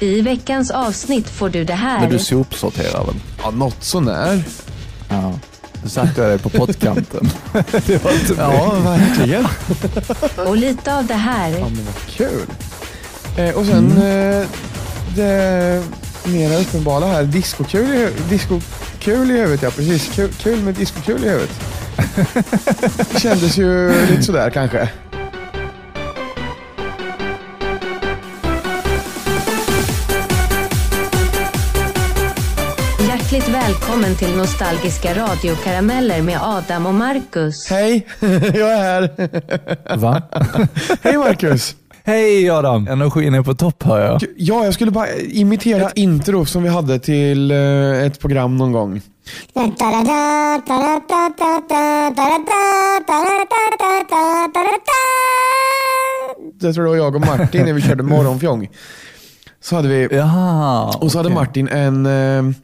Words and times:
I 0.00 0.20
veckans 0.20 0.70
avsnitt 0.70 1.28
får 1.28 1.48
du 1.48 1.64
det 1.64 1.74
här. 1.74 2.00
Men 2.00 2.10
du 2.10 2.18
sopsorterar 2.18 3.04
väl? 3.04 3.14
Ja, 3.42 3.50
något 3.50 3.84
sånär. 3.84 4.42
Ja. 5.08 5.38
Nu 5.82 5.88
satte 5.88 6.20
jag 6.20 6.30
dig 6.30 6.38
på 6.38 6.48
pottkanten. 6.48 7.30
det 7.86 8.04
var 8.04 8.12
inte 8.12 8.34
Ja, 8.38 8.74
verkligen. 8.84 9.46
Och 10.46 10.56
lite 10.56 10.96
av 10.96 11.06
det 11.06 11.14
här. 11.14 11.48
Ja, 11.50 11.58
men 11.58 11.84
vad 11.84 12.06
kul. 12.16 12.46
Eh, 13.36 13.54
och 13.54 13.66
sen 13.66 13.90
eh, 14.02 14.46
det 15.16 15.82
mera 16.24 16.56
uppenbara 16.56 17.06
här, 17.06 17.24
discokul 17.24 17.94
i, 17.94 18.08
discokul 18.28 19.30
i 19.30 19.34
huvudet. 19.38 19.62
Ja, 19.62 19.70
precis. 19.70 20.10
Kul, 20.14 20.32
kul 20.32 20.60
med 20.60 20.74
discokul 20.74 21.24
i 21.24 21.28
huvudet. 21.28 21.60
Det 23.12 23.20
kändes 23.20 23.58
ju 23.58 23.92
lite 24.06 24.22
sådär 24.22 24.50
kanske. 24.50 24.88
Välkommen 33.70 34.16
till 34.16 34.36
Nostalgiska 34.36 35.14
radiokarameller 35.14 36.22
med 36.22 36.38
Adam 36.42 36.86
och 36.86 36.94
Marcus. 36.94 37.70
Hej, 37.70 38.06
jag 38.54 38.72
är 38.72 38.76
här. 38.76 39.96
Va? 39.96 40.22
Hej 41.02 41.16
Marcus. 41.16 41.76
Hej 42.04 42.50
Adam! 42.50 42.88
Energin 42.88 43.34
är 43.34 43.42
på 43.42 43.54
topp 43.54 43.82
hör 43.82 44.00
jag. 44.00 44.24
Ja, 44.36 44.64
jag 44.64 44.74
skulle 44.74 44.90
bara 44.90 45.12
imitera 45.16 45.86
ett 45.86 45.96
intro 45.96 46.46
som 46.46 46.62
vi 46.62 46.68
hade 46.68 46.98
till 46.98 47.50
eh, 47.50 48.06
ett 48.06 48.20
program 48.20 48.56
någon 48.56 48.72
gång. 48.72 49.02
Jag 49.54 49.76
tror 56.74 56.84
det 56.84 56.90
var 56.90 56.96
jag 56.96 57.14
och 57.14 57.20
Martin 57.20 57.64
när 57.64 57.72
vi 57.72 57.82
körde 57.82 58.02
morgonfjong. 58.14 58.68
Så 59.60 59.76
hade 59.76 59.88
vi, 59.88 60.08
Jaha. 60.16 60.94
och 61.00 61.12
så 61.12 61.18
hade 61.18 61.28
okej. 61.28 61.34
Martin 61.34 61.68
en 61.68 62.06
eh, 62.06 62.54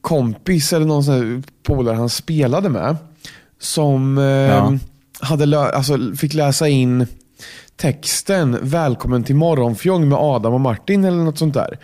kompis 0.00 0.72
eller 0.72 0.86
någon 0.86 1.04
sån 1.04 1.44
polare 1.66 1.96
han 1.96 2.08
spelade 2.08 2.68
med. 2.68 2.96
Som 3.60 4.18
eh, 4.18 4.24
Ja. 4.24 4.72
hade 5.20 5.60
alltså, 5.60 5.98
fick 6.18 6.34
läsa 6.34 6.68
in 6.68 7.06
texten 7.76 8.58
Välkommen 8.62 9.24
till 9.24 9.36
morgonfjong 9.36 10.08
med 10.08 10.18
Adam 10.20 10.54
och 10.54 10.60
Martin 10.60 11.04
eller 11.04 11.16
något 11.24 11.38
sånt 11.38 11.54
där. 11.54 11.78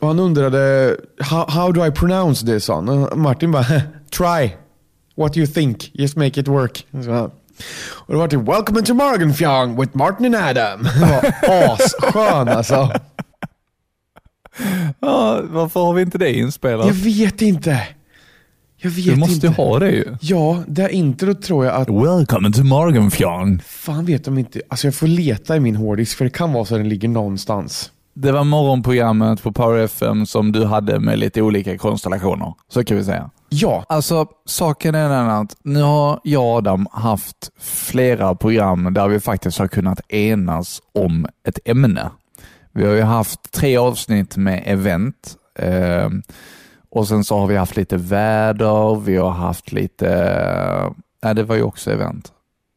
Och 0.00 0.08
han 0.08 0.18
undrade 0.18 0.96
how, 1.20 1.44
how 1.50 1.72
do 1.72 1.86
I 1.86 1.90
pronounce 1.90 2.46
this? 2.46 2.68
han. 2.68 2.88
Och 2.88 3.18
Martin 3.18 3.52
bara 3.52 3.64
try. 4.16 4.50
What 5.16 5.36
you 5.36 5.46
think? 5.46 5.90
Just 5.94 6.16
make 6.16 6.40
it 6.40 6.48
work. 6.48 6.86
Så 7.04 7.30
Och 7.92 8.12
det 8.14 8.18
var 8.18 8.28
typ 8.28 8.40
Welcome 8.48 8.82
to 8.82 8.94
morgonfjong 8.94 9.80
with 9.80 9.96
Martin 9.96 10.34
and 10.34 10.58
Adam. 10.58 10.82
Det 11.00 11.06
var 11.46 11.72
asskön 11.72 12.48
alltså. 12.48 12.92
Ja, 15.00 15.40
varför 15.50 15.80
har 15.80 15.92
vi 15.92 16.02
inte 16.02 16.18
det 16.18 16.32
inspelat? 16.38 16.86
Jag 16.86 16.94
vet 16.94 17.42
inte. 17.42 17.82
Jag 18.76 18.90
vet 18.90 19.04
Du 19.04 19.16
måste 19.16 19.46
inte. 19.46 19.62
ha 19.62 19.78
det 19.78 19.90
ju. 19.90 20.16
Ja, 20.20 20.62
det 20.66 20.82
här 20.82 20.88
introt 20.88 21.42
tror 21.42 21.64
jag 21.66 21.74
att 21.74 21.88
Welcome 21.88 22.52
to 22.52 22.64
Morgonfjong. 22.64 23.62
Fan 23.66 24.04
vet 24.04 24.24
de 24.24 24.38
inte. 24.38 24.60
Alltså 24.68 24.86
jag 24.86 24.94
får 24.94 25.06
leta 25.06 25.56
i 25.56 25.60
min 25.60 25.76
hårddisk 25.76 26.16
för 26.18 26.24
det 26.24 26.30
kan 26.30 26.52
vara 26.52 26.64
så 26.64 26.74
att 26.74 26.80
den 26.80 26.88
ligger 26.88 27.08
någonstans. 27.08 27.90
Det 28.14 28.32
var 28.32 28.44
morgonprogrammet 28.44 29.42
på 29.42 29.52
Power 29.52 29.78
FM 29.84 30.26
som 30.26 30.52
du 30.52 30.64
hade 30.64 31.00
med 31.00 31.18
lite 31.18 31.42
olika 31.42 31.78
konstellationer. 31.78 32.54
Så 32.72 32.84
kan 32.84 32.96
vi 32.96 33.04
säga. 33.04 33.30
Ja, 33.48 33.84
Alltså, 33.88 34.26
saken 34.46 34.94
är 34.94 35.08
den 35.08 35.30
att 35.30 35.56
nu 35.64 35.82
har 35.82 36.20
jag 36.24 36.42
och 36.44 36.48
Adam 36.56 36.86
haft 36.92 37.36
flera 37.60 38.34
program 38.34 38.94
där 38.94 39.08
vi 39.08 39.20
faktiskt 39.20 39.58
har 39.58 39.68
kunnat 39.68 40.10
enas 40.12 40.80
om 40.94 41.26
ett 41.48 41.58
ämne. 41.64 42.10
Vi 42.72 42.86
har 42.86 42.92
ju 42.94 43.02
haft 43.02 43.52
tre 43.52 43.76
avsnitt 43.76 44.36
med 44.36 44.62
event 44.66 45.36
eh, 45.58 46.08
och 46.90 47.08
sen 47.08 47.24
så 47.24 47.38
har 47.38 47.46
vi 47.46 47.56
haft 47.56 47.76
lite 47.76 47.96
väder, 47.96 49.00
vi 49.00 49.16
har 49.16 49.30
haft 49.30 49.72
lite, 49.72 50.08
eh, 50.14 50.90
nej 51.22 51.34
det 51.34 51.42
var 51.42 51.56
ju 51.56 51.62
också 51.62 51.90
event. 51.92 52.32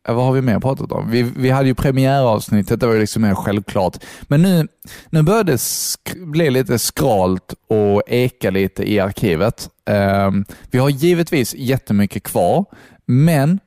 Eh, 0.08 0.16
Vad 0.16 0.26
har 0.26 0.31
vi 0.34 0.42
mer 0.42 0.59
pratat 0.59 0.92
om? 0.92 1.12
Vi, 1.12 1.22
vi 1.24 1.50
hade 1.50 1.68
ju 1.68 1.76
premiäravsnittet, 1.76 2.80
det 2.80 2.86
var 2.88 2.94
ju 2.94 3.00
liksom 3.00 3.22
mer 3.22 3.36
självklart. 3.36 3.98
Men 4.24 4.42
nu, 4.42 4.68
nu 5.09 5.22
börjar 5.24 5.44
det 5.44 5.56
sk- 5.56 6.25
bli 6.25 6.50
lite 6.50 6.80
skralt 6.80 7.54
och 7.68 8.04
eka 8.08 8.50
lite 8.50 8.92
i 8.92 9.00
arkivet. 9.00 9.70
Eh, 9.90 10.31
vi 10.72 10.80
har 10.80 10.90
givetvis 10.90 11.56
jättemycket 11.56 12.24
kvar, 12.24 12.66
men 13.06 13.60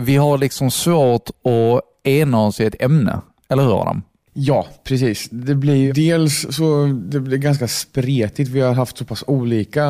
vi 0.00 0.16
har 0.16 0.38
liksom 0.38 0.70
svårt 0.70 1.28
att 1.28 1.80
ena 2.06 2.40
oss 2.40 2.60
i 2.60 2.64
ett 2.64 2.82
ämne. 2.82 3.20
Eller 3.48 3.62
hur 3.62 3.80
Adam? 3.82 4.02
Ja 4.40 4.66
precis. 4.84 5.28
Det 5.30 5.54
blir 5.54 5.74
ju 5.74 5.92
dels 5.92 6.46
så 6.56 6.86
det 7.02 7.20
blir 7.20 7.38
ganska 7.38 7.68
spretigt. 7.68 8.50
Vi 8.50 8.60
har 8.60 8.74
haft 8.74 8.98
så 8.98 9.04
pass 9.04 9.24
olika 9.26 9.84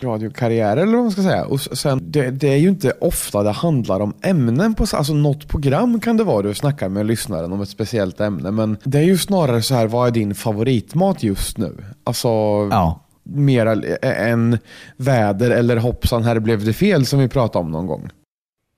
radiokarriärer 0.00 0.76
eller 0.82 0.92
vad 0.92 1.02
man 1.02 1.10
ska 1.10 1.22
säga. 1.22 1.44
Och 1.44 1.60
sen, 1.60 2.00
det, 2.02 2.30
det 2.30 2.48
är 2.48 2.56
ju 2.56 2.68
inte 2.68 2.90
ofta 3.00 3.42
det 3.42 3.50
handlar 3.50 4.00
om 4.00 4.14
ämnen. 4.22 4.74
På, 4.74 4.86
alltså 4.92 5.14
något 5.14 5.48
program 5.48 6.00
kan 6.00 6.16
det 6.16 6.24
vara 6.24 6.42
du 6.42 6.54
snackar 6.54 6.88
med 6.88 7.06
lyssnaren 7.06 7.52
om 7.52 7.60
ett 7.60 7.68
speciellt 7.68 8.20
ämne. 8.20 8.50
Men 8.50 8.76
det 8.84 8.98
är 8.98 9.02
ju 9.02 9.18
snarare 9.18 9.62
så 9.62 9.74
här, 9.74 9.86
vad 9.86 10.06
är 10.08 10.10
din 10.10 10.34
favoritmat 10.34 11.22
just 11.22 11.58
nu? 11.58 11.84
Alltså 12.04 12.28
Ja. 12.70 13.00
mera 13.22 13.72
än 14.02 14.58
väder 14.96 15.50
eller 15.50 15.76
hoppsan 15.76 16.22
här 16.24 16.38
blev 16.38 16.64
det 16.64 16.72
fel 16.72 17.06
som 17.06 17.18
vi 17.18 17.28
pratade 17.28 17.64
om 17.64 17.70
någon 17.70 17.86
gång. 17.86 18.10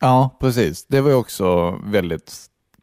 Ja, 0.00 0.36
precis. 0.40 0.86
Det 0.88 1.00
var 1.00 1.10
ju 1.10 1.16
också 1.16 1.78
väldigt 1.86 2.32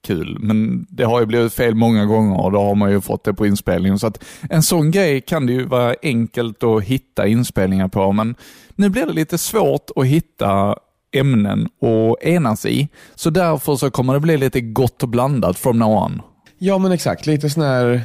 kul, 0.03 0.38
men 0.39 0.85
det 0.89 1.03
har 1.03 1.19
ju 1.19 1.25
blivit 1.25 1.53
fel 1.53 1.75
många 1.75 2.06
gånger 2.06 2.41
och 2.41 2.51
då 2.51 2.62
har 2.62 2.75
man 2.75 2.91
ju 2.91 3.01
fått 3.01 3.23
det 3.23 3.34
på 3.34 3.45
inspelningen. 3.47 4.00
Så 4.00 4.07
att 4.07 4.23
en 4.50 4.63
sån 4.63 4.91
grej 4.91 5.22
kan 5.22 5.45
det 5.45 5.53
ju 5.53 5.66
vara 5.66 5.95
enkelt 6.03 6.63
att 6.63 6.84
hitta 6.84 7.28
inspelningar 7.28 7.88
på, 7.88 8.12
men 8.12 8.35
nu 8.75 8.89
blir 8.89 9.06
det 9.06 9.13
lite 9.13 9.38
svårt 9.38 9.89
att 9.95 10.06
hitta 10.06 10.75
ämnen 11.13 11.66
att 11.66 12.23
enas 12.23 12.66
i. 12.66 12.88
Så 13.16 13.29
därför 13.29 13.75
så 13.75 13.91
kommer 13.91 14.13
det 14.13 14.19
bli 14.19 14.38
lite 14.38 14.62
gott 14.62 15.03
och 15.03 15.09
blandat 15.09 15.57
from 15.57 15.79
now 15.79 16.03
on. 16.03 16.22
Ja 16.57 16.78
men 16.78 16.91
exakt, 16.91 17.25
lite 17.25 17.50
sån 17.50 17.63
här 17.63 18.01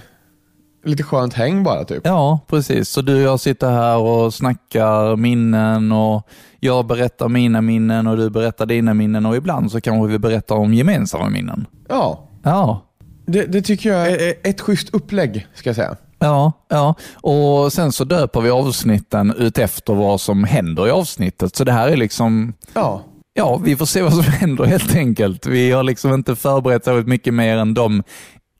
lite 0.87 1.03
skönt 1.03 1.35
häng 1.35 1.63
bara 1.63 1.85
typ. 1.85 2.01
Ja, 2.05 2.41
precis. 2.47 2.89
Så 2.89 3.03
du 3.03 3.15
och 3.15 3.23
jag 3.23 3.41
sitter 3.41 3.71
här 3.71 3.97
och 3.99 4.35
snackar 4.35 5.17
minnen 5.17 5.93
och 5.93 6.29
jag 6.61 6.87
berättar 6.87 7.29
mina 7.29 7.61
minnen 7.61 8.07
och 8.07 8.17
du 8.17 8.31
berättar 8.31 8.67
dina 8.67 8.95
minnen 8.95 9.27
och 9.27 9.37
ibland 9.37 9.73
så 9.73 9.81
kanske 9.81 10.13
vi 10.13 10.19
berättar 10.19 10.55
om 10.55 10.75
gemensamma 10.75 11.29
minnen. 11.29 11.67
Ja, 11.89 12.23
Ja, 12.43 12.83
det, 13.27 13.47
det 13.47 13.63
tycker 13.63 13.93
jag 13.93 14.11
är 14.11 14.35
ett 14.45 14.61
schysst 14.61 14.95
upplägg 14.95 15.47
ska 15.55 15.69
jag 15.69 15.77
säga. 15.77 15.97
Ja, 16.19 16.53
ja, 16.69 16.95
och 17.15 17.73
sen 17.73 17.93
så 17.93 18.05
döper 18.05 18.41
vi 18.41 18.51
avsnitten 18.51 19.35
ut 19.39 19.59
efter 19.59 19.95
vad 19.95 20.21
som 20.21 20.45
händer 20.45 20.87
i 20.87 20.91
avsnittet. 20.91 21.57
Så 21.57 21.65
det 21.65 21.73
här 21.73 21.89
är 21.89 21.97
liksom, 21.97 22.53
Ja, 22.75 23.03
ja, 23.35 23.57
vi 23.57 23.77
får 23.77 23.87
se 23.87 24.03
vad 24.03 24.13
som 24.13 24.23
händer 24.33 24.65
helt 24.65 24.97
enkelt. 24.97 25.47
Vi 25.47 25.71
har 25.71 25.83
liksom 25.83 26.15
inte 26.15 26.37
förberett 26.37 26.85
så 26.85 26.93
mycket 26.93 27.35
mer 27.35 27.57
än 27.57 27.75
de 27.75 28.03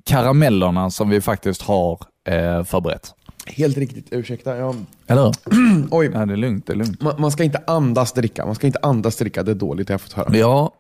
karamellerna 0.05 0.91
som 0.91 1.09
vi 1.09 1.21
faktiskt 1.21 1.63
har 1.63 1.99
eh, 2.27 2.65
förberett. 2.65 3.15
helt 3.47 3.77
riktigt. 3.79 4.07
Ursäkta. 4.11 4.57
Jag, 4.57 4.77
Eller 5.07 5.23
hur? 5.23 5.87
oj, 5.91 6.11
Ja, 6.15 6.27
det 6.27 6.33
är 6.33 6.37
lugnt, 6.37 6.67
det 6.67 6.73
är 6.73 6.77
lugnt. 6.77 7.03
man, 7.03 7.15
man 7.19 7.31
ska 7.31 7.45
inte 7.45 7.63
andas 7.67 8.13
dricka. 8.13 8.47
Man 8.47 8.55
ska 8.55 8.67
inte 8.67 8.79
andas 8.83 9.17
dricka. 9.17 9.43
Det 9.43 9.51
är 9.51 9.55
dåligt, 9.55 9.89
jag 9.89 9.95
har 9.95 9.99
fått 9.99 10.13
höra. 10.13 10.37
Ja, 10.37 10.73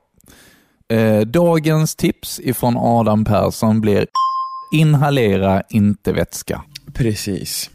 eh, 0.88 1.20
dagens 1.20 1.94
tips 1.96 2.40
ifrån 2.40 2.74
Adam 2.78 3.24
Persson 3.24 3.80
blir 3.80 4.06
inhalera 4.72 5.62
inte 5.68 6.12
vätska. 6.12 6.62
Precis. 6.92 7.70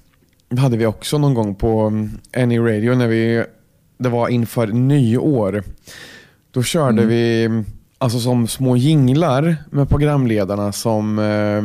Det 0.50 0.62
hade 0.62 0.78
vi 0.78 0.86
också 0.86 1.18
någon 1.18 1.34
gång 1.34 1.56
på 1.56 1.80
mm, 1.82 2.12
Any 2.38 2.60
Radio 2.60 2.96
när 2.96 3.08
vi, 3.08 3.44
det 3.98 4.10
var 4.10 4.28
inför 4.30 4.68
nyår. 4.68 5.64
Då 6.52 6.64
körde 6.64 7.06
vi 7.06 7.44
mm, 7.46 7.66
alltså 7.98 8.20
som 8.20 8.48
små 8.48 8.78
jinglar 8.78 9.56
med 9.70 9.90
programledarna 9.90 10.72
som 10.72 11.20
eh, 11.20 11.62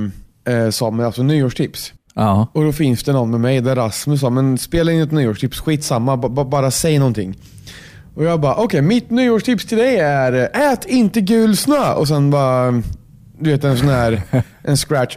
eh, 0.47 0.91
med 0.93 1.07
alltså 1.07 1.23
nyårstips. 1.23 1.93
Ja, 2.15 2.47
Och 2.53 2.65
då 2.65 2.73
finns 2.73 3.03
det 3.05 3.13
någon 3.13 3.31
med 3.31 3.41
mig 3.41 3.61
där 3.61 3.77
Rasmus 3.77 4.21
sa, 4.21 4.31
men 4.31 4.59
spela 4.59 4.93
in 4.93 5.01
ett 5.01 5.13
nyårstips, 5.13 5.61
skitsamma, 5.61 6.17
b- 6.17 6.29
bara 6.45 6.71
säg 6.71 6.99
någonting. 6.99 7.37
Och 8.15 8.25
jag 8.25 8.41
bara, 8.41 8.55
okej 8.55 8.83
mitt 8.83 9.11
nyårstips 9.11 9.67
till 9.67 9.79
dig 9.79 9.97
är 9.99 10.33
ät 10.73 10.85
inte 10.87 11.21
gul 11.21 11.57
snö. 11.57 11.93
Och 11.93 12.09
sen 12.09 12.31
bara, 12.31 12.71
du 13.39 13.51
vet 13.51 13.65
en 13.65 13.79
sån 13.79 13.89
här, 13.89 14.23
en 14.63 14.77
scratch. 14.77 15.17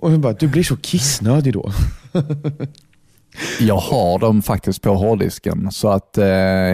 Och 0.00 0.10
så 0.10 0.18
bara, 0.18 0.32
du 0.32 0.48
blir 0.48 0.62
så 0.62 0.76
kissnödig 0.76 1.52
då. 1.52 1.72
Jag 3.60 3.76
har 3.76 4.18
dem 4.18 4.42
faktiskt 4.42 4.82
på 4.82 4.94
hårddisken 4.94 5.68
så 5.72 5.88
att 5.88 6.18
eh, 6.18 6.26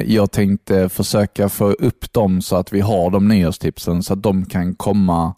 jag 0.06 0.30
tänkte 0.30 0.88
försöka 0.88 1.48
få 1.48 1.70
upp 1.70 2.12
dem 2.12 2.42
så 2.42 2.56
att 2.56 2.72
vi 2.72 2.80
har 2.80 3.10
de 3.10 3.28
nyårstipsen 3.28 4.02
så 4.02 4.12
att 4.12 4.22
de 4.22 4.44
kan 4.46 4.74
komma 4.74 5.34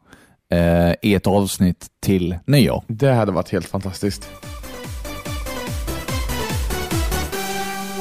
eh, 0.50 0.93
i 1.02 1.14
ett 1.14 1.26
avsnitt 1.26 1.87
till 2.02 2.38
nyår. 2.47 2.85
Det 2.87 3.12
hade 3.12 3.32
varit 3.32 3.50
helt 3.52 3.67
fantastiskt. 3.67 4.31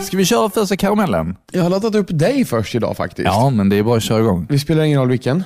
Ska 0.03 0.17
vi 0.17 0.25
köra 0.25 0.49
första 0.49 0.77
karamellen? 0.77 1.35
Jag 1.51 1.63
har 1.63 1.69
laddat 1.69 1.95
upp 1.95 2.07
dig 2.09 2.45
först 2.45 2.75
idag 2.75 2.97
faktiskt. 2.97 3.25
Ja, 3.25 3.49
men 3.49 3.69
det 3.69 3.75
är 3.75 3.83
bara 3.83 3.97
att 3.97 4.03
köra 4.03 4.19
igång. 4.19 4.47
Vi 4.49 4.59
spelar 4.59 4.83
ingen 4.83 4.99
roll 4.99 5.09
vilken. 5.09 5.43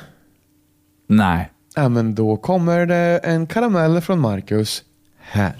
Nej. 1.09 1.51
Ja, 1.75 1.89
men 1.89 2.15
då 2.15 2.37
kommer 2.37 2.85
det 2.85 3.19
en 3.23 3.47
karamell 3.47 4.01
från 4.01 4.19
Marcus 4.19 4.83
här. 5.21 5.53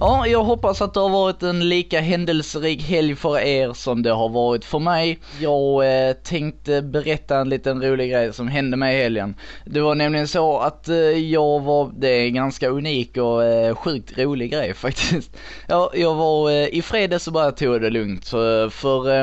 Ja, 0.00 0.26
jag 0.26 0.44
hoppas 0.44 0.82
att 0.82 0.94
det 0.94 1.00
har 1.00 1.08
varit 1.08 1.42
en 1.42 1.68
lika 1.68 2.00
händelserik 2.00 2.82
helg 2.82 3.16
för 3.16 3.38
er 3.38 3.72
som 3.72 4.02
det 4.02 4.10
har 4.10 4.28
varit 4.28 4.64
för 4.64 4.78
mig. 4.78 5.18
Jag 5.40 6.08
eh, 6.08 6.12
tänkte 6.12 6.82
berätta 6.82 7.38
en 7.38 7.48
liten 7.48 7.82
rolig 7.82 8.10
grej 8.10 8.32
som 8.32 8.48
hände 8.48 8.76
mig 8.76 8.96
i 8.96 9.02
helgen. 9.02 9.34
Det 9.64 9.80
var 9.80 9.94
nämligen 9.94 10.28
så 10.28 10.58
att 10.58 10.88
eh, 10.88 10.96
jag 10.96 11.60
var, 11.60 11.92
det 11.96 12.08
är 12.08 12.26
en 12.26 12.34
ganska 12.34 12.68
unik 12.68 13.16
och 13.16 13.44
eh, 13.44 13.74
sjukt 13.74 14.18
rolig 14.18 14.52
grej 14.52 14.74
faktiskt. 14.76 15.36
Ja, 15.68 15.90
jag 15.94 16.14
var 16.14 16.50
eh, 16.50 16.68
i 16.68 16.82
fredags 16.82 17.24
så 17.24 17.30
bara 17.30 17.52
tog 17.52 17.80
det 17.80 17.90
lugnt. 17.90 18.24
Så, 18.24 18.62
eh, 18.62 18.70
för 18.70 19.10
eh, 19.10 19.22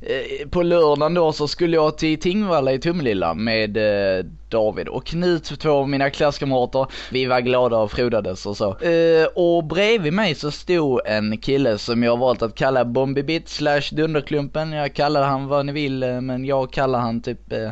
eh, 0.00 0.48
på 0.50 0.62
lördagen 0.62 1.14
då 1.14 1.32
så 1.32 1.48
skulle 1.48 1.76
jag 1.76 1.98
till 1.98 2.20
Tingvalla 2.20 2.72
i 2.72 2.78
Tumlilla 2.78 3.34
med 3.34 3.76
eh, 3.76 4.24
David 4.52 4.88
och 4.88 5.06
Knut, 5.06 5.60
två 5.60 5.70
av 5.70 5.88
mina 5.88 6.10
klasskamrater. 6.10 6.86
Vi 7.10 7.26
var 7.26 7.40
glada 7.40 7.76
och 7.76 7.92
frodades 7.92 8.46
och 8.46 8.56
så. 8.56 8.78
Eh, 8.78 9.26
och 9.34 9.64
bredvid 9.64 10.12
mig 10.12 10.34
så 10.34 10.50
stod 10.50 11.00
en 11.04 11.38
kille 11.38 11.78
som 11.78 12.02
jag 12.02 12.16
valt 12.16 12.42
att 12.42 12.54
kalla 12.54 12.84
Bombibit 12.84 13.48
slash 13.48 13.82
Dunderklumpen. 13.92 14.72
Jag 14.72 14.94
kallar 14.94 15.22
han 15.22 15.46
vad 15.46 15.66
ni 15.66 15.72
vill 15.72 16.02
eh, 16.02 16.20
men 16.20 16.44
jag 16.44 16.72
kallar 16.72 16.98
han 16.98 17.22
typ 17.22 17.52
eh, 17.52 17.70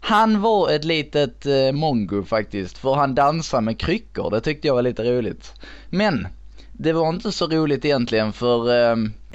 han 0.00 0.40
var 0.40 0.70
ett 0.70 0.84
litet 0.84 1.46
eh, 1.46 1.72
mongo 1.72 2.22
faktiskt, 2.22 2.78
för 2.78 2.94
han 2.94 3.14
dansade 3.14 3.62
med 3.62 3.80
kryckor. 3.80 4.30
Det 4.30 4.40
tyckte 4.40 4.66
jag 4.66 4.74
var 4.74 4.82
lite 4.82 5.04
roligt. 5.04 5.52
Men 5.90 6.28
det 6.78 6.92
var 6.92 7.08
inte 7.08 7.32
så 7.32 7.46
roligt 7.46 7.84
egentligen 7.84 8.32
för 8.32 8.70
eh, 8.70 8.92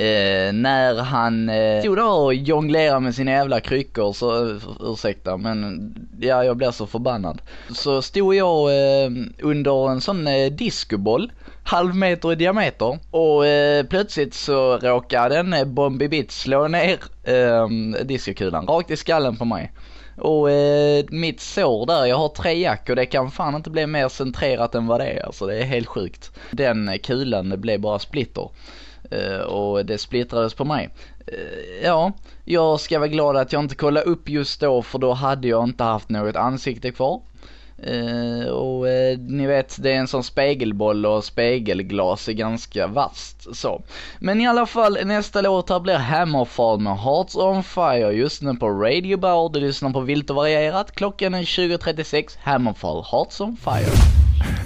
eh, 0.08 0.54
när 0.54 1.02
han 1.04 1.50
eh, 1.50 1.80
stod 1.80 1.98
där 1.98 2.24
och 2.24 2.34
jonglerade 2.34 3.00
med 3.00 3.16
sina 3.16 3.32
jävla 3.32 3.60
kryckor 3.60 4.14
så, 4.14 4.60
ursäkta 4.80 5.38
men 5.38 5.94
ja 6.20 6.44
jag 6.44 6.58
blir 6.58 6.72
så 6.72 6.88
förbannad. 6.88 7.42
Så 7.74 8.02
stod 8.02 8.36
jag 8.36 8.70
eh, 8.70 9.12
under 9.42 9.92
en 9.92 10.02
sån 10.02 10.28
eh, 10.28 10.52
discoboll 10.52 11.32
halv 11.64 11.96
meter 11.96 12.32
i 12.32 12.36
diameter 12.36 13.00
och 13.12 13.48
eh, 13.48 13.86
plötsligt 13.86 14.34
så 14.34 14.78
råkade 14.78 15.38
en 15.38 15.54
eh, 15.54 15.66
Bombi 15.66 16.08
Bit 16.08 16.32
slå 16.32 16.68
ner 16.68 17.00
eh, 17.24 17.68
discokulan 18.04 18.68
rakt 18.68 18.92
i 18.92 18.98
skallen 18.98 19.38
på 19.38 19.46
mig. 19.46 19.72
Och 20.18 20.52
eh, 20.52 21.06
mitt 21.10 21.42
sår 21.42 21.86
där, 21.86 22.06
jag 22.06 22.18
har 22.18 22.30
tre 22.30 22.54
jack 22.54 22.90
och 22.90 22.96
det 22.96 23.06
kan 23.06 23.32
fan 23.32 23.56
inte 23.56 23.70
bli 23.70 23.88
mer 23.88 24.10
centrerat 24.10 24.76
än 24.76 24.88
vad 24.88 25.00
det 25.00 25.06
är. 25.06 25.26
Alltså 25.26 25.46
det 25.46 25.56
är 25.56 25.64
helt 25.64 25.88
sjukt. 25.88 26.32
Den 26.52 27.00
kulan 27.04 27.50
det 27.50 27.58
blev 27.58 27.80
bara 27.80 28.00
splitter. 28.00 28.50
Eh, 29.12 29.40
och 29.40 29.86
det 29.86 29.98
splittrades 29.98 30.54
på 30.54 30.66
mig. 30.66 30.90
Eh, 31.28 31.84
ja, 31.84 32.12
jag 32.46 32.80
ska 32.80 33.00
vara 33.00 33.08
glad 33.08 33.38
att 33.38 33.54
jag 33.54 33.64
inte 33.64 33.76
kollade 33.76 34.06
upp 34.06 34.30
just 34.30 34.62
då 34.62 34.82
för 34.82 35.00
då 35.00 35.14
hade 35.14 35.48
jag 35.48 35.64
inte 35.64 35.84
haft 35.84 36.10
något 36.10 36.36
ansikte 36.36 36.92
kvar. 36.92 37.22
Uh, 37.88 38.48
och 38.48 38.86
uh, 38.86 39.20
ni 39.20 39.48
vet, 39.48 39.84
det 39.84 39.92
är 39.92 39.96
en 39.96 40.08
sån 40.08 40.24
spegelboll 40.24 41.06
och 41.06 41.24
spegelglas 41.24 42.28
är 42.28 42.34
ganska 42.34 42.88
vasst 42.88 43.56
så. 43.56 43.82
Men 44.20 44.42
i 44.42 44.48
alla 44.48 44.66
fall, 44.66 44.98
nästa 45.06 45.42
låt 45.42 45.70
här 45.70 45.80
blir 45.80 45.96
Hammerfall 45.96 46.80
med 46.80 46.98
Hearts 46.98 47.36
on 47.36 47.64
Fire 47.64 48.12
just 48.12 48.42
nu 48.42 48.54
på 48.54 48.70
Radio 48.70 49.18
Bar. 49.18 49.50
Du 49.50 49.60
lyssnar 49.60 49.90
på 49.90 50.00
Vilt 50.00 50.30
och 50.30 50.36
Varierat. 50.36 50.92
Klockan 50.92 51.34
är 51.34 51.42
20.36. 51.42 52.38
Hammerfall, 52.44 53.04
Hearts 53.12 53.42
on 53.42 53.58
Fire. 53.58 54.22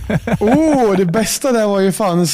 Oh, 0.40 0.96
det 0.98 1.06
bästa 1.06 1.52
där 1.52 1.68
var 1.68 1.80
ju 1.80 1.92
fan 1.92 2.28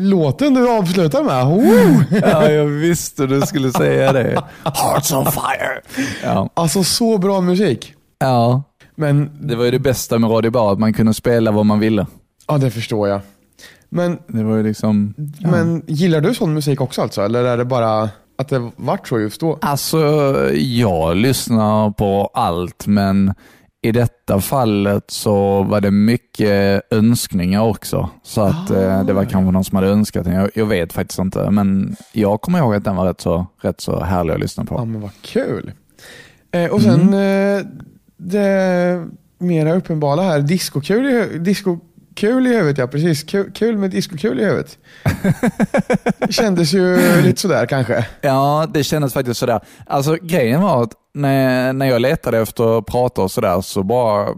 låten 0.00 0.54
du 0.54 0.68
avslutar 0.68 1.22
med. 1.22 1.44
Oh. 1.44 2.02
Ja, 2.30 2.50
jag 2.50 2.64
visste 2.64 3.26
du 3.26 3.40
skulle 3.40 3.72
säga 3.72 4.12
det. 4.12 4.42
Hearts 4.64 5.12
on 5.12 5.26
fire. 5.26 5.80
Ja. 6.22 6.50
Alltså 6.54 6.84
så 6.84 7.18
bra 7.18 7.40
musik. 7.40 7.94
ja, 8.18 8.62
Men 8.96 9.30
det 9.40 9.56
var 9.56 9.64
ju 9.64 9.70
det 9.70 9.78
bästa 9.78 10.18
med 10.18 10.30
Radio 10.30 10.50
Bar, 10.50 10.72
att 10.72 10.78
man 10.78 10.92
kunde 10.92 11.14
spela 11.14 11.50
vad 11.50 11.66
man 11.66 11.78
ville. 11.78 12.06
ja, 12.48 12.58
det 12.58 12.70
förstår 12.70 13.08
jag. 13.08 13.20
Men, 13.88 14.18
Det 14.26 14.42
var 14.42 14.56
ju 14.56 14.62
liksom... 14.62 15.14
Ja. 15.38 15.50
men 15.50 15.82
gillar 15.86 16.20
du 16.20 16.34
sån 16.34 16.54
musik 16.54 16.80
också 16.80 17.02
alltså? 17.02 17.22
Eller 17.22 17.44
är 17.44 17.56
det 17.56 17.64
bara 17.64 18.10
att 18.38 18.48
det 18.48 18.70
vart 18.76 19.08
så 19.08 19.20
just 19.20 19.40
då? 19.40 19.58
Alltså, 19.60 19.98
jag 20.54 21.16
lyssnar 21.16 21.90
på 21.90 22.30
allt, 22.34 22.86
men 22.86 23.34
i 23.82 23.92
detta 23.92 24.40
fallet 24.40 25.04
så 25.10 25.62
var 25.62 25.80
det 25.80 25.90
mycket 25.90 26.82
önskningar 26.90 27.62
också. 27.62 28.10
Så 28.22 28.40
att 28.40 28.70
eh, 28.70 29.04
det 29.04 29.12
var 29.12 29.24
kanske 29.24 29.50
någon 29.52 29.64
som 29.64 29.76
hade 29.76 29.88
önskat 29.88 30.24
den. 30.24 30.34
Jag, 30.34 30.50
jag 30.54 30.66
vet 30.66 30.92
faktiskt 30.92 31.18
inte, 31.18 31.50
men 31.50 31.96
jag 32.12 32.40
kommer 32.40 32.58
ihåg 32.58 32.74
att 32.74 32.84
den 32.84 32.96
var 32.96 33.04
rätt 33.06 33.20
så, 33.20 33.46
rätt 33.60 33.80
så 33.80 34.00
härlig 34.04 34.34
att 34.34 34.40
lyssna 34.40 34.66
Ja 34.70 34.76
på. 34.76 34.84
men 34.84 35.00
vad 35.00 35.10
kul. 35.22 35.72
Eh, 36.50 36.70
och 36.70 36.82
sen 36.82 37.14
eh, 37.14 37.60
det 38.16 39.06
mera 39.38 39.74
uppenbara 39.74 40.22
här, 40.22 40.40
discokul 40.40 41.06
i, 41.06 41.38
discokul 41.38 42.46
i 42.46 42.56
huvudet. 42.56 42.78
Ja 42.78 42.86
precis, 42.86 43.22
kul, 43.22 43.52
kul 43.52 43.78
med 43.78 43.90
discokul 43.90 44.40
i 44.40 44.44
huvudet. 44.44 44.78
Kändes 46.30 46.72
ju 46.72 46.96
lite 47.22 47.40
sådär 47.40 47.66
kanske. 47.66 48.06
Ja, 48.20 48.66
det 48.74 48.84
kändes 48.84 49.12
faktiskt 49.12 49.40
sådär. 49.40 49.60
Alltså 49.86 50.16
grejen 50.22 50.62
var 50.62 50.82
att 50.82 50.92
när, 51.14 51.72
när 51.72 51.86
jag 51.86 52.00
letade 52.00 52.38
efter 52.38 52.78
att 52.78 52.86
prata 52.86 53.22
och 53.22 53.30
sådär 53.30 53.60
så 53.60 53.82
bara 53.82 54.28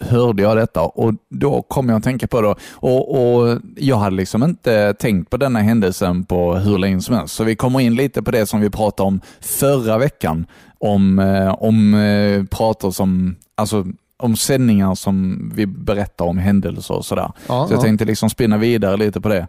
hörde 0.00 0.42
jag 0.42 0.56
detta 0.56 0.80
och 0.80 1.14
då 1.28 1.62
kom 1.62 1.88
jag 1.88 1.96
att 1.96 2.04
tänka 2.04 2.26
på 2.26 2.40
det. 2.40 2.54
Och, 2.72 3.14
och 3.14 3.58
Jag 3.76 3.96
hade 3.96 4.16
liksom 4.16 4.42
inte 4.42 4.94
tänkt 4.94 5.30
på 5.30 5.36
denna 5.36 5.58
händelsen 5.58 6.24
på 6.24 6.54
hur 6.54 6.78
länge 6.78 7.00
som 7.00 7.14
helst. 7.14 7.34
Så 7.34 7.44
vi 7.44 7.56
kommer 7.56 7.80
in 7.80 7.94
lite 7.94 8.22
på 8.22 8.30
det 8.30 8.46
som 8.46 8.60
vi 8.60 8.70
pratade 8.70 9.06
om 9.06 9.20
förra 9.40 9.98
veckan. 9.98 10.46
Om, 10.78 11.18
eh, 11.18 11.54
om 11.62 11.94
eh, 11.94 12.44
pratar 12.44 12.90
som, 12.90 13.36
alltså 13.54 13.84
om 14.16 14.36
sändningar 14.36 14.94
som 14.94 15.48
vi 15.54 15.66
berättar 15.66 16.24
om 16.24 16.38
händelser 16.38 16.94
och 16.94 17.04
sådär. 17.04 17.32
Ja, 17.48 17.66
så 17.66 17.72
jag 17.74 17.78
ja. 17.78 17.82
tänkte 17.82 18.04
liksom 18.04 18.30
spinna 18.30 18.56
vidare 18.56 18.96
lite 18.96 19.20
på 19.20 19.28
det. 19.28 19.46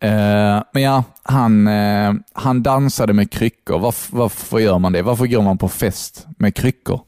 Eh, 0.00 0.62
men 0.72 0.82
ja, 0.82 1.04
han, 1.22 1.66
eh, 1.66 2.12
han 2.32 2.62
dansade 2.62 3.12
med 3.12 3.30
kryckor. 3.30 3.78
Varför, 3.78 4.16
varför 4.16 4.58
gör 4.58 4.78
man 4.78 4.92
det? 4.92 5.02
Varför 5.02 5.26
går 5.26 5.42
man 5.42 5.58
på 5.58 5.68
fest 5.68 6.26
med 6.38 6.54
kryckor? 6.54 7.00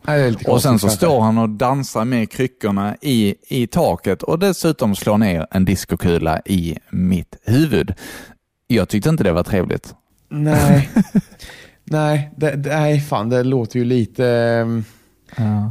Och 0.46 0.62
sen 0.62 0.79
så 0.79 0.88
står 0.88 1.20
han 1.20 1.38
och 1.38 1.49
dansar 1.49 2.05
med 2.05 2.31
kryckorna 2.31 2.96
i, 3.00 3.35
i 3.49 3.67
taket 3.67 4.23
och 4.23 4.38
dessutom 4.38 4.94
slår 4.94 5.19
ner 5.19 5.46
en 5.50 5.64
diskokula 5.64 6.40
i 6.44 6.79
mitt 6.90 7.37
huvud. 7.44 7.94
Jag 8.67 8.88
tyckte 8.88 9.08
inte 9.08 9.25
det 9.25 9.32
var 9.32 9.43
trevligt. 9.43 9.94
Nej, 10.29 10.91
nej, 11.84 12.31
det, 12.37 12.56
nej 12.56 13.00
fan 13.00 13.29
det 13.29 13.43
låter 13.44 13.79
ju 13.79 13.84
lite, 13.84 14.26
ehm, 14.26 14.84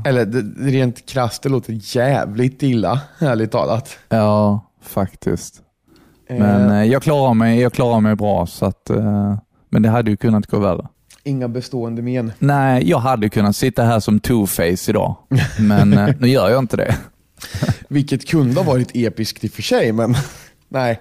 eller 0.05 0.25
det, 0.25 0.41
rent 0.71 1.05
krasst 1.05 1.43
det 1.43 1.49
låter 1.49 1.79
jävligt 1.97 2.63
illa, 2.63 3.01
ärligt 3.19 3.51
talat. 3.51 3.97
Ja, 4.09 4.69
faktiskt. 4.81 5.61
Eh, 6.27 6.37
Men 6.37 6.71
eh, 6.71 6.83
jag 6.91 7.03
klarar 7.03 7.33
mig, 7.33 7.59
jag 7.59 7.73
klarar 7.73 7.99
mig 7.99 8.15
bra, 8.15 8.45
så 8.47 8.65
att, 8.65 8.89
eh, 8.89 9.37
men 9.69 9.81
det 9.81 9.89
hade 9.89 10.11
ju 10.11 10.17
kunnat 10.17 10.47
gå 10.47 10.59
värre. 10.59 10.87
Inga 11.23 11.47
bestående 11.47 12.01
men. 12.01 12.31
Nej, 12.39 12.89
jag 12.89 12.97
hade 12.99 13.29
kunnat 13.29 13.55
sitta 13.55 13.83
här 13.83 13.99
som 13.99 14.19
two-face 14.19 14.89
idag, 14.89 15.15
men 15.59 15.93
eh, 15.93 16.09
nu 16.19 16.27
gör 16.27 16.49
jag 16.49 16.59
inte 16.59 16.77
det. 16.77 16.95
Vilket 17.87 18.27
kunde 18.27 18.55
ha 18.61 18.63
varit 18.73 18.91
episkt 18.93 19.43
i 19.43 19.47
och 19.47 19.51
för 19.51 19.61
sig, 19.61 19.91
men 19.91 20.15
nej, 20.69 20.99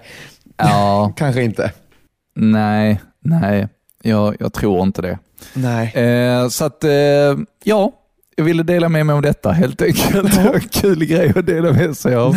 Ja, 0.57 1.13
kanske 1.15 1.43
inte. 1.43 1.71
nej, 2.35 3.01
nej, 3.23 3.67
jag, 4.03 4.35
jag 4.39 4.53
tror 4.53 4.83
inte 4.83 5.01
det. 5.01 5.19
Nej. 5.53 5.93
Eh, 5.95 6.47
så 6.47 6.65
att, 6.65 6.83
eh, 6.83 6.89
ja, 7.63 7.91
jag 8.35 8.43
ville 8.45 8.63
dela 8.63 8.89
med 8.89 9.05
mig 9.05 9.15
om 9.15 9.21
detta 9.21 9.51
helt 9.51 9.81
enkelt. 9.81 10.37
En 10.37 10.59
kul 10.59 11.05
grej 11.05 11.33
att 11.35 11.45
dela 11.45 11.71
med 11.73 11.97
sig 11.97 12.15
av. 12.15 12.35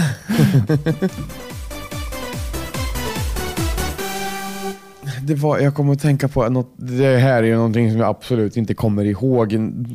Det 5.31 5.37
var, 5.37 5.59
jag 5.59 5.75
kommer 5.75 5.93
att 5.93 6.01
tänka 6.01 6.29
på 6.29 6.49
något, 6.49 6.75
det 6.77 7.17
här 7.19 7.43
är 7.43 7.47
ju 7.47 7.55
någonting 7.55 7.91
som 7.91 8.01
jag 8.01 8.09
absolut 8.09 8.57
inte 8.57 8.75
kommer 8.75 9.05
ihåg 9.05 9.53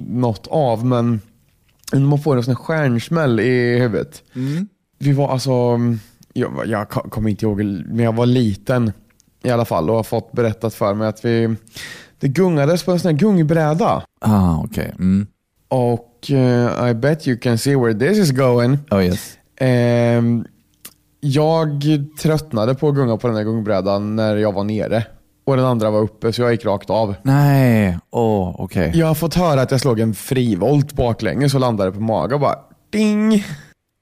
något 0.08 0.48
av, 0.48 0.86
men 0.86 1.22
man 1.94 2.20
får 2.20 2.38
en 2.38 2.44
sån 2.44 2.56
stjärnsmäll 2.56 3.40
i 3.40 3.80
huvudet. 3.80 4.24
Vi 5.00 5.12
var 5.14 5.30
alltså, 5.30 5.52
jag, 6.34 6.52
jag 6.66 6.90
ko- 6.90 7.10
kommer 7.10 7.30
inte 7.30 7.46
ihåg, 7.46 7.64
men 7.64 8.00
jag 8.00 8.16
var 8.16 8.26
liten 8.26 8.92
i 9.44 9.50
alla 9.50 9.66
fall 9.66 9.90
och 9.90 9.96
har 9.96 10.04
fått 10.04 10.32
berättat 10.32 10.74
för 10.74 10.94
mig 10.94 11.08
att 11.08 11.26
vi, 11.26 11.56
det 12.20 12.28
gungades 12.28 12.84
på 12.84 12.92
en 12.92 13.00
sån 13.00 13.12
här 13.12 13.18
gungbräda. 13.20 14.04
Ah, 14.22 14.62
okej. 14.64 14.92
Mm. 15.00 15.28
Och 15.68 16.32
eh, 16.32 16.90
I 16.90 16.94
bet 16.94 17.28
you 17.28 17.38
can 17.38 17.58
see 17.58 17.76
where 17.76 17.94
this 17.94 18.18
is 18.18 18.32
going. 18.32 18.78
Oh, 18.92 19.04
yes. 19.06 19.38
Ehm, 19.60 20.46
jag 21.20 21.84
tröttnade 22.22 22.76
på 22.76 22.90
att 22.90 22.96
gunga 22.96 23.18
på 23.18 23.28
den 23.28 23.36
här 23.36 23.44
gungbrädan 23.44 24.16
när 24.16 24.36
jag 24.36 24.52
var 24.52 24.64
nere. 24.64 25.04
Och 25.46 25.58
den 25.58 25.66
andra 25.66 25.90
var 25.90 26.00
uppe 26.00 26.34
så 26.34 26.42
jag 26.42 26.52
gick 26.52 26.66
rakt 26.66 26.90
av. 26.90 27.16
Nej, 27.24 27.98
åh, 28.12 28.56
okej. 28.60 28.92
Jag 28.96 29.08
har 29.08 29.16
fått 29.16 29.36
höra 29.36 29.62
att 29.62 29.72
jag 29.72 29.82
slog 29.82 30.00
en 30.00 30.14
frivolt 30.14 30.94
baklänges 30.94 31.54
och 31.54 31.60
landade 31.60 31.92
på 31.92 32.00
mage 32.00 32.34
och 32.34 32.42
bara 32.42 32.56
ding. 32.90 33.44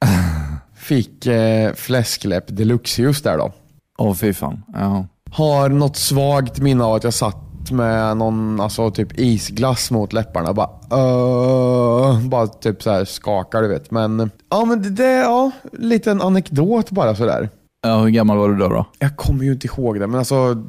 Fick 0.76 1.26
eh, 1.26 1.74
fläskläpp 1.74 2.46
deluxe 2.48 3.02
just 3.02 3.24
där 3.24 3.38
då. 3.38 3.52
Åh, 3.98 4.14
fy 4.14 4.34
fan. 4.34 4.64
Ja. 4.74 5.06
Har 5.32 5.70
något 5.70 5.98
svagt 5.98 6.60
minne 6.60 6.84
av 6.84 6.94
att 6.94 7.04
jag 7.04 7.14
satt 7.14 7.72
med 7.72 8.18
någon 8.18 8.62
alltså, 8.62 8.92
typ 8.92 9.20
isglass 9.20 9.92
mot 9.92 10.14
läpparna. 10.14 10.54
Bara, 10.54 10.70
uh, 10.94 12.28
bara 12.28 12.48
typ 12.48 12.84
så 12.84 12.92
här 12.92 13.06
skakar 13.06 13.62
du 13.62 13.68
vet. 13.68 13.92
Men 13.92 14.32
ja, 14.50 14.66
men 14.66 14.82
det, 14.82 14.90
det 14.90 15.12
ja, 15.12 15.52
liten 15.72 16.22
anekdot 16.22 16.92
bara 16.92 17.16
sådär. 17.16 17.50
Ja, 17.82 17.98
hur 17.98 18.10
gammal 18.10 18.38
var 18.38 18.50
du 18.50 18.58
då? 18.58 18.68
då? 18.70 18.86
Jag 19.00 19.16
kommer 19.16 19.44
ju 19.44 19.52
inte 19.52 19.68
ihåg 19.68 20.00
det, 20.00 20.08
men 20.08 20.20
alltså... 20.20 20.64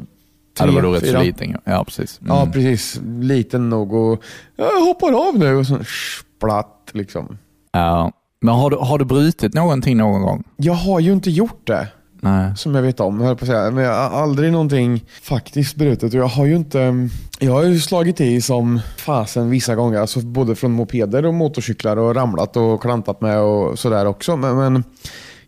Ja, 0.59 0.65
Tre, 0.65 0.67
då 0.67 0.73
var 0.73 0.83
du 0.83 0.89
rätt 0.95 1.03
fyra. 1.03 1.19
så 1.19 1.25
liten. 1.25 1.57
Ja, 1.65 1.85
precis. 1.85 2.21
Mm. 2.21 2.37
Ja, 2.37 2.49
precis. 2.53 3.01
Liten 3.21 3.69
nog 3.69 3.93
och 3.93 4.23
jag 4.57 4.81
hoppar 4.81 5.29
av 5.29 5.39
nu 5.39 5.55
och 5.57 5.67
så 5.67 5.79
splatt 5.85 6.91
liksom. 6.93 7.39
Ja. 7.73 8.13
Men 8.41 8.55
har 8.55 8.71
du, 8.71 8.77
har 8.77 8.99
du 8.99 9.05
brutit 9.05 9.55
någonting 9.55 9.97
någon 9.97 10.23
gång? 10.23 10.45
Jag 10.57 10.75
har 10.75 11.01
ju 11.01 11.13
inte 11.13 11.31
gjort 11.31 11.67
det. 11.67 11.89
Nej. 12.21 12.57
som 12.57 12.75
jag 12.75 12.83
vet 12.83 13.01
om, 13.01 13.21
höll 13.21 13.37
på 13.37 13.45
att 13.45 13.49
säga. 13.49 13.71
Men 13.71 13.85
jag 13.85 14.09
har 14.11 14.23
aldrig 14.23 14.53
någonting 14.53 15.05
faktiskt 15.23 15.77
brutit. 15.77 16.15
Och 16.15 16.21
jag 16.21 16.27
har 16.27 16.47
ju 16.47 16.57
inte... 16.57 17.09
Jag 17.39 17.53
har 17.53 17.63
ju 17.63 17.81
slagit 17.81 18.21
i 18.21 18.41
som 18.41 18.81
fasen 18.97 19.51
vissa 19.51 19.75
gånger. 19.75 20.01
Alltså 20.01 20.21
både 20.21 20.55
från 20.55 20.73
mopeder 20.73 21.27
och 21.27 21.35
motorcyklar 21.35 21.97
och 21.97 22.15
ramlat 22.15 22.57
och 22.57 22.83
klantat 22.83 23.21
med 23.21 23.41
och 23.41 23.79
sådär 23.79 24.07
också. 24.07 24.37
Men, 24.37 24.57
men 24.57 24.85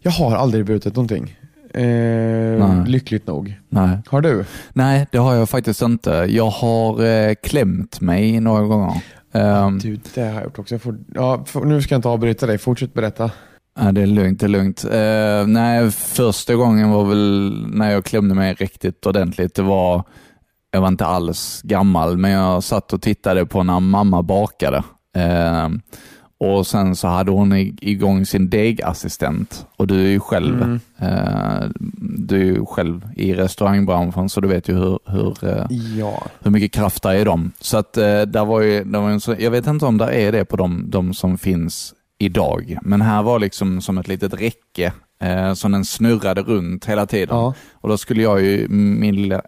jag 0.00 0.10
har 0.10 0.36
aldrig 0.36 0.64
brutit 0.64 0.94
någonting. 0.96 1.36
Eh, 1.76 2.84
lyckligt 2.86 3.26
nog. 3.26 3.60
Nej. 3.68 3.98
Har 4.06 4.20
du? 4.20 4.44
Nej, 4.72 5.06
det 5.12 5.18
har 5.18 5.34
jag 5.34 5.48
faktiskt 5.48 5.82
inte. 5.82 6.10
Jag 6.10 6.50
har 6.50 7.04
eh, 7.04 7.34
klämt 7.42 8.00
mig 8.00 8.40
några 8.40 8.62
gånger. 8.62 9.02
Um, 9.32 9.78
Du, 9.78 9.98
det 10.14 10.20
har 10.20 10.34
jag 10.34 10.44
gjort 10.44 10.58
också. 10.58 10.74
Jag 10.74 10.82
får, 10.82 10.98
ja, 11.14 11.44
för, 11.46 11.60
nu 11.64 11.82
ska 11.82 11.94
jag 11.94 11.98
inte 11.98 12.08
avbryta 12.08 12.46
dig. 12.46 12.58
Fortsätt 12.58 12.94
berätta. 12.94 13.30
Ja, 13.78 13.92
det 13.92 14.02
är 14.02 14.06
lugnt, 14.06 14.40
det 14.40 14.46
är 14.46 14.48
lugnt. 14.48 14.84
Eh, 14.84 15.46
nej, 15.46 15.90
första 15.90 16.54
gången 16.54 16.90
var 16.90 17.04
väl 17.04 17.64
när 17.68 17.90
jag 17.90 18.04
klämde 18.04 18.34
mig 18.34 18.54
riktigt 18.54 19.06
ordentligt. 19.06 19.54
Det 19.54 19.62
var, 19.62 20.04
jag 20.70 20.80
var 20.80 20.88
inte 20.88 21.06
alls 21.06 21.60
gammal, 21.64 22.16
men 22.16 22.30
jag 22.30 22.62
satt 22.62 22.92
och 22.92 23.02
tittade 23.02 23.46
på 23.46 23.62
när 23.62 23.80
mamma 23.80 24.22
bakade. 24.22 24.82
Eh, 25.16 25.68
och 26.38 26.66
sen 26.66 26.96
så 26.96 27.08
hade 27.08 27.30
hon 27.30 27.52
ig- 27.52 27.78
igång 27.82 28.26
sin 28.26 28.50
degassistent 28.50 29.66
och 29.76 29.86
du 29.86 30.00
är 30.00 30.08
ju 30.10 30.20
själv, 30.20 30.62
Mm. 30.62 30.80
eh, 30.98 31.68
du 32.18 32.36
är 32.40 32.44
ju 32.44 32.66
själv 32.66 33.08
i 33.16 33.34
restaurangbranschen 33.34 34.28
så 34.28 34.40
du 34.40 34.48
vet 34.48 34.68
ju 34.68 34.74
hur, 34.74 34.98
hur 35.06 35.44
eh, 35.48 35.66
Ja. 35.98 36.22
hur 36.42 36.50
mycket 36.50 36.72
kraft 36.72 37.02
det 37.02 37.08
är 37.08 37.14
i 37.20 37.24
dem. 37.24 37.52
Så 37.60 37.76
att 37.78 37.96
eh, 37.96 38.22
där 38.22 38.44
var 38.44 38.60
ju, 38.60 38.84
där 38.84 39.00
var 39.00 39.10
en 39.10 39.20
så, 39.20 39.34
jag 39.38 39.50
vet 39.50 39.66
inte 39.66 39.86
om 39.86 39.98
det 39.98 40.10
är 40.12 40.32
det 40.32 40.44
på 40.44 40.56
de, 40.56 40.84
de 40.90 41.14
som 41.14 41.38
finns 41.38 41.94
idag, 42.18 42.78
men 42.82 43.00
här 43.02 43.22
var 43.22 43.38
liksom 43.38 43.80
som 43.80 43.98
ett 43.98 44.08
litet 44.08 44.34
räcke 44.40 44.92
eh, 45.22 45.54
som 45.54 45.72
den 45.72 45.84
snurrade 45.84 46.42
runt 46.42 46.84
hela 46.84 47.06
tiden. 47.06 47.36
Ja. 47.36 47.54
Och 47.72 47.88
då 47.88 47.98
skulle 47.98 48.22
jag 48.22 48.42
ju, 48.42 48.68
min 48.68 49.16
lilla 49.16 49.42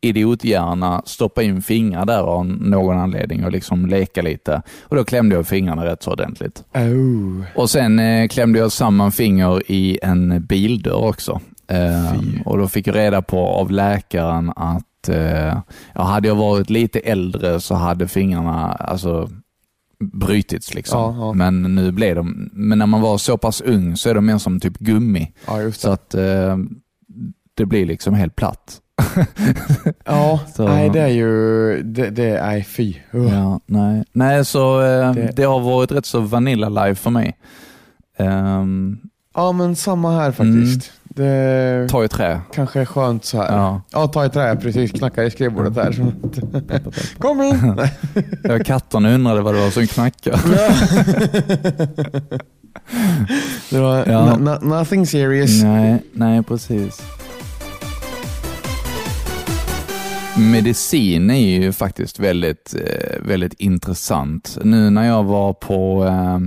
idiothjärna, 0.00 1.02
stoppa 1.04 1.42
in 1.42 1.62
fingrar 1.62 2.06
där 2.06 2.22
av 2.22 2.46
någon 2.46 2.98
anledning 2.98 3.44
och 3.44 3.52
liksom 3.52 3.86
leka 3.86 4.22
lite. 4.22 4.62
Och 4.82 4.96
då 4.96 5.04
klämde 5.04 5.36
jag 5.36 5.46
fingrarna 5.46 5.84
rätt 5.84 6.02
så 6.02 6.12
ordentligt. 6.12 6.64
Oh. 6.74 7.44
Och 7.54 7.70
sen 7.70 7.98
eh, 7.98 8.28
klämde 8.28 8.58
jag 8.58 8.72
samman 8.72 9.12
finger 9.12 9.70
i 9.72 9.98
en 10.02 10.46
bildörr 10.46 11.04
också. 11.04 11.40
Eh, 11.68 12.20
och 12.44 12.58
då 12.58 12.68
fick 12.68 12.86
jag 12.86 12.96
reda 12.96 13.22
på 13.22 13.46
av 13.46 13.70
läkaren 13.70 14.52
att 14.56 15.08
eh, 15.08 15.58
ja, 15.94 16.02
hade 16.02 16.28
jag 16.28 16.34
varit 16.34 16.70
lite 16.70 16.98
äldre 16.98 17.60
så 17.60 17.74
hade 17.74 18.08
fingrarna 18.08 18.72
alltså, 18.72 19.30
brutits. 20.00 20.74
Liksom. 20.74 21.00
Ja, 21.00 21.26
ja. 21.26 21.32
Men 21.32 21.74
nu 21.74 21.92
blev 21.92 22.16
de, 22.16 22.50
men 22.52 22.78
när 22.78 22.86
man 22.86 23.00
var 23.00 23.18
så 23.18 23.38
pass 23.38 23.60
ung 23.60 23.96
så 23.96 24.10
är 24.10 24.14
de 24.14 24.26
mer 24.26 24.38
som 24.38 24.60
typ 24.60 24.78
gummi. 24.78 25.32
Ja, 25.46 25.72
Så 25.72 25.90
att 25.90 26.14
eh, 26.14 26.56
det 27.54 27.66
blir 27.66 27.86
liksom 27.86 28.14
helt 28.14 28.36
platt. 28.36 28.80
Ja, 30.04 30.40
Så- 30.56 30.68
nej 30.68 30.90
det 30.90 31.00
är 31.00 31.08
ju... 31.08 31.82
Det, 31.82 32.10
det 32.10 32.24
är, 32.30 32.42
nej 32.46 32.64
fy. 32.64 32.94
Uh. 33.14 33.34
Ja, 33.34 33.60
nej. 33.66 34.04
nej, 34.12 34.44
så 34.44 34.80
eh, 34.82 35.12
Det- 35.14 35.32
det... 35.36 35.42
har 35.44 35.60
varit 35.60 35.92
rätt 35.92 36.06
så 36.06 36.20
vanilla 36.20 36.68
life 36.68 37.02
för 37.02 37.10
mig. 37.10 37.36
Um, 38.18 38.98
Ja, 39.34 39.52
men 39.52 39.76
samma 39.76 40.12
här 40.20 40.32
faktiskt. 40.32 40.92
Det 41.04 41.86
ta 41.90 42.04
i 42.04 42.08
trä. 42.08 42.40
kanske 42.54 42.80
är 42.80 42.84
skönt 42.84 43.24
så 43.24 43.38
här. 43.42 43.56
Ja, 43.56 43.82
Ja. 43.92 44.06
ta 44.06 44.26
i 44.26 44.28
trä 44.28 44.56
precis. 44.56 44.92
Knackar 44.92 45.22
i 45.22 45.30
skrivbordet 45.30 45.74
där. 45.74 45.96
Kom 47.18 47.42
in! 47.42 47.80
Ja, 48.44 48.58
Katterna 48.64 49.14
undrade 49.14 49.40
vad 49.40 49.54
det 49.54 49.60
var 49.60 49.70
som 49.70 49.86
knackade. 49.86 50.38
det 53.70 53.78
var 53.80 53.96
Ja. 53.98 54.04
no- 54.04 54.38
no- 54.38 54.64
nothing 54.78 55.06
serious. 55.06 55.62
nej, 55.62 56.02
nej, 56.12 56.42
precis. 56.42 57.02
Medicin 60.40 61.30
är 61.30 61.60
ju 61.60 61.72
faktiskt 61.72 62.18
väldigt, 62.18 62.74
eh, 62.74 63.20
väldigt 63.22 63.52
intressant. 63.52 64.58
Nu 64.64 64.90
när 64.90 65.06
jag 65.06 65.24
var 65.24 65.52
på 65.52 66.04
eh, 66.04 66.38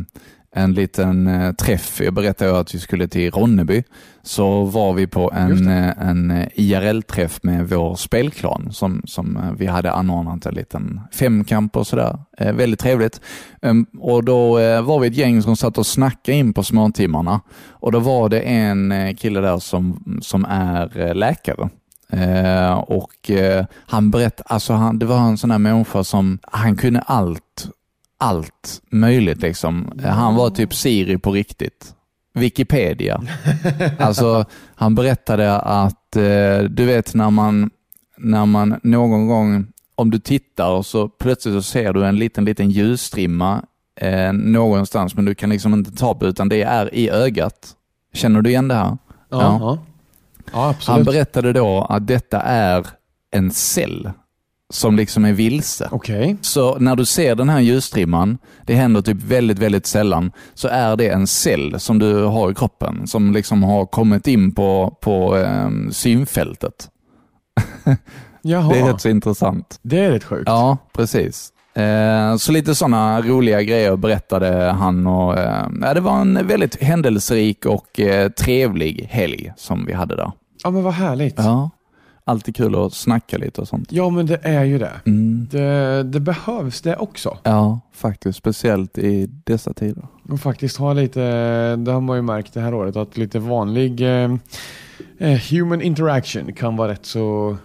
en 0.64 0.74
liten 0.74 1.28
eh, 1.28 1.52
träff, 1.52 2.02
jag 2.04 2.14
berättade 2.14 2.60
att 2.60 2.76
vi 2.76 2.80
skulle 2.80 3.08
till 3.08 3.32
Ronneby, 3.32 3.84
så 4.24 4.64
var 4.64 4.94
vi 4.94 5.08
på 5.08 5.32
en, 5.32 5.68
en 5.68 6.48
IRL-träff 6.56 7.40
med 7.44 7.70
vår 7.70 7.96
spelklan 7.96 8.70
som, 8.72 9.02
som 9.06 9.56
vi 9.58 9.66
hade 9.66 9.92
anordnat 9.92 10.46
en 10.46 10.54
liten 10.54 11.02
femkamp 11.14 11.78
och 11.78 11.88
sådär. 11.88 12.20
Väldigt 12.38 12.80
trevligt. 12.80 13.22
Ehm, 13.62 13.86
och 14.00 14.24
då 14.24 14.54
var 14.82 15.00
vi 15.00 15.08
ett 15.08 15.18
gäng 15.18 15.42
som 15.42 15.56
satt 15.56 15.78
och 15.78 15.86
snackade 15.86 16.38
in 16.38 16.54
på 16.54 16.64
småtimmarna 16.64 17.42
och 17.70 17.92
då 17.92 18.00
var 18.00 18.30
det 18.30 18.40
en 18.40 19.16
kille 19.16 19.42
där 19.42 19.60
som, 19.60 20.20
som 20.22 20.46
är 20.46 21.14
läkare. 21.14 21.70
Eh, 22.14 22.74
och 22.74 23.32
eh, 23.32 23.66
han 23.88 24.12
berättade, 24.12 24.48
alltså 24.48 24.74
han, 24.74 25.00
det 25.00 25.06
var 25.06 25.20
en 25.20 25.38
sån 25.38 25.52
här 25.52 25.58
människa 25.58 26.04
som, 26.04 26.40
han 26.42 26.76
kunde 26.76 27.00
allt, 27.00 27.70
allt 28.18 28.82
möjligt 28.90 29.42
liksom. 29.42 30.00
Han 30.04 30.36
var 30.36 30.50
typ 30.50 30.74
Siri 30.74 31.18
på 31.18 31.32
riktigt. 31.32 31.96
Wikipedia. 32.34 33.24
Alltså, 34.00 34.46
han 34.76 34.96
berättade 34.96 35.60
att, 35.60 36.16
eh, 36.16 36.60
du 36.70 36.86
vet 36.86 37.14
när 37.14 37.30
man, 37.30 37.70
när 38.18 38.46
man 38.46 38.80
någon 38.84 39.28
gång, 39.28 39.68
om 39.96 40.12
du 40.12 40.20
tittar 40.20 40.72
och 40.72 40.86
så 40.86 41.08
plötsligt 41.08 41.56
så 41.56 41.62
ser 41.62 41.94
du 41.94 42.06
en 42.06 42.16
liten, 42.16 42.46
liten 42.46 42.70
ljusstrimma 42.70 43.64
eh, 43.96 44.34
någonstans, 44.34 45.16
men 45.16 45.26
du 45.26 45.36
kan 45.36 45.50
liksom 45.50 45.74
inte 45.74 45.92
ta 45.92 46.16
på 46.16 46.26
utan 46.26 46.50
det 46.50 46.62
är 46.62 46.96
i 46.96 47.10
ögat. 47.10 47.76
Känner 48.14 48.42
du 48.42 48.50
igen 48.50 48.68
det 48.68 48.76
här? 48.76 48.98
Ja, 49.30 49.60
ja. 49.60 49.78
Ja. 50.52 50.76
Han 50.88 51.04
berättade 51.04 51.54
då 51.54 51.82
att 51.90 52.08
detta 52.08 52.42
är 52.42 52.88
en 53.32 53.52
cell 53.52 54.12
som 54.74 54.96
liksom 54.96 55.26
är 55.26 55.34
vilse. 55.34 55.90
Okej. 55.92 56.38
Så 56.42 56.80
när 56.80 56.96
du 56.96 57.06
ser 57.06 57.36
den 57.36 57.50
här 57.50 57.60
ljusstrimman, 57.60 58.38
det 58.66 58.76
händer 58.76 59.02
typ 59.02 59.24
väldigt, 59.24 59.60
väldigt 59.60 59.86
sällan, 59.86 60.32
så 60.54 60.68
är 60.68 60.96
det 60.96 61.10
en 61.10 61.28
cell 61.28 61.80
som 61.80 62.00
du 62.00 62.24
har 62.24 62.52
i 62.52 62.56
kroppen 62.56 63.08
som 63.08 63.34
liksom 63.34 63.64
har 63.64 63.86
kommit 63.86 64.28
in 64.28 64.56
på, 64.56 64.98
på 65.02 65.38
eh, 65.38 65.70
synfältet. 65.92 66.90
Jaha. 68.42 68.74
Det 68.74 68.80
är 68.80 68.86
rätt 68.86 69.02
så 69.02 69.10
intressant. 69.10 69.80
Det 69.82 70.00
är 70.00 70.12
rätt 70.12 70.24
sjukt. 70.24 70.44
Ja, 70.46 70.78
precis. 70.94 71.53
Eh, 71.76 72.36
så 72.36 72.52
lite 72.52 72.76
sådana 72.76 73.22
roliga 73.22 73.62
grejer 73.62 73.96
berättade 73.96 74.72
han 74.72 75.08
och 75.08 75.38
eh, 75.38 75.68
ja, 75.82 75.94
det 75.94 76.02
var 76.02 76.22
en 76.22 76.48
väldigt 76.48 76.84
händelserik 76.84 77.66
och 77.66 78.00
eh, 78.00 78.30
trevlig 78.30 79.08
helg 79.10 79.54
som 79.58 79.86
vi 79.86 79.94
hade 79.94 80.16
där. 80.16 80.32
Ja, 80.64 80.70
men 80.70 80.84
vad 80.84 80.94
härligt. 80.94 81.36
Ja. 81.38 81.44
Ja, 81.44 81.70
alltid 82.32 82.56
kul 82.56 82.76
att 82.76 82.94
snacka 82.94 83.38
lite 83.38 83.62
och 83.62 83.68
sånt. 83.68 83.92
men 84.10 84.26
det 84.26 84.40
är 84.44 84.64
ju 84.64 84.80
det. 84.80 84.92
Mm. 85.06 85.48
det. 85.52 86.04
Det 86.04 86.20
behövs 86.20 86.82
det 86.82 86.96
också. 86.96 87.38
Ja, 87.44 87.80
faktiskt. 87.94 88.38
Speciellt 88.38 88.98
i 88.98 89.30
dessa 89.44 89.74
tider. 89.74 90.08
Och 90.30 90.40
faktiskt 90.40 90.78
ha 90.78 90.94
lite, 90.94 91.22
det 91.76 91.92
har 91.92 92.02
man 92.02 92.16
ju 92.16 92.22
märkt 92.22 92.54
det 92.54 92.62
här 92.62 92.74
året, 92.74 92.96
att 92.96 93.18
lite 93.18 93.40
vanlig 93.40 94.02
eh, 94.02 94.34
eh, 95.18 95.42
human 95.52 95.82
interaction 95.82 96.54
kan 96.54 96.76
vara 96.76 96.92
rätt 96.92 97.06
så 97.06 97.58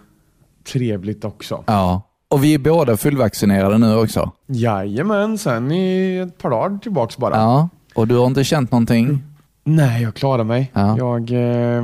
trevligt 0.72 1.24
också. 1.24 1.64
Ja, 1.66 2.02
och 2.28 2.44
vi 2.44 2.54
är 2.54 2.58
båda 2.58 2.96
fullvaccinerade 2.96 3.78
nu 3.78 3.96
också. 3.96 4.32
Jajamän, 4.46 5.38
sen 5.38 5.72
i 5.72 6.16
ett 6.16 6.38
par 6.38 6.50
dagar 6.50 6.78
tillbaks 6.78 7.16
bara. 7.16 7.36
Ja, 7.36 7.68
och 7.94 8.08
du 8.08 8.16
har 8.16 8.26
inte 8.26 8.44
känt 8.44 8.72
någonting? 8.72 9.22
Nej, 9.64 10.02
jag 10.02 10.14
klarar 10.14 10.44
mig. 10.44 10.70
Ja. 10.74 10.98
Jag, 10.98 11.30
eh, 11.30 11.82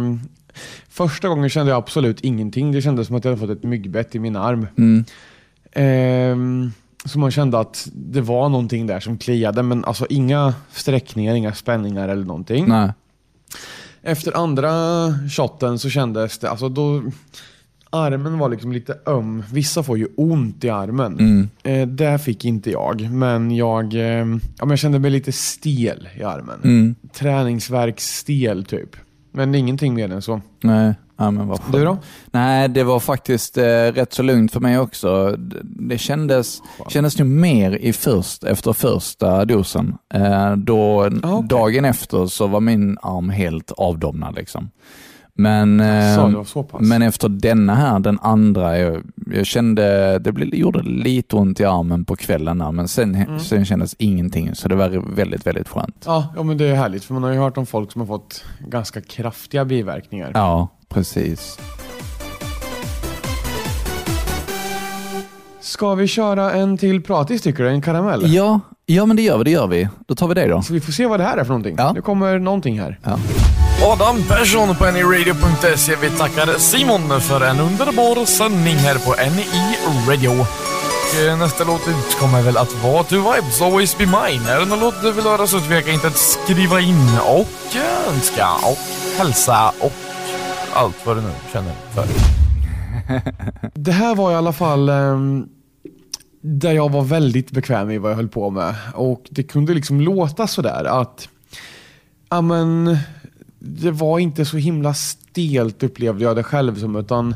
första 0.89 1.29
gången 1.29 1.51
kände 1.51 1.73
jag 1.73 1.79
absolut 1.79 2.21
ingenting. 2.21 2.73
Det 2.73 2.83
kändes 2.83 3.07
som 3.07 3.17
att 3.17 3.25
jag 3.25 3.33
hade 3.33 3.47
fått 3.47 3.57
ett 3.57 3.63
myggbett 3.63 4.15
i 4.15 4.19
min 4.19 4.37
arm. 4.37 4.67
Mm. 4.79 5.05
Ehm, 5.73 6.73
så 7.05 7.19
man 7.19 7.31
kände 7.31 7.59
att 7.59 7.89
det 7.93 8.21
var 8.21 8.49
någonting 8.49 8.87
där 8.87 9.01
som 9.01 9.19
kliade, 9.19 9.63
men 9.63 9.85
alltså 9.85 10.07
inga 10.11 10.55
sträckningar, 10.73 11.35
inga 11.35 11.55
spänningar 11.55 12.09
eller 12.09 12.25
någonting. 12.25 12.69
Nej. 12.69 12.93
Efter 14.03 14.37
andra 14.37 14.71
shotten 15.31 15.79
så 15.79 15.91
kändes 15.91 16.39
det, 16.39 16.51
alltså 16.51 16.69
då, 16.69 17.03
armen 17.95 18.39
var 18.39 18.49
liksom 18.49 18.73
lite 18.73 18.97
öm. 19.07 19.43
Vissa 19.53 19.83
får 19.83 19.99
ju 19.99 20.07
ont 20.17 20.65
i 20.65 20.71
armen. 20.71 21.19
Mm. 21.19 21.49
Eh, 21.63 21.89
det 21.89 22.19
fick 22.19 22.45
inte 22.45 22.71
jag, 22.71 23.11
men 23.11 23.51
jag, 23.51 23.95
eh, 23.95 24.01
ja, 24.01 24.25
men 24.61 24.71
jag 24.71 24.79
kände 24.79 24.99
mig 24.99 25.11
lite 25.11 25.33
stel 25.33 26.09
i 26.17 26.23
armen. 26.23 26.61
Mm. 26.65 26.95
Träningsvärksstel 27.13 28.65
typ. 28.65 28.97
Men 29.33 29.55
ingenting 29.55 29.95
mer 29.95 30.13
än 30.13 30.23
så. 30.23 30.41
Nej. 30.63 30.95
Ja, 31.17 31.31
men 31.31 31.47
vad. 31.47 31.61
Du 31.73 31.85
då? 31.85 31.99
Nej, 32.31 32.69
det 32.69 32.85
var 32.85 33.01
faktiskt 33.01 33.59
eh, 33.59 33.63
rätt 33.93 34.13
så 34.13 34.23
lugnt 34.23 34.53
för 34.53 34.61
mig 34.61 34.79
också. 34.79 35.37
Det, 35.37 35.61
det 35.63 35.99
kändes, 35.99 36.59
kändes 36.89 37.19
nog 37.19 37.29
mer 37.29 37.71
i 37.71 37.93
först, 37.93 38.45
efter 38.45 38.73
första 38.73 39.45
dosen. 39.45 39.95
Eh, 40.15 40.57
då, 40.57 41.01
Ah, 41.23 41.33
okej. 41.35 41.49
Dagen 41.49 41.85
efter 41.85 42.27
så 42.27 42.47
var 42.47 42.61
min 42.61 42.99
arm 43.03 43.31
helt 43.31 43.71
avdomnad. 43.71 44.35
Liksom. 44.35 44.71
Men, 45.37 45.79
Så, 46.17 46.27
det 46.29 46.37
var 46.37 46.45
så 46.45 46.63
pass. 46.63 46.81
men 46.81 47.03
efter 47.03 47.29
denna 47.29 47.75
här, 47.75 47.99
den 47.99 48.19
andra, 48.23 48.79
jag, 48.79 49.03
jag 49.33 49.47
kände, 49.47 50.19
det 50.19 50.33
blev, 50.33 50.55
gjorde 50.55 50.83
lite 50.83 51.37
ont 51.37 51.61
i 51.61 51.65
armen 51.65 52.05
på 52.05 52.17
kvällen 52.17 52.59
där, 52.59 52.73
men 52.73 52.89
sen, 52.89 53.15
Mm. 53.15 53.39
sen 53.41 53.65
kändes 53.65 53.95
ingenting, 53.99 54.55
så 54.55 54.69
det 54.69 54.75
var 54.75 55.15
väldigt, 55.17 55.47
väldigt 55.47 55.69
skönt. 55.69 56.03
Ja, 56.07 56.33
ja, 56.37 56.43
men 56.43 56.59
det 56.59 56.65
är 56.67 56.75
härligt 56.75 57.05
för 57.05 57.15
man 57.15 57.23
har 57.23 57.31
ju 57.33 57.39
hört 57.39 57.57
om 57.57 57.67
folk 57.67 57.93
som 57.93 58.01
har 58.01 58.07
fått 58.07 58.45
ganska 58.69 59.01
kraftiga 59.01 59.65
biverkningar. 59.65 60.31
Ja, 60.35 60.69
precis. 60.89 61.59
Ska 65.61 65.95
vi 65.95 66.07
köra 66.07 66.53
en 66.53 66.79
till 66.79 67.03
pratis 67.03 67.43
tycker 67.43 67.63
du? 67.65 67.71
En 67.71 67.83
karamell? 67.83 68.35
Ja, 68.35 68.61
ja, 68.87 69.07
men 69.07 69.17
det 69.17 69.23
gör 69.23 69.39
vi, 69.39 69.45
det 69.45 69.51
gör 69.51 69.67
vi. 69.67 69.89
Då 70.07 70.15
tar 70.15 70.29
vi 70.29 70.35
det 70.35 70.47
då. 70.49 70.63
Så 70.63 70.73
vi 70.73 70.81
får 70.81 70.93
se 70.93 71.07
vad 71.07 71.21
det 71.21 71.25
här 71.25 71.37
är 71.37 71.45
för 71.45 71.49
någonting. 71.49 71.75
Ja. 71.79 71.93
Det 71.95 72.01
kommer 72.01 72.39
någonting 72.39 72.81
här. 72.81 72.99
Ja. 73.03 73.19
Adam 73.83 74.23
Persson 74.29 74.77
på 74.77 74.91
NIRadio.se. 74.91 75.97
Vi 75.97 76.11
tackar 76.11 76.59
Simon 76.59 77.21
för 77.21 77.41
en 77.41 77.61
underbar 77.61 78.25
sändning 78.25 78.77
här 78.77 78.99
på 78.99 79.11
NI 79.11 79.77
Radio. 80.09 80.29
Och, 80.29 81.21
eh, 81.21 81.39
Nästa 81.39 81.65
låt 81.65 81.89
ut 81.89 82.19
kommer 82.21 82.43
väl 82.43 82.57
att 82.57 82.83
vara 82.85 83.03
To 83.03 83.17
Vibes 83.17 83.63
Always 83.63 83.99
Be 83.99 84.07
Mine. 84.07 84.49
Är 84.49 84.61
det 84.61 84.67
någon 84.67 84.81
låt 84.81 85.03
du 85.03 85.13
vill 85.13 85.25
höra 85.25 85.47
så 85.47 85.61
tveka 85.61 85.91
inte 85.93 86.07
att 86.07 86.17
skriva 86.17 86.81
in 86.81 87.19
och 87.27 87.77
önska 88.09 88.49
och 88.53 88.79
hälsa 89.19 89.73
och 89.81 89.93
allt 90.75 91.07
vad 91.07 91.17
du 91.17 91.21
nu 91.21 91.31
känner 91.53 91.73
för. 91.95 92.07
Det 93.75 93.93
här 93.93 94.15
var 94.15 94.33
i 94.33 94.35
alla 94.35 94.53
fall 94.53 94.89
um 94.89 95.49
där 96.47 96.73
jag 96.73 96.93
var 96.93 97.03
väldigt 97.03 97.51
bekväm 97.51 97.91
i 97.91 97.99
vad 97.99 98.11
jag 98.11 98.17
höll 98.17 98.29
på 98.29 98.51
med. 98.51 98.75
Och 98.95 99.23
det 99.31 99.43
kunde 99.43 99.75
liksom 99.75 100.01
låta 100.01 100.47
sådär 100.47 100.85
att 100.85 101.29
ja, 102.31 102.41
men, 102.41 102.99
det 103.65 103.91
var 103.91 104.19
inte 104.19 104.45
så 104.45 104.57
himla 104.57 104.95
stelt 104.95 105.83
upplevde 105.83 106.25
jag 106.25 106.37
det 106.37 106.43
själv 106.43 106.75
som. 106.75 106.97
Utan 106.97 107.35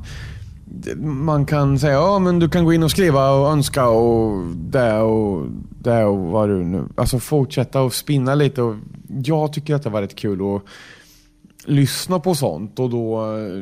man 1.03 1.47
kan 1.47 1.79
säga 1.79 1.93
ja 1.93 2.19
men 2.19 2.39
du 2.39 2.49
kan 2.49 2.65
gå 2.65 2.73
in 2.73 2.83
och 2.83 2.91
skriva 2.91 3.31
och 3.31 3.49
önska 3.49 3.89
och 3.89 4.47
det 4.57 4.99
och 4.99 5.47
det 5.83 6.05
och 6.05 6.19
vad 6.19 6.49
du 6.49 6.65
nu... 6.65 6.85
Alltså 6.97 7.19
fortsätta 7.19 7.81
och 7.81 7.95
spinna 7.95 8.35
lite. 8.35 8.63
Och 8.63 8.77
jag 9.25 9.53
tycker 9.53 9.75
att 9.75 9.83
det 9.83 9.91
var 9.91 10.03
rätt 10.03 10.17
kul 10.17 10.57
att 10.57 10.63
lyssna 11.65 12.21
på 12.21 12.35
sånt 12.35 12.79
och 12.79 12.91
då 12.91 13.37
eh, 13.37 13.53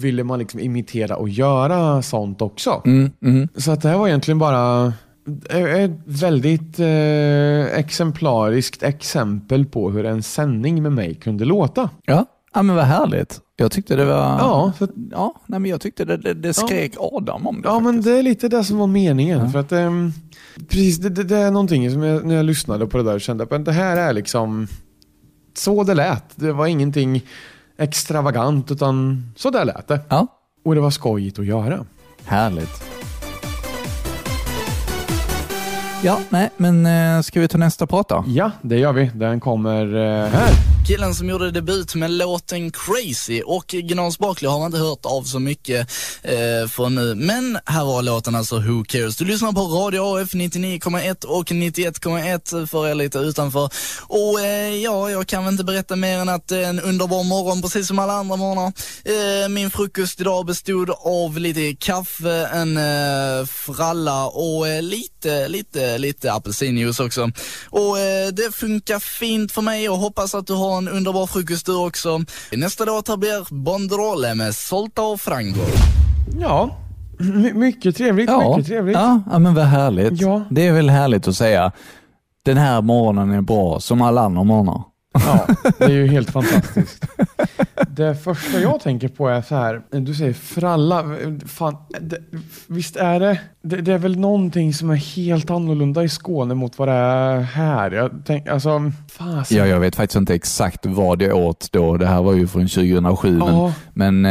ville 0.00 0.24
man 0.24 0.38
liksom 0.38 0.60
imitera 0.60 1.16
och 1.16 1.28
göra 1.28 2.02
sånt 2.02 2.42
också. 2.42 2.82
Mm, 2.84 3.10
mm. 3.22 3.48
Så 3.56 3.70
att 3.70 3.82
det 3.82 3.88
här 3.88 3.98
var 3.98 4.08
egentligen 4.08 4.38
bara 4.38 4.92
ett 5.48 5.90
väldigt 6.04 6.78
eh, 6.78 7.78
exemplariskt 7.78 8.82
exempel 8.82 9.66
på 9.66 9.90
hur 9.90 10.06
en 10.06 10.22
sändning 10.22 10.82
med 10.82 10.92
mig 10.92 11.14
kunde 11.14 11.44
låta. 11.44 11.90
Ja. 12.04 12.26
ja, 12.54 12.62
men 12.62 12.76
vad 12.76 12.84
härligt. 12.84 13.40
Jag 13.56 13.72
tyckte 13.72 13.96
det 13.96 14.04
var... 14.04 14.14
Ja, 14.14 14.72
att, 14.80 14.90
ja 15.10 15.34
nej, 15.46 15.60
men 15.60 15.70
jag 15.70 15.80
tyckte 15.80 16.04
det, 16.04 16.16
det, 16.16 16.34
det 16.34 16.52
skrek 16.54 16.92
Adam 16.98 17.46
om 17.46 17.62
det. 17.62 17.68
ja 17.68 17.80
men 17.80 17.94
faktiskt. 17.94 18.04
det 18.04 18.18
är 18.18 18.22
lite 18.22 18.48
det 18.48 18.64
som 18.64 18.78
var 18.78 18.86
meningen. 18.86 19.38
Ja. 19.38 19.48
För 19.48 19.58
att, 19.58 19.72
ehm, 19.72 20.12
precis, 20.68 20.98
det, 20.98 21.08
det, 21.08 21.24
det 21.24 21.36
är 21.36 21.50
någonting 21.50 21.90
som 21.90 22.02
jag, 22.02 22.24
när 22.24 22.34
jag 22.34 22.44
lyssnade 22.44 22.86
på 22.86 22.98
det 22.98 23.04
där 23.04 23.18
kände 23.18 23.44
att 23.50 23.64
det 23.64 23.72
här 23.72 23.96
är 23.96 24.12
liksom 24.12 24.68
så 25.54 25.84
det 25.84 25.94
lät. 25.94 26.24
Det 26.34 26.52
var 26.52 26.66
ingenting 26.66 27.22
extravagant 27.78 28.70
utan 28.70 29.24
så 29.36 29.50
där 29.50 29.64
lät 29.64 29.88
det. 29.88 30.00
Ja, 30.08 30.26
Och 30.64 30.74
det 30.74 30.80
var 30.80 30.90
skojigt 30.90 31.38
att 31.38 31.46
göra. 31.46 31.84
härligt. 32.24 32.89
Ja, 36.02 36.18
nej, 36.28 36.50
men 36.56 36.86
eh, 36.86 37.20
ska 37.22 37.40
vi 37.40 37.48
ta 37.48 37.58
nästa 37.58 37.86
prata? 37.86 38.24
Ja, 38.26 38.50
det 38.62 38.78
gör 38.78 38.92
vi. 38.92 39.10
Den 39.14 39.40
kommer 39.40 39.94
eh, 39.96 40.28
här. 40.30 40.50
Killen 40.90 41.14
som 41.14 41.28
gjorde 41.28 41.50
debut 41.50 41.94
med 41.94 42.10
låten 42.10 42.72
Crazy 42.72 43.42
och 43.42 43.66
Gnans 43.66 44.18
Barkley 44.18 44.50
har 44.50 44.58
man 44.58 44.66
inte 44.66 44.78
hört 44.78 45.06
av 45.06 45.22
så 45.22 45.38
mycket 45.38 45.90
eh, 46.22 46.68
för 46.68 46.88
nu. 46.88 47.14
Men 47.14 47.58
här 47.66 47.84
var 47.84 48.02
låten 48.02 48.34
alltså 48.34 48.58
Who 48.58 48.84
Cares. 48.84 49.16
Du 49.16 49.24
lyssnar 49.24 49.52
på 49.52 49.60
Radio 49.60 50.22
AF 50.22 50.34
99,1 50.34 51.24
och 51.24 51.50
91,1 51.50 52.66
för 52.66 52.88
er 52.88 52.94
lite 52.94 53.18
utanför. 53.18 53.70
Och 54.02 54.40
eh, 54.40 54.74
ja, 54.76 55.10
jag 55.10 55.26
kan 55.26 55.44
väl 55.44 55.52
inte 55.52 55.64
berätta 55.64 55.96
mer 55.96 56.18
än 56.18 56.28
att 56.28 56.48
det 56.48 56.56
är 56.56 56.68
en 56.68 56.80
underbar 56.80 57.24
morgon 57.24 57.62
precis 57.62 57.86
som 57.86 57.98
alla 57.98 58.12
andra 58.12 58.36
morgnar. 58.36 58.72
Eh, 59.04 59.48
min 59.48 59.70
frukost 59.70 60.20
idag 60.20 60.46
bestod 60.46 60.90
av 60.90 61.38
lite 61.38 61.76
kaffe, 61.86 62.48
en 62.52 62.76
eh, 62.76 63.46
fralla 63.46 64.26
och 64.26 64.68
eh, 64.68 64.82
lite, 64.82 65.48
lite, 65.48 65.98
lite 65.98 66.32
apelsinjuice 66.32 67.00
också. 67.00 67.30
Och 67.70 67.98
eh, 67.98 68.28
det 68.28 68.54
funkar 68.54 68.98
fint 68.98 69.52
för 69.52 69.62
mig 69.62 69.88
och 69.88 69.98
hoppas 69.98 70.34
att 70.34 70.46
du 70.46 70.52
har 70.52 70.79
en 70.88 70.88
underbar 70.96 71.26
frukost 71.26 71.66
du 71.66 71.76
också. 71.86 72.20
Nästa 72.52 72.84
låt 72.84 73.08
här 73.08 73.16
blir 73.16 73.54
Bondrole 73.64 74.34
med 74.34 74.54
Solta 74.54 75.02
och 75.02 75.20
Frango. 75.20 75.60
Ja, 76.40 76.76
my- 77.18 77.52
mycket 77.52 77.96
trevligt. 77.96 78.30
Ja, 78.30 78.50
Mycket 78.56 78.66
trevligt. 78.66 78.96
ja, 78.96 79.20
ja, 79.32 79.38
men 79.38 79.54
vad 79.54 79.64
härligt. 79.64 80.20
Ja. 80.20 80.42
Det 80.50 80.66
är 80.66 80.72
väl 80.72 80.90
härligt 80.90 81.28
att 81.28 81.36
säga. 81.36 81.72
Den 82.44 82.56
här 82.56 82.82
morgonen 82.82 83.30
är 83.30 83.40
bra, 83.40 83.80
som 83.80 84.02
alla 84.02 84.20
andra 84.20 84.44
morgnar. 84.44 84.82
Ja, 85.12 85.46
det 85.78 85.84
är 85.84 85.90
ju 85.90 86.06
helt 86.06 86.30
fantastiskt. 86.32 87.06
Det 87.90 88.14
första 88.14 88.60
jag 88.60 88.80
tänker 88.80 89.08
på 89.08 89.28
är 89.28 89.42
så 89.42 89.54
här, 89.54 89.82
du 89.90 90.14
säger 90.14 90.32
fralla. 90.32 91.04
Fan, 91.46 91.76
det, 92.00 92.18
visst 92.66 92.96
är 92.96 93.20
det, 93.20 93.40
det, 93.62 93.76
det 93.76 93.92
är 93.92 93.98
väl 93.98 94.18
någonting 94.18 94.74
som 94.74 94.90
är 94.90 94.94
helt 94.96 95.50
annorlunda 95.50 96.04
i 96.04 96.08
Skåne 96.08 96.54
mot 96.54 96.78
vad 96.78 96.88
det 96.88 96.94
är 96.94 97.40
här. 97.40 97.90
Jag 97.90 98.22
tänk, 98.26 98.48
alltså, 98.48 98.92
fasen. 99.10 99.58
Ja, 99.58 99.66
jag 99.66 99.80
vet 99.80 99.96
faktiskt 99.96 100.16
inte 100.16 100.34
exakt 100.34 100.86
vad 100.86 101.22
jag 101.22 101.36
åt 101.38 101.68
då. 101.72 101.96
Det 101.96 102.06
här 102.06 102.22
var 102.22 102.32
ju 102.34 102.46
från 102.46 102.68
2007, 102.68 103.38
men, 103.38 103.48
Ja, 103.48 103.72
men 103.94 104.24
eh, 104.26 104.30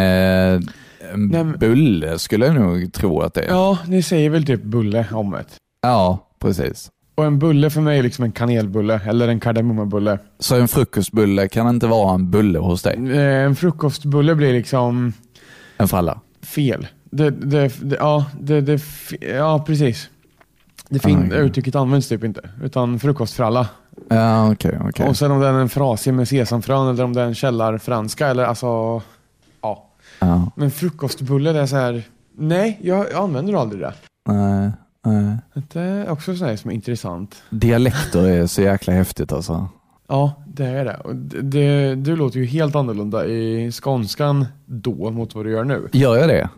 en 1.13 1.27
Nej, 1.27 1.43
men- 1.43 1.59
bulle 1.59 2.19
skulle 2.19 2.45
jag 2.45 2.55
nog 2.55 2.93
tro 2.93 3.21
att 3.21 3.33
det 3.33 3.41
är. 3.41 3.49
ja, 3.49 3.77
ni 3.87 4.01
säger 4.03 4.29
väl 4.29 4.45
typ 4.45 4.63
bulle 4.63 5.05
om 5.11 5.31
det. 5.31 5.45
Ja, 5.81 6.27
precis. 6.41 6.89
Och 7.19 7.25
en 7.25 7.39
bulle 7.39 7.69
för 7.69 7.81
mig 7.81 7.99
är 7.99 8.03
liksom 8.03 8.25
en 8.25 8.31
kanelbulle 8.31 9.01
eller 9.05 9.27
en 9.27 9.39
kardemummabulle. 9.39 10.19
Så 10.39 10.55
en 10.55 10.67
frukostbulle 10.67 11.47
kan 11.47 11.69
inte 11.69 11.87
vara 11.87 12.13
en 12.13 12.31
bulle 12.31 12.59
hos 12.59 12.81
dig? 12.83 12.93
Eh, 13.17 13.43
En 13.45 13.55
frukostbulle 13.55 14.35
blir 14.35 14.53
liksom 14.53 15.13
En 15.77 15.87
fralla? 15.87 16.19
fel. 16.41 16.87
Det, 17.11 17.29
det, 17.29 17.71
det, 17.81 17.95
ja, 17.99 18.25
det, 18.41 18.81
ja, 19.21 19.63
precis. 19.67 20.09
Det 20.89 20.99
fin- 20.99 21.17
Ah, 21.23 21.25
okej. 21.27 21.39
uttrycket 21.39 21.75
används 21.75 22.07
typ 22.07 22.23
inte. 22.23 22.49
Utan 22.63 22.99
frukostfralla. 22.99 23.67
Ja, 24.09 24.51
okej, 24.51 24.79
okej. 24.89 25.07
Och 25.09 25.17
sen 25.17 25.31
om 25.31 25.39
det 25.39 25.47
är 25.47 25.53
en 25.53 25.69
frasig 25.69 26.13
med 26.13 26.27
sesamfrön 26.27 26.87
eller 26.87 27.03
om 27.03 27.13
det 27.13 27.21
är 27.21 27.25
en 27.25 27.35
källarfranska 27.35 28.27
eller 28.27 28.43
alltså... 28.43 29.01
Ja. 29.61 29.85
Ja, 30.19 30.51
Men 30.55 30.71
frukostbulle 30.71 31.51
det 31.53 31.59
är 31.59 31.65
så 31.65 31.75
här. 31.75 32.03
Nej, 32.37 32.79
jag, 32.83 33.05
jag 33.11 33.23
använder 33.23 33.53
aldrig 33.53 33.81
det. 33.81 33.93
nej. 34.29 34.71
Det 35.53 35.79
är 35.81 36.09
också 36.09 36.35
så 36.35 36.45
här 36.45 36.55
som 36.55 36.71
är 36.71 36.75
intressant. 36.75 37.43
Dialekter 37.49 38.27
är 38.27 38.47
så 38.47 38.61
jäkla 38.61 38.93
häftigt 38.93 39.31
alltså. 39.31 39.67
Ja, 40.07 40.33
det 40.47 40.65
är 40.65 40.85
det. 40.85 40.97
Och 41.03 41.15
det, 41.15 41.41
det. 41.41 41.95
Du 41.95 42.15
låter 42.15 42.39
ju 42.39 42.45
helt 42.45 42.75
annorlunda 42.75 43.25
i 43.25 43.71
skånskan 43.71 44.45
då 44.65 45.11
mot 45.11 45.35
vad 45.35 45.45
du 45.45 45.51
gör 45.51 45.63
nu. 45.63 45.89
Gör 45.91 46.17
jag 46.17 46.29
det? 46.29 46.49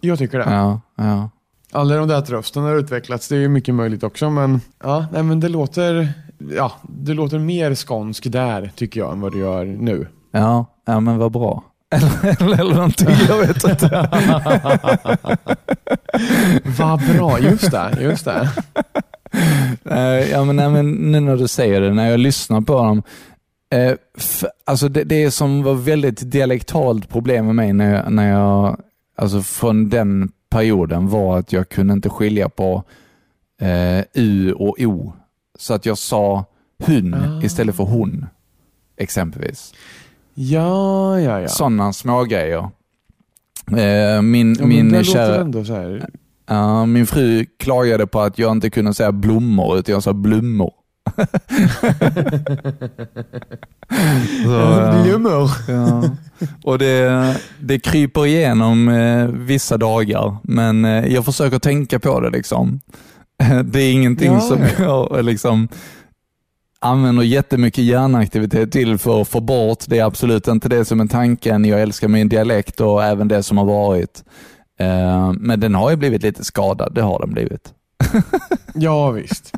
Jag 0.00 0.18
tycker 0.18 0.38
det. 0.38 0.44
Ja, 0.44 0.80
ja. 0.94 1.30
Om 1.72 1.88
det 1.88 2.16
att 2.16 2.30
rösten 2.30 2.62
har 2.62 2.76
utvecklats, 2.76 3.28
det 3.28 3.36
är 3.36 3.40
ju 3.40 3.48
mycket 3.48 3.74
möjligt 3.74 4.02
också 4.02 4.30
men 4.30 4.60
ja, 4.82 5.06
nej 5.12 5.22
men 5.22 5.40
det 5.40 5.48
låter, 5.48 6.12
ja, 6.56 6.72
det 6.82 7.14
låter 7.14 7.38
mer 7.38 7.74
skånsk 7.74 8.32
där 8.32 8.72
tycker 8.74 9.00
jag 9.00 9.12
än 9.12 9.20
vad 9.20 9.32
det 9.32 9.38
gör 9.38 9.64
nu. 9.64 10.08
Ja, 10.30 10.66
ja 10.86 11.00
men 11.00 11.18
vad 11.18 11.32
bra. 11.32 11.64
Eller, 11.90 12.36
eller, 12.40 12.60
eller 12.60 12.74
någonting, 12.74 13.08
jag 13.28 13.38
vet 13.38 13.64
inte. 13.64 14.08
Vad 16.78 17.00
bra, 17.00 17.38
just 17.40 17.70
det, 17.70 17.98
just 18.00 18.24
det. 18.24 18.48
Ja, 20.30 20.44
men, 20.44 20.56
nej, 20.56 20.68
men 20.70 20.90
nu 20.90 21.20
när 21.20 21.36
du 21.36 21.48
säger 21.48 21.80
det, 21.80 21.94
när 21.94 22.10
jag 22.10 22.20
lyssnar 22.20 22.60
på 22.60 22.72
dem. 22.74 23.02
Eh, 23.74 23.94
alltså 24.64 24.88
det, 24.88 25.04
det 25.04 25.30
som 25.30 25.62
var 25.62 25.74
väldigt 25.74 26.30
dialektalt 26.30 27.08
problem 27.08 27.46
med 27.46 27.54
mig 27.54 27.72
när 27.72 27.94
jag, 27.94 28.12
när 28.12 28.30
jag, 28.30 28.80
alltså 29.16 29.42
från 29.42 29.88
den 29.88 30.32
perioden 30.50 31.08
var 31.08 31.38
att 31.38 31.52
jag 31.52 31.68
kunde 31.68 31.92
inte 31.92 32.08
skilja 32.08 32.48
på 32.48 32.82
eh, 33.60 34.04
U 34.14 34.52
och 34.52 34.76
O. 34.80 35.12
Så 35.58 35.74
att 35.74 35.86
jag 35.86 35.98
sa 35.98 36.44
hun 36.84 37.14
Ah. 37.14 37.42
istället 37.44 37.76
för 37.76 37.84
hon, 37.84 38.26
exempelvis. 38.96 39.74
Ja, 40.34 41.20
ja, 41.20 41.40
ja. 41.40 41.48
Sådana 41.48 41.92
små 41.92 42.24
grejer. 42.24 42.68
Eh, 43.76 44.22
min, 44.22 44.56
ja 44.60 44.66
min, 44.66 44.88
det 44.88 44.98
låter 44.98 45.12
kära, 45.12 45.40
ändå 45.40 45.64
så 45.64 45.74
här. 45.74 46.08
ja, 46.48 46.86
min 46.86 47.06
fru 47.06 47.46
klagade 47.58 48.06
på 48.06 48.20
att 48.20 48.38
jag 48.38 48.52
inte 48.52 48.70
kunde 48.70 48.94
säga 48.94 49.12
blommor, 49.12 49.78
utan 49.78 49.92
jag 49.92 50.02
sa 50.02 50.12
blommor. 50.12 50.72
Så, 54.44 54.80
eh, 54.80 55.02
Blommor. 55.04 55.50
Ja. 55.68 56.02
Och 56.64 56.78
det, 56.78 57.36
det 57.60 57.78
kryper 57.78 58.26
igenom 58.26 58.88
eh, 58.88 59.26
vissa 59.26 59.76
dagar, 59.76 60.36
men 60.42 60.84
eh, 60.84 61.06
jag 61.14 61.24
försöker 61.24 61.58
tänka 61.58 61.98
på 61.98 62.20
det. 62.20 62.30
liksom. 62.30 62.80
Det 63.64 63.80
är 63.80 63.92
ingenting 63.92 64.32
Ja, 64.32 64.40
som 64.40 64.58
ja. 64.78 65.08
jag 65.10 65.24
liksom... 65.24 65.68
använder 66.80 67.22
jättemycket 67.22 67.84
hjärnaktivitet 67.84 68.72
till 68.72 68.98
för 68.98 69.20
att 69.20 69.28
få 69.28 69.40
bort. 69.40 69.84
Det 69.86 69.98
är 69.98 70.04
absolut 70.04 70.48
inte 70.48 70.68
det 70.68 70.84
som 70.84 71.00
är 71.00 71.06
tanken. 71.06 71.64
Jag 71.64 71.82
älskar 71.82 72.08
min 72.08 72.28
dialekt 72.28 72.80
och 72.80 73.04
även 73.04 73.28
det 73.28 73.42
som 73.42 73.58
har 73.58 73.64
varit. 73.64 74.24
Eh, 74.78 75.32
men 75.32 75.60
den 75.60 75.74
har 75.74 75.90
ju 75.90 75.96
blivit 75.96 76.22
lite 76.22 76.44
skadad, 76.44 76.94
det 76.94 77.02
har 77.02 77.18
den 77.18 77.32
blivit. 77.32 77.74
Ja 78.74 79.10
visst. 79.10 79.52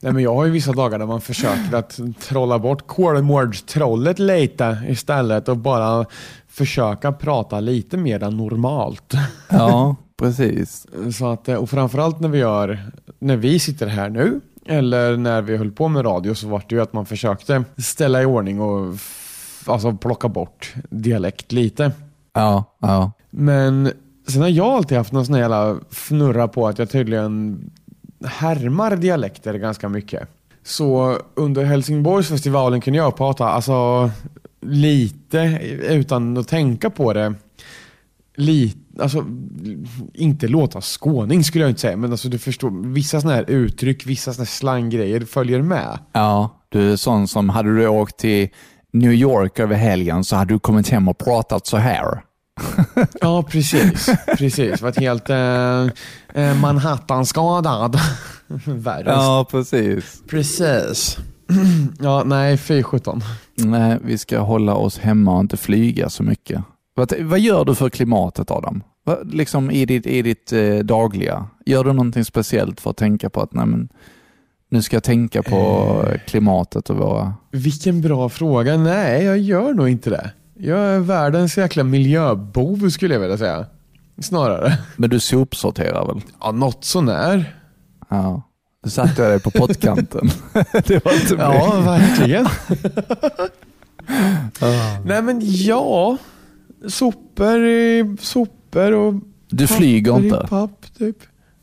Nej, 0.00 0.12
men 0.12 0.22
jag 0.22 0.34
har 0.34 0.44
ju 0.44 0.50
vissa 0.50 0.72
dagar 0.72 0.98
där 0.98 1.06
man 1.06 1.20
försöker 1.20 1.76
att 1.76 2.00
trolla 2.20 2.58
bort 2.58 2.86
Kolmårds-trollet 2.86 4.18
lite 4.18 4.82
istället 4.88 5.48
och 5.48 5.56
bara 5.56 6.06
försöka 6.48 7.12
prata 7.12 7.60
lite 7.60 7.96
mer 7.96 8.22
än 8.22 8.36
normalt. 8.36 9.14
Ja, 9.48 9.96
precis. 10.18 10.86
Så 11.18 11.32
att, 11.32 11.48
eh, 11.48 11.54
och 11.54 11.70
framförallt 11.70 12.20
när 12.20 12.28
vi 12.28 12.38
gör, 12.38 12.90
när 13.18 13.36
vi 13.36 13.58
sitter 13.58 13.86
här 13.86 14.08
nu, 14.08 14.40
eller 14.68 15.16
när 15.16 15.42
vi 15.42 15.56
höll 15.56 15.70
på 15.70 15.88
med 15.88 16.04
radio 16.04 16.34
så 16.34 16.48
var 16.48 16.62
det 16.68 16.74
ju 16.74 16.82
att 16.82 16.92
man 16.92 17.06
försökte 17.06 17.64
ställa 17.76 18.22
i 18.22 18.24
ordning 18.24 18.60
och 18.60 18.94
alltså 19.66 19.92
plocka 19.92 20.28
bort 20.28 20.74
dialekt 20.90 21.52
lite. 21.52 21.92
Ja, 22.34 22.64
ja. 22.78 23.12
Men 23.30 23.92
sen 24.26 24.42
har 24.42 24.48
jag 24.48 24.66
alltid 24.66 24.98
haft 24.98 25.12
någon 25.12 25.26
sån 25.26 25.34
här 25.34 25.42
jävla 25.42 25.76
fnurra 25.90 26.48
på 26.48 26.68
att 26.68 26.78
jag 26.78 26.90
tydligen 26.90 27.60
härmar 28.24 28.96
dialekter 28.96 29.54
ganska 29.54 29.88
mycket. 29.88 30.28
Så 30.62 31.18
under 31.34 31.64
Helsingborgsfestivalen 31.64 32.80
kunde 32.80 32.98
jag 32.98 33.16
prata 33.16 33.48
alltså 33.48 34.10
lite 34.60 35.58
utan 35.82 36.36
att 36.36 36.48
tänka 36.48 36.90
på 36.90 37.12
det. 37.12 37.34
Lite, 38.38 39.02
alltså 39.02 39.24
inte 40.14 40.48
låta 40.48 40.80
skåning 40.80 41.44
skulle 41.44 41.64
jag 41.64 41.70
inte 41.70 41.80
säga, 41.80 41.96
men 41.96 42.10
alltså 42.10 42.28
du 42.28 42.38
förstår, 42.38 42.92
vissa 42.92 43.20
sådana 43.20 43.36
här 43.36 43.50
uttryck, 43.50 44.06
vissa 44.06 44.32
sådana 44.32 44.44
här 44.44 44.50
slanggrejer 44.50 45.20
följer 45.20 45.62
med. 45.62 45.98
Ja, 46.12 46.64
du 46.68 46.92
är 46.92 46.96
sån 46.96 47.28
som, 47.28 47.48
hade 47.48 47.76
du 47.76 47.88
åkt 47.88 48.16
till 48.16 48.48
New 48.92 49.12
York 49.12 49.58
över 49.58 49.76
helgen 49.76 50.24
så 50.24 50.36
hade 50.36 50.54
du 50.54 50.58
kommit 50.58 50.88
hem 50.88 51.08
och 51.08 51.18
pratat 51.18 51.66
så 51.66 51.76
här. 51.76 52.22
Ja, 53.20 53.42
precis. 53.42 54.08
precis. 54.38 54.82
Varit 54.82 55.00
helt 55.00 55.30
eh, 55.30 55.86
eh, 56.34 56.60
Manhattan-skadad. 56.60 58.00
Världens. 58.64 59.16
Ja, 59.16 59.46
precis. 59.50 60.22
Precis. 60.28 61.16
Ja, 62.00 62.22
nej, 62.26 62.56
fy 62.56 62.82
sjutton. 62.82 63.22
Nej, 63.54 63.98
vi 64.04 64.18
ska 64.18 64.38
hålla 64.38 64.74
oss 64.74 64.98
hemma 64.98 65.34
och 65.34 65.40
inte 65.40 65.56
flyga 65.56 66.10
så 66.10 66.22
mycket. 66.22 66.64
Vad, 66.98 67.12
vad 67.20 67.40
gör 67.40 67.64
du 67.64 67.74
för 67.74 67.90
klimatet 67.90 68.50
Adam? 68.50 68.82
Vad, 69.04 69.34
liksom 69.34 69.70
i 69.70 69.86
ditt, 69.86 70.06
i 70.06 70.22
ditt 70.22 70.52
eh, 70.52 70.78
dagliga? 70.78 71.46
Gör 71.66 71.84
du 71.84 71.92
någonting 71.92 72.24
speciellt 72.24 72.80
för 72.80 72.90
att 72.90 72.96
tänka 72.96 73.30
på 73.30 73.40
att 73.40 73.52
nej, 73.52 73.66
men, 73.66 73.88
nu 74.70 74.82
ska 74.82 74.96
jag 74.96 75.02
tänka 75.04 75.42
på 75.42 76.04
klimatet 76.26 76.90
och 76.90 76.96
våra... 76.96 77.34
Vilken 77.50 78.00
bra 78.00 78.28
fråga. 78.28 78.76
Nej, 78.76 79.24
jag 79.24 79.38
gör 79.38 79.74
nog 79.74 79.88
inte 79.88 80.10
det. 80.10 80.30
Jag 80.54 80.78
är 80.78 80.98
världens 80.98 81.58
jäkla 81.58 81.84
miljöbov 81.84 82.88
skulle 82.90 83.14
jag 83.14 83.20
vilja 83.20 83.38
säga. 83.38 83.66
Snarare. 84.22 84.78
Men 84.96 85.10
du 85.10 85.20
sopsorterar 85.20 86.06
väl? 86.06 86.20
Ja, 86.40 86.52
något 86.52 86.84
sånär. 86.84 87.56
Ja. 88.08 88.42
Du 88.84 88.90
satte 88.90 89.22
jag 89.22 89.30
dig 89.30 89.40
på 89.40 89.50
pottkanten. 89.50 90.30
det 90.86 91.04
var 91.04 91.12
inte 91.12 91.34
Ja, 91.38 91.74
mig. 91.74 91.98
verkligen. 91.98 92.46
Nej 95.04 95.22
men 95.22 95.40
ja. 95.42 96.16
Sopor 96.88 97.64
i 97.66 98.16
sopor 98.20 98.92
och 98.92 99.14
Du 99.50 99.66
flyger 99.66 100.12
papper 100.12 100.24
i 100.24 100.28
inte. 100.28 100.46
papp 100.48 100.86
typ. 100.98 101.16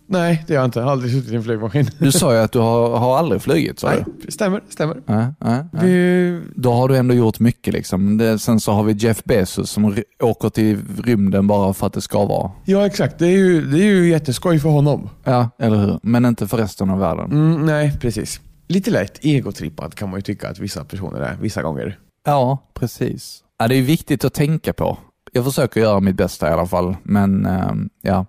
Nej, 0.08 0.43
det 0.47 0.54
har 0.54 0.62
jag 0.62 0.67
inte. 0.67 0.80
Jag 0.80 0.86
har 0.86 0.91
aldrig 0.91 1.12
suttit 1.13 1.32
i 1.32 1.36
en 1.36 1.43
flygmaskin. 1.43 1.88
Du 1.99 2.12
sa 2.12 2.34
ju 2.34 2.39
att 2.39 2.51
du 2.51 2.60
har, 2.60 2.97
har 2.97 3.17
aldrig 3.17 3.41
flugit. 3.41 3.80
Sa 3.80 3.89
Nej, 3.89 4.06
du? 4.25 4.32
stämmer, 4.32 4.62
stämmer. 4.69 4.97
Nej, 5.06 5.28
nej, 5.39 5.65
nej. 5.73 5.86
Vi, 5.86 6.41
Då 6.56 6.71
har 6.71 6.88
du 6.89 6.97
ändå 6.97 7.13
gjort 7.13 7.39
mycket. 7.39 7.73
Liksom. 7.73 8.17
Det, 8.17 8.39
sen 8.39 8.60
så 8.60 8.71
har 8.71 8.84
vi 8.84 8.93
Jeff 8.93 9.23
Bezos 9.23 9.71
som 9.71 9.95
åker 10.19 10.49
till 10.49 10.80
rymden 11.04 11.47
bara 11.47 11.73
för 11.73 11.88
att 11.88 11.93
det 11.93 12.01
ska 12.01 12.25
vara. 12.25 12.51
ja 12.65 12.86
exakt, 12.86 13.19
det 13.19 13.28
är, 13.28 13.38
ju, 13.38 13.62
det 13.65 13.78
är 13.80 13.86
ju 13.86 14.10
jätteskoj 14.10 14.60
för 14.60 14.69
honom. 14.69 15.10
Ja, 15.23 15.49
eller 15.60 15.78
hur? 15.78 15.99
Men 16.04 16.25
inte 16.25 16.47
för 16.47 16.58
resten 16.58 16.89
av 16.89 16.99
världen. 16.99 17.32
Mm, 17.32 17.65
nej, 17.65 17.97
precis. 18.01 18.41
Lite 18.67 18.91
lätt 18.91 19.25
egotrippad 19.25 19.95
kan 19.95 20.10
man 20.10 20.17
ju 20.17 20.21
tycka 20.21 20.49
att 20.49 20.60
vissa 20.60 20.84
personer 20.84 21.19
är 21.19 21.38
vissa 21.41 21.62
gånger. 21.62 21.99
Ja, 22.25 22.58
precis. 22.73 23.41
Ja, 23.60 23.68
det 23.68 23.76
är 23.76 23.82
viktigt 23.82 24.26
att 24.26 24.34
tänka 24.34 24.74
på. 24.74 24.98
Jag 25.32 25.46
försöker 25.46 25.82
göra 25.82 26.00
mitt 26.00 26.15
bästa 26.15 26.50
i 26.50 26.52
alla 26.54 26.65
fall, 26.65 26.96
men 27.04 27.46
ehm, 27.46 27.89
ja. 28.02 28.26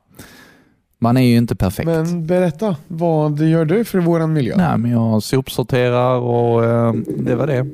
Man 0.98 1.16
är 1.16 1.20
ju 1.20 1.36
inte 1.36 1.56
perfekt. 1.56 1.86
Men 1.86 2.26
berätta, 2.26 2.76
vad 2.88 3.40
gör 3.40 3.64
du 3.64 3.84
för 3.84 3.98
våran 3.98 4.32
miljö? 4.32 4.54
Nej, 4.56 4.78
men 4.78 4.90
jag 4.90 5.22
sopsorterar 5.22 6.18
och 6.18 6.64
ehm, 6.64 7.04
det 7.18 7.34
var 7.34 7.46
det. 7.46 7.56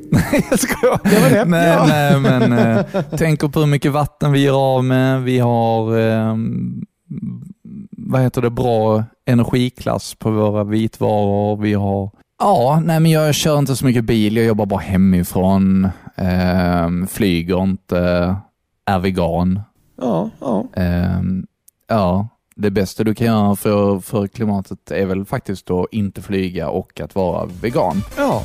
Jag 0.50 0.58
skojar. 0.58 1.00
Det 1.04 1.22
var 1.22 1.30
det, 1.30 1.44
Nej, 1.44 1.68
ja. 1.68 1.86
nej, 1.88 2.20
men 2.20 2.52
eh, 2.52 3.02
tänker 3.16 3.48
på 3.48 3.60
hur 3.60 3.66
mycket 3.66 3.92
vatten 3.92 4.32
vi 4.32 4.42
gör 4.42 4.76
av 4.76 4.84
med. 4.84 5.22
Vi 5.22 5.38
har, 5.38 5.98
ehm, 5.98 6.84
vad 7.90 8.20
heter 8.20 8.42
det, 8.42 8.50
bra 8.50 9.04
energiklass 9.26 10.14
på 10.14 10.30
våra 10.30 10.64
vitvaror. 10.64 11.56
Vi 11.56 11.74
har 11.74 12.10
Ja, 12.38 12.82
nej 12.84 13.00
men 13.00 13.10
jag 13.10 13.34
kör 13.34 13.58
inte 13.58 13.76
så 13.76 13.86
mycket 13.86 14.04
bil. 14.04 14.36
Jag 14.36 14.46
jobbar 14.46 14.66
bara 14.66 14.80
hemifrån. 14.80 15.88
Ehm, 16.16 17.06
flyger 17.06 17.62
inte. 17.62 18.36
Är 18.86 18.98
vegan. 18.98 19.60
Ja, 20.00 20.30
ja. 20.40 20.64
Ehm, 20.76 21.46
ja, 21.88 22.28
det 22.56 22.70
bästa 22.70 23.04
du 23.04 23.14
kan 23.14 23.26
göra 23.26 23.56
för, 23.56 24.00
för 24.00 24.26
klimatet 24.26 24.90
är 24.90 25.06
väl 25.06 25.24
faktiskt 25.24 25.70
att 25.70 25.86
inte 25.90 26.22
flyga 26.22 26.68
och 26.68 27.00
att 27.00 27.14
vara 27.14 27.48
vegan. 27.62 28.02
ja. 28.16 28.42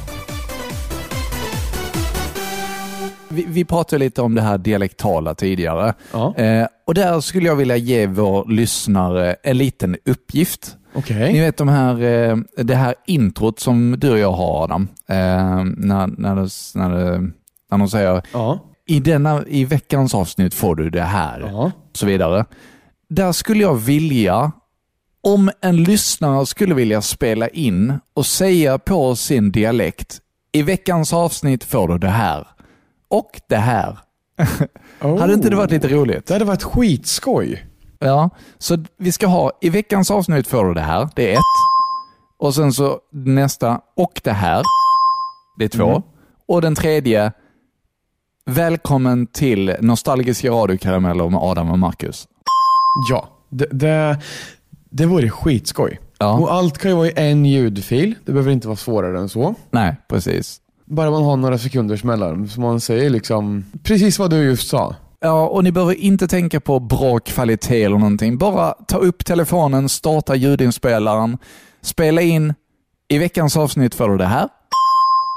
Vi, 3.30 3.45
vi 3.47 3.65
pratade 3.65 3.99
lite 3.99 4.21
om 4.21 4.36
det 4.36 4.41
här 4.41 4.58
dialektala 4.58 5.36
tidigare. 5.36 5.93
ja. 6.13 6.36
Eh, 6.36 6.67
och 6.88 6.93
där 6.93 7.19
skulle 7.19 7.47
jag 7.47 7.56
vilja 7.56 7.77
ge 7.77 8.08
vår 8.08 8.45
lyssnare 8.51 9.36
en 9.43 9.58
liten 9.58 9.97
uppgift. 10.06 10.77
Okej. 10.93 11.34
Ni 11.34 11.39
vet 11.39 11.58
de 11.58 11.67
här, 11.67 12.01
eh, 12.03 12.38
det 12.58 12.75
här 12.75 12.95
introt 13.08 13.60
som 13.60 13.95
du 13.99 14.12
och 14.12 14.19
jag 14.19 14.32
har 14.32 14.63
Adam. 14.63 14.88
Eh, 15.08 15.63
när, 15.77 16.08
när, 16.17 16.36
det, 16.36 16.49
när, 16.75 16.89
det, 16.95 17.32
när 17.71 17.77
de 17.77 17.89
säger 17.89 18.21
Ja. 18.34 18.60
i, 18.88 18.99
denna, 18.99 19.43
i 19.47 19.65
veckans 19.65 20.15
avsnitt 20.15 20.53
får 20.53 20.75
du 20.75 20.89
det 20.89 21.01
här. 21.01 21.39
Ja. 21.39 21.71
och 21.91 21.97
så 21.97 22.06
vidare. 22.06 22.45
Där 23.10 23.32
skulle 23.32 23.62
jag 23.63 23.75
vilja, 23.75 24.51
om 25.21 25.51
en 25.62 25.84
lyssnare 25.84 26.45
skulle 26.45 26.73
vilja 26.75 27.01
spela 27.01 27.47
in 27.47 27.99
och 28.13 28.25
säga 28.25 28.77
på 28.77 29.15
sin 29.15 29.51
dialekt, 29.51 30.19
i 30.51 30.62
veckans 30.62 31.13
avsnitt 31.13 31.63
får 31.63 31.88
du 31.88 31.97
det 31.97 32.10
här. 32.10 32.47
Och 33.10 33.41
det 33.49 33.58
här. 33.58 33.97
Oh. 35.01 35.19
Hade 35.19 35.34
inte 35.34 35.49
det 35.49 35.56
varit 35.56 35.71
lite 35.71 35.88
roligt? 35.88 36.25
Det 36.27 36.34
hade 36.34 36.45
varit 36.45 36.63
skitskoj. 36.63 37.65
Ja, 37.99 38.30
så 38.58 38.77
vi 38.97 39.12
ska 39.12 39.27
ha, 39.27 39.51
i 39.62 39.69
veckans 39.69 40.12
avsnitt 40.12 40.47
får 40.47 40.65
du 40.65 40.73
det 40.73 40.82
här, 40.82 41.10
det 41.15 41.30
är 41.30 41.34
ett. 41.34 41.39
Och 42.39 42.56
sen 42.56 42.73
så 42.73 42.99
nästa, 43.12 43.82
och 43.95 44.21
det 44.23 44.32
här, 44.32 44.63
det 45.58 45.65
är 45.65 45.69
två. 45.69 45.89
Mm. 45.89 46.01
Och 46.47 46.62
den 46.62 46.75
tredje, 46.75 47.32
välkommen 48.48 49.28
till 49.28 49.76
Nostalgiska 49.80 50.50
radiokarameller 50.50 51.30
med 51.30 51.40
Adam 51.44 51.72
och 51.72 51.80
Marcus. 51.80 52.28
Ja, 53.10 53.28
det, 53.50 53.68
det, 53.72 54.18
det 54.90 55.06
vore 55.06 55.30
skitskoj. 55.30 56.00
Ja. 56.18 56.34
Och 56.40 56.54
allt 56.54 56.78
kan 56.78 56.92
ju 56.92 56.98
vara 56.98 57.08
i 57.08 57.14
en 57.16 57.46
ljudfil. 57.46 58.16
Det 58.26 58.32
behöver 58.32 58.52
inte 58.52 58.68
vara 58.68 58.78
svårare 58.78 59.20
än 59.20 59.30
så. 59.30 59.56
Nej, 59.72 59.96
precis. 60.08 60.58
Bara 60.86 61.12
man 61.12 61.24
har 61.24 61.38
några 61.38 61.58
sekunders 61.58 62.04
mellanrum 62.04 62.48
så 62.48 62.62
man 62.62 62.80
säger 62.80 63.10
liksom 63.10 63.66
precis 63.84 64.20
vad 64.20 64.30
du 64.30 64.38
just 64.38 64.68
sa. 64.68 64.96
Ja, 65.20 65.48
och 65.48 65.64
ni 65.64 65.72
behöver 65.72 65.94
inte 65.94 66.28
tänka 66.28 66.60
på 66.60 66.80
bra 66.80 67.20
kvalitet 67.20 67.84
eller 67.84 67.98
någonting. 67.98 68.38
Bara 68.38 68.72
ta 68.72 68.98
upp 68.98 69.26
telefonen, 69.26 69.90
starta 69.90 70.36
ljudinspelaren, 70.36 71.38
spela 71.82 72.22
in. 72.22 72.54
I 73.08 73.18
veckans 73.18 73.58
avsnitt 73.58 73.96
får 73.96 74.10
du 74.10 74.18
det 74.18 74.26
här 74.26 74.50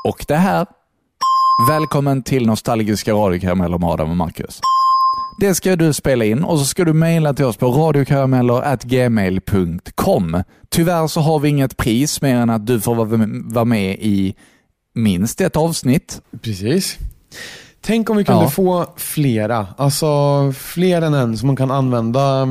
och 0.08 0.24
det 0.28 0.36
här. 0.36 0.66
Välkommen 1.68 2.22
till 2.22 2.46
Nostalgiska 2.46 3.12
radiokarameller 3.12 3.78
med 3.78 3.88
Adam 3.88 4.10
och 4.10 4.16
Marcus. 4.16 4.60
Det 5.40 5.54
ska 5.54 5.76
du 5.76 5.92
spela 5.92 6.24
in 6.24 6.44
och 6.44 6.58
så 6.58 6.64
ska 6.64 6.84
du 6.84 6.92
mejla 6.92 7.34
till 7.34 7.44
oss 7.44 7.56
på 7.56 7.66
radiokarameller.gmail.com. 7.66 10.42
Tyvärr 10.68 11.06
så 11.06 11.20
har 11.20 11.38
vi 11.38 11.48
inget 11.48 11.76
pris 11.76 12.22
mer 12.22 12.36
än 12.36 12.50
att 12.50 12.66
du 12.66 12.80
får 12.80 12.94
vara 13.54 13.64
med 13.64 13.92
i 14.00 14.34
minst 14.94 15.40
ett 15.40 15.56
avsnitt. 15.56 16.20
Precis. 16.42 16.98
Tänk 17.80 18.10
om 18.10 18.16
vi 18.16 18.24
kunde 18.24 18.42
Ja. 18.42 18.50
få 18.50 18.86
flera, 18.96 19.66
alltså 19.76 20.06
fler 20.52 21.02
än 21.02 21.14
en 21.14 21.38
som 21.38 21.46
man 21.46 21.56
kan 21.56 21.70
använda. 21.70 22.48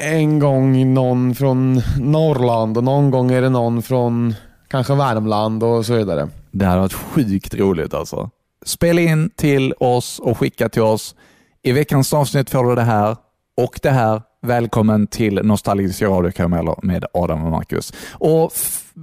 En 0.00 0.38
gång 0.38 0.94
någon 0.94 1.34
från 1.34 1.82
Norrland 2.00 2.76
och 2.78 2.84
någon 2.84 3.10
gång 3.10 3.30
är 3.32 3.42
det 3.42 3.48
någon 3.48 3.82
från 3.82 4.34
kanske 4.68 4.94
Värmland 4.94 5.62
och 5.62 5.86
så 5.86 5.94
vidare. 5.94 6.28
Det 6.50 6.64
hade 6.66 6.80
varit 6.80 6.92
sjukt 6.92 7.54
roligt 7.54 7.94
alltså. 7.94 8.30
Spela 8.64 9.00
in 9.00 9.30
till 9.30 9.74
oss 9.78 10.18
och 10.18 10.38
skicka 10.38 10.68
till 10.68 10.82
oss. 10.82 11.14
I 11.62 11.72
veckans 11.72 12.12
avsnitt 12.12 12.50
får 12.50 12.64
du 12.64 12.74
det 12.74 12.82
här 12.82 13.16
och 13.56 13.80
det 13.82 13.90
här. 13.90 14.22
Välkommen 14.42 15.06
till 15.06 15.34
Nostalgiska 15.42 16.06
radiokarameller 16.06 16.76
med 16.82 17.04
Adam 17.14 17.44
och 17.44 17.50
Marcus. 17.50 17.92
Och 18.12 18.52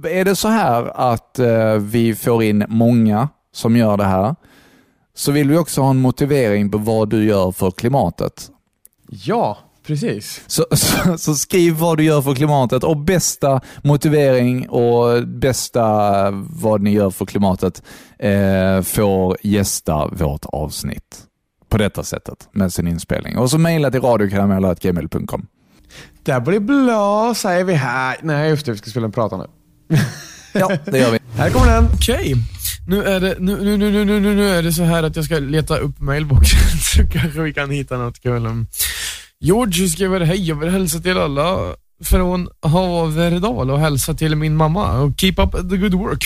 Är 0.04 0.24
det 0.24 0.36
så 0.36 0.48
här 0.48 1.10
att 1.10 1.38
eh, 1.38 1.74
vi 1.74 2.14
får 2.14 2.42
in 2.42 2.64
många 2.68 3.28
som 3.52 3.76
gör 3.76 3.96
det 3.96 4.04
här, 4.04 4.34
så 5.14 5.32
vill 5.32 5.50
vi 5.50 5.56
också 5.56 5.80
ha 5.80 5.90
en 5.90 6.00
motivering 6.00 6.70
på 6.70 6.78
vad 6.78 7.08
du 7.08 7.24
gör 7.24 7.52
för 7.52 7.70
klimatet. 7.70 8.50
Ja, 9.08 9.58
precis. 9.90 10.42
Så, 10.46 10.66
så, 10.76 11.18
så 11.18 11.34
skriv 11.34 11.74
vad 11.74 11.96
du 11.96 12.04
gör 12.04 12.22
för 12.22 12.34
klimatet 12.34 12.84
och 12.84 12.96
bästa 12.96 13.60
motivering 13.82 14.68
och 14.68 15.28
bästa 15.28 16.30
vad 16.50 16.82
ni 16.82 16.92
gör 16.92 17.10
för 17.10 17.26
klimatet 17.26 17.82
eh, 18.18 18.82
får 18.82 19.36
gästa 19.42 20.06
vårt 20.06 20.44
avsnitt 20.44 21.22
på 21.68 21.78
detta 21.78 22.02
sättet 22.02 22.48
med 22.52 22.72
sin 22.72 22.88
inspelning. 22.88 23.38
Och 23.38 23.50
så 23.50 23.58
mejla 23.58 23.90
till 23.90 24.00
radiokarameller.gmail.com. 24.00 25.46
Det 26.22 26.40
blir 26.40 26.60
bra 26.60 27.34
säger 27.34 27.64
vi 27.64 27.74
här. 27.74 28.16
Nej, 28.22 28.50
just 28.50 28.66
det. 28.66 28.72
Vi 28.72 28.78
ska 28.78 28.90
spela 28.90 29.06
en 29.06 29.12
prata 29.12 29.36
nu. 29.36 29.46
Ja, 30.52 30.70
det 30.84 30.98
gör 30.98 31.10
vi. 31.10 31.18
Här 31.36 31.50
kommer 31.50 31.66
den. 31.66 31.84
Okej, 31.94 32.34
nu, 32.86 33.04
är 33.04 33.20
det, 33.20 33.36
nu, 33.38 33.56
nu, 33.56 33.76
nu, 33.76 33.90
nu, 33.90 34.04
nu, 34.04 34.20
nu, 34.20 34.34
nu 34.34 34.48
är 34.48 34.62
det 34.62 34.72
så 34.72 34.82
här 34.82 35.02
att 35.02 35.16
jag 35.16 35.24
ska 35.24 35.38
leta 35.38 35.76
upp 35.76 36.00
mailboxen 36.00 36.78
så 36.80 37.18
kanske 37.18 37.40
vi 37.40 37.52
kan 37.52 37.70
hitta 37.70 37.96
något 37.96 38.20
kul. 38.20 38.46
George 39.40 39.88
skriver 39.88 40.20
hej, 40.20 40.48
jag 40.48 40.56
vill 40.56 40.68
hälsa 40.68 40.98
till 40.98 41.18
alla 41.18 41.74
från 42.04 42.48
Haverdal 42.62 43.70
och 43.70 43.80
hälsa 43.80 44.14
till 44.14 44.36
min 44.36 44.56
mamma 44.56 45.00
och 45.00 45.20
keep 45.20 45.34
up 45.36 45.70
the 45.70 45.76
good 45.76 45.94
work. 45.94 46.24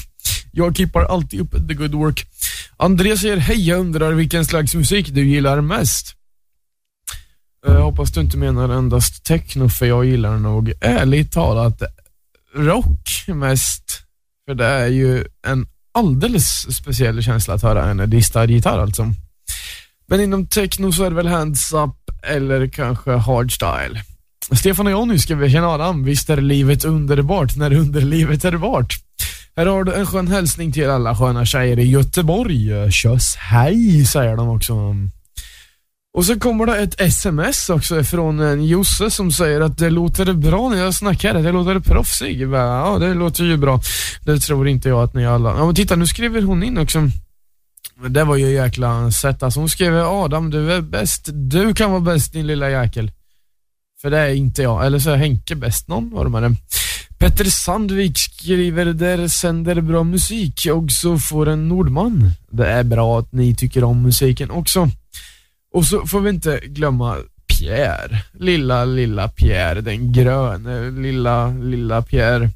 Jag 0.53 0.77
keepar 0.77 1.05
alltid 1.05 1.41
upp 1.41 1.69
the 1.69 1.75
good 1.75 1.95
work. 1.95 2.27
André 2.77 3.17
säger 3.17 3.37
hej, 3.37 3.69
jag 3.69 3.81
undrar 3.81 4.13
vilken 4.13 4.45
slags 4.45 4.75
musik 4.75 5.09
du 5.09 5.29
gillar 5.29 5.61
mest? 5.61 6.15
Jag 7.67 7.83
hoppas 7.83 8.13
du 8.13 8.21
inte 8.21 8.37
menar 8.37 8.69
endast 8.69 9.25
techno 9.25 9.69
för 9.69 9.87
jag 9.87 10.05
gillar 10.05 10.37
nog 10.37 10.73
ärligt 10.81 11.33
talat 11.33 11.83
rock 12.55 13.25
mest. 13.27 14.01
För 14.47 14.55
det 14.55 14.67
är 14.67 14.89
ju 14.89 15.25
en 15.47 15.67
alldeles 15.95 16.77
speciell 16.77 17.23
känsla 17.23 17.55
att 17.55 17.63
höra 17.63 17.91
en 17.91 18.11
distad 18.11 18.47
gitarr 18.47 18.79
alltså. 18.79 19.13
Men 20.07 20.21
inom 20.21 20.47
techno 20.47 20.93
så 20.93 21.05
är 21.05 21.11
det 21.11 21.17
väl 21.17 21.27
hands 21.27 21.73
up 21.73 22.27
eller 22.27 22.67
kanske 22.67 23.13
hardstyle. 23.13 24.03
Stefan 24.53 24.87
och 24.87 24.93
Jonny 24.93 25.19
vi 25.29 25.51
tjena 25.51 25.69
Adam, 25.69 26.05
visst 26.05 26.31
är 26.31 26.37
livet 26.37 26.85
underbart 26.85 27.57
när 27.57 27.73
underlivet 27.73 28.45
är 28.45 28.53
vart? 28.53 28.95
Här 29.57 29.67
har 29.67 29.85
du 29.85 29.95
en 29.95 30.07
skön 30.07 30.29
hälsning 30.29 30.73
till 30.73 30.91
alla 30.91 31.17
sköna 31.17 31.47
tjejer 31.47 31.79
i 31.79 31.91
Göteborg. 31.91 32.93
Tjöss 32.93 33.37
hej, 33.37 34.05
säger 34.07 34.37
de 34.37 34.49
också. 34.49 34.75
Och 36.17 36.25
så 36.25 36.41
kommer 36.41 36.67
det 36.67 36.77
ett 36.77 37.01
sms 37.01 37.71
också 37.71 38.05
från 38.05 38.41
en 38.41 38.65
Josse 38.65 39.11
som 39.11 39.33
säger 39.33 39.61
att 39.61 39.79
det 39.79 39.91
låter 39.91 40.33
bra 40.33 40.69
när 40.69 40.77
jag 40.77 40.95
snackar, 40.95 41.35
det 41.35 41.53
låter 41.53 41.81
proffsig. 41.81 42.41
Ja, 42.41 42.97
det 43.01 43.15
låter 43.15 43.45
ju 43.45 43.57
bra. 43.57 43.81
Det 44.25 44.39
tror 44.39 44.69
inte 44.69 44.89
jag 44.89 45.03
att 45.03 45.15
ni 45.15 45.27
alla... 45.27 45.49
Ja, 45.51 45.67
men 45.67 45.75
titta, 45.75 45.97
nu 45.97 46.07
skriver 46.07 46.43
hon 46.43 46.63
in 46.63 46.79
också. 46.79 47.11
Det 48.09 48.25
var 48.25 48.37
ju 48.37 48.51
jäkla 48.51 49.11
sätt. 49.11 49.43
Alltså 49.43 49.61
hon 49.61 49.69
skrev 49.69 49.95
Adam, 49.95 50.51
du 50.51 50.73
är 50.73 50.81
bäst. 50.81 51.29
Du 51.33 51.75
kan 51.75 51.91
vara 51.91 52.01
bäst 52.01 52.33
din 52.33 52.47
lilla 52.47 52.71
jäkel. 52.71 53.11
För 54.01 54.11
det 54.11 54.19
är 54.19 54.35
inte 54.35 54.63
jag. 54.63 54.87
Eller 54.87 54.99
så 54.99 55.11
är 55.11 55.17
Henke 55.17 55.55
bäst. 55.55 55.89
Någon 55.89 56.33
var 56.33 56.41
det 56.41 56.57
Petter 57.19 57.45
Sandvik 57.45 58.19
skriver, 58.19 58.85
där 58.85 59.29
sänder 59.29 59.81
bra 59.81 60.03
musik 60.05 60.67
och 60.73 60.91
så 60.91 61.19
får 61.19 61.49
en 61.49 61.69
Nordman. 61.69 62.31
Det 62.51 62.67
är 62.67 62.83
bra 62.83 63.19
att 63.19 63.33
ni 63.33 63.55
tycker 63.55 63.85
om 63.85 64.03
musiken 64.03 64.51
också. 64.51 64.89
Och 65.73 65.85
så 65.85 66.07
får 66.07 66.21
vi 66.21 66.31
inte 66.31 66.61
glömma 66.67 67.17
Pierre. 67.47 68.23
Lilla, 68.33 68.85
lilla 68.85 69.29
Pierre. 69.29 69.81
Den 69.81 70.13
gröne 70.13 70.91
lilla, 70.91 71.49
lilla 71.49 72.03
Pierre. 72.03 72.51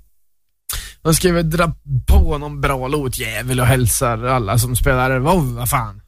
Han 1.03 1.15
skriver 1.15 1.43
dra 1.43 1.73
på 2.07 2.39
någon 2.39 2.61
bra 2.61 2.89
låtjävel 2.89 3.61
och 3.61 3.67
hälsar 3.67 4.25
alla 4.25 4.59
som 4.59 4.77
spelar 4.77 5.19
WoW, 5.19 5.55
vad 5.55 5.69
fan. 5.69 6.01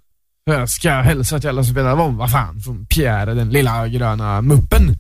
Jag 0.44 0.68
ska 0.68 0.90
hälsa 0.90 1.38
till 1.38 1.48
alla 1.48 1.64
som 1.64 1.72
spelar 1.72 1.96
WoW, 1.96 2.16
vad 2.16 2.31
fan. 2.31 2.61
Från 2.61 2.87
Pierre, 2.87 3.35
den 3.35 3.50
lilla 3.50 3.88
gröna 3.88 4.42
muppen. 4.42 4.96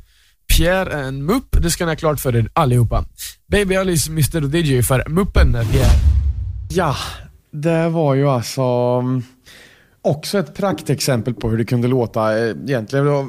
Pierre 0.56 0.92
är 0.92 1.02
en 1.02 1.24
mupp, 1.24 1.56
det 1.62 1.70
ska 1.70 1.84
ni 1.84 1.90
ha 1.90 1.96
klart 1.96 2.20
för 2.20 2.36
er 2.36 2.48
allihopa. 2.52 3.04
Baby 3.50 3.76
Alice, 3.76 4.10
Mr 4.10 4.56
DJ 4.56 4.82
för 4.82 5.08
muppen 5.08 5.52
Pierre. 5.52 5.90
Ja, 6.68 6.96
det 7.52 7.88
var 7.88 8.14
ju 8.14 8.28
alltså 8.28 8.62
också 10.02 10.38
ett 10.38 10.54
praktexempel 10.54 11.34
på 11.34 11.50
hur 11.50 11.58
det 11.58 11.64
kunde 11.64 11.88
låta 11.88 12.38
eh, 12.38 12.50
egentligen. 12.66 13.04
Det, 13.04 13.10
var, 13.10 13.26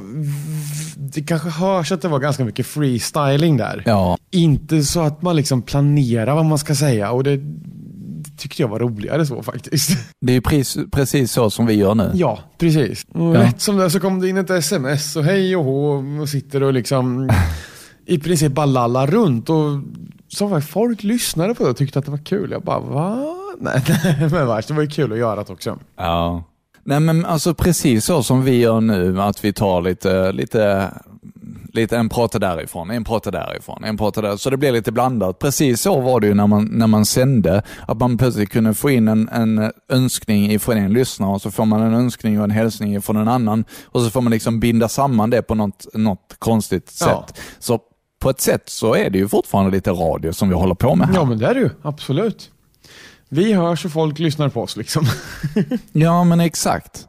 det 0.98 1.22
kanske 1.22 1.50
hörs 1.50 1.92
att 1.92 2.02
det 2.02 2.08
var 2.08 2.20
ganska 2.20 2.46
mycket 2.46 2.66
freestyling 2.66 3.58
där. 3.58 3.84
Ja, 3.86 4.18
Inte 4.32 4.84
så 4.84 5.00
att 5.02 5.22
man 5.22 5.36
liksom 5.36 5.62
planerar 5.62 6.36
vad 6.36 6.46
man 6.46 6.58
ska 6.58 6.76
säga 6.76 7.12
och 7.12 7.24
det, 7.24 7.38
det 7.38 8.38
tyckte 8.38 8.62
jag 8.62 8.70
var 8.70 8.80
roligare 8.80 9.26
så 9.26 9.44
faktiskt. 9.44 9.90
det 10.22 10.34
är 10.36 10.42
precis, 10.42 10.86
precis 10.92 11.32
så 11.32 11.50
som 11.50 11.66
vi 11.66 11.74
gör 11.74 11.96
nu. 11.96 12.12
Ja, 12.14 12.40
precis. 12.58 13.06
Och 13.10 13.36
Ja. 13.36 13.42
Rätt 13.44 13.62
som 13.62 13.78
det 13.78 13.90
så 13.90 14.00
kom 14.00 14.20
det 14.20 14.30
in 14.30 14.38
ett 14.38 14.50
sms 14.50 15.16
och 15.16 15.24
hej 15.24 15.56
och 15.56 15.64
hå 15.64 16.04
och 16.22 16.30
sitter 16.30 16.64
och 16.64 16.74
liksom 16.74 17.30
i 18.06 18.20
princip 18.20 18.52
bara 18.52 18.66
lallar 18.66 19.08
runt 19.08 19.50
och 19.50 19.58
så 20.28 20.48
var 20.48 20.62
folk 20.62 21.04
lyssnade 21.04 21.56
på 21.56 21.64
det 21.64 21.70
och 21.70 21.78
tyckte 21.78 22.00
att 22.00 22.06
det 22.06 22.12
var 22.12 22.26
kul. 22.26 22.52
Jag 22.52 22.62
bara 22.62 22.80
va? 22.80 23.26
Nej, 23.60 23.84
nej 24.04 24.30
men 24.32 24.48
värst, 24.48 24.68
det 24.68 24.74
var 24.74 24.82
ju 24.82 24.90
kul 24.90 25.12
att 25.12 25.18
göra 25.18 25.44
det 25.44 25.54
också. 25.54 25.80
Ja. 25.98 26.44
Nej 26.84 27.00
men 27.00 27.26
alltså 27.26 27.54
precis 27.54 28.06
så 28.06 28.24
som 28.24 28.44
vi 28.44 28.58
gör 28.60 28.82
nu, 28.82 29.22
att 29.22 29.44
vi 29.46 29.54
tar 29.54 29.82
lite, 29.82 30.32
lite, 30.32 30.90
lite 31.74 31.98
en 31.98 32.10
prata 32.10 32.40
därifrån, 32.40 32.92
en 32.92 33.04
prata 33.04 33.32
därifrån, 33.32 33.84
en 33.84 33.98
prata 33.98 34.22
där. 34.22 34.38
Så 34.38 34.50
det 34.50 34.58
blir 34.58 34.72
lite 34.72 34.92
blandat. 34.92 35.40
Precis 35.40 35.82
så 35.82 36.00
var 36.02 36.20
det 36.20 36.28
ju 36.28 36.34
när 36.34 36.48
man, 36.48 36.66
när 36.66 36.88
man 36.88 37.06
sände, 37.06 37.64
att 37.88 37.98
man 38.00 38.18
plötsligt 38.18 38.50
kunde 38.50 38.74
få 38.74 38.90
in 38.90 39.08
en, 39.08 39.30
en 39.30 39.72
önskning 39.90 40.52
ifrån 40.52 40.78
en 40.78 40.94
lyssnare 40.94 41.32
och 41.32 41.42
så 41.42 41.52
får 41.52 41.66
man 41.66 41.82
en 41.82 41.94
önskning 41.94 42.38
och 42.40 42.44
en 42.44 42.52
hälsning 42.52 43.02
från 43.02 43.18
en 43.18 43.28
annan 43.28 43.66
och 43.86 44.02
så 44.02 44.10
får 44.10 44.22
man 44.22 44.32
liksom 44.32 44.60
binda 44.60 44.88
samman 44.90 45.30
det 45.30 45.42
på 45.42 45.56
något, 45.56 45.86
något 45.94 46.36
konstigt 46.40 46.98
Ja. 47.00 47.06
sätt. 47.28 47.40
Så 47.60 47.80
på 48.22 48.30
ett 48.30 48.42
sätt 48.42 48.64
så 48.70 48.96
är 48.96 49.10
det 49.10 49.18
ju 49.18 49.28
fortfarande 49.28 49.72
lite 49.72 49.92
radio 49.92 50.34
som 50.34 50.50
vi 50.50 50.56
håller 50.56 50.76
på 50.76 50.96
med 50.96 51.08
här. 51.08 51.16
Ja 51.16 51.24
men 51.26 51.38
det 51.40 51.48
är 51.48 51.54
det 51.54 51.60
ju, 51.60 51.70
absolut. 51.82 52.51
Vi 53.34 53.54
hörs 53.54 53.86
och 53.86 53.92
folk 53.92 54.20
lyssnar 54.20 54.50
på 54.50 54.62
oss 54.62 54.78
liksom. 54.78 55.06
Ja, 55.92 56.24
men 56.24 56.40
exakt. 56.40 57.08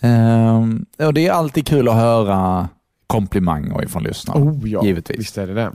Ehm, 0.00 0.86
och 0.98 1.14
det 1.14 1.26
är 1.26 1.32
alltid 1.32 1.66
kul 1.66 1.88
att 1.88 1.94
höra 1.94 2.68
komplimanger 3.06 3.84
ifrån 3.84 4.02
lyssnare. 4.02 4.38
Oh 4.38 4.68
ja, 4.68 4.84
Givetvis. 4.84 5.18
visst 5.20 5.38
är 5.38 5.46
det 5.46 5.54
det. 5.54 5.72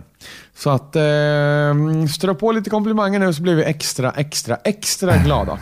Så 0.55 0.69
att 0.69 0.95
eh, 0.95 2.05
strö 2.13 2.33
på 2.33 2.51
lite 2.51 2.69
komplimanger 2.69 3.19
nu 3.19 3.33
så 3.33 3.41
blir 3.41 3.55
vi 3.55 3.63
extra, 3.63 4.11
extra, 4.11 4.55
extra 4.55 5.17
glada. 5.25 5.59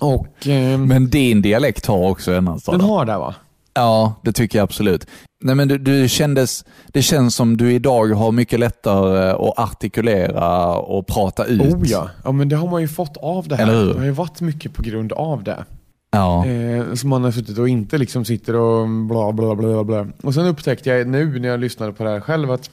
Och 0.00 0.46
eh, 0.48 0.78
Men 0.78 1.10
din 1.10 1.42
dialekt 1.42 1.86
har 1.86 2.10
också 2.10 2.32
ändrats. 2.32 2.64
den 2.64 2.80
har 2.80 3.04
det 3.04 3.18
va? 3.18 3.34
Ja, 3.74 4.14
det 4.22 4.32
tycker 4.32 4.58
jag 4.58 4.62
absolut. 4.64 5.06
Nej, 5.40 5.54
men 5.54 5.68
du, 5.68 5.78
du 5.78 6.08
kändes, 6.08 6.64
det 6.86 7.02
känns 7.02 7.34
som 7.34 7.56
du 7.56 7.72
idag 7.72 8.06
har 8.06 8.32
mycket 8.32 8.60
lättare 8.60 9.30
att 9.30 9.58
artikulera 9.58 10.74
och 10.74 11.06
prata 11.06 11.44
ut. 11.44 11.60
Oh 11.60 11.82
ja. 11.84 12.10
ja, 12.24 12.32
men 12.32 12.48
det 12.48 12.56
har 12.56 12.68
man 12.68 12.80
ju 12.80 12.88
fått 12.88 13.16
av 13.16 13.48
det 13.48 13.56
här. 13.56 13.62
Eller 13.62 13.80
hur? 13.80 13.92
Det 13.92 13.98
har 13.98 14.06
ju 14.06 14.10
varit 14.10 14.40
mycket 14.40 14.74
på 14.74 14.82
grund 14.82 15.12
av 15.12 15.44
det. 15.44 15.64
Ja. 16.10 16.46
Eh, 16.46 16.94
som 16.94 17.10
man 17.10 17.24
har 17.24 17.30
suttit 17.30 17.58
och 17.58 17.68
inte 17.68 17.98
liksom 17.98 18.24
sitter 18.24 18.54
och 18.56 18.88
bla 18.88 19.32
bla 19.32 19.54
bla 19.54 19.84
bla. 19.84 20.06
Och 20.22 20.34
sen 20.34 20.46
upptäckte 20.46 20.90
jag 20.90 21.06
nu 21.08 21.38
när 21.38 21.48
jag 21.48 21.60
lyssnade 21.60 21.92
på 21.92 22.04
det 22.04 22.10
här 22.10 22.20
själv 22.20 22.50
att 22.50 22.70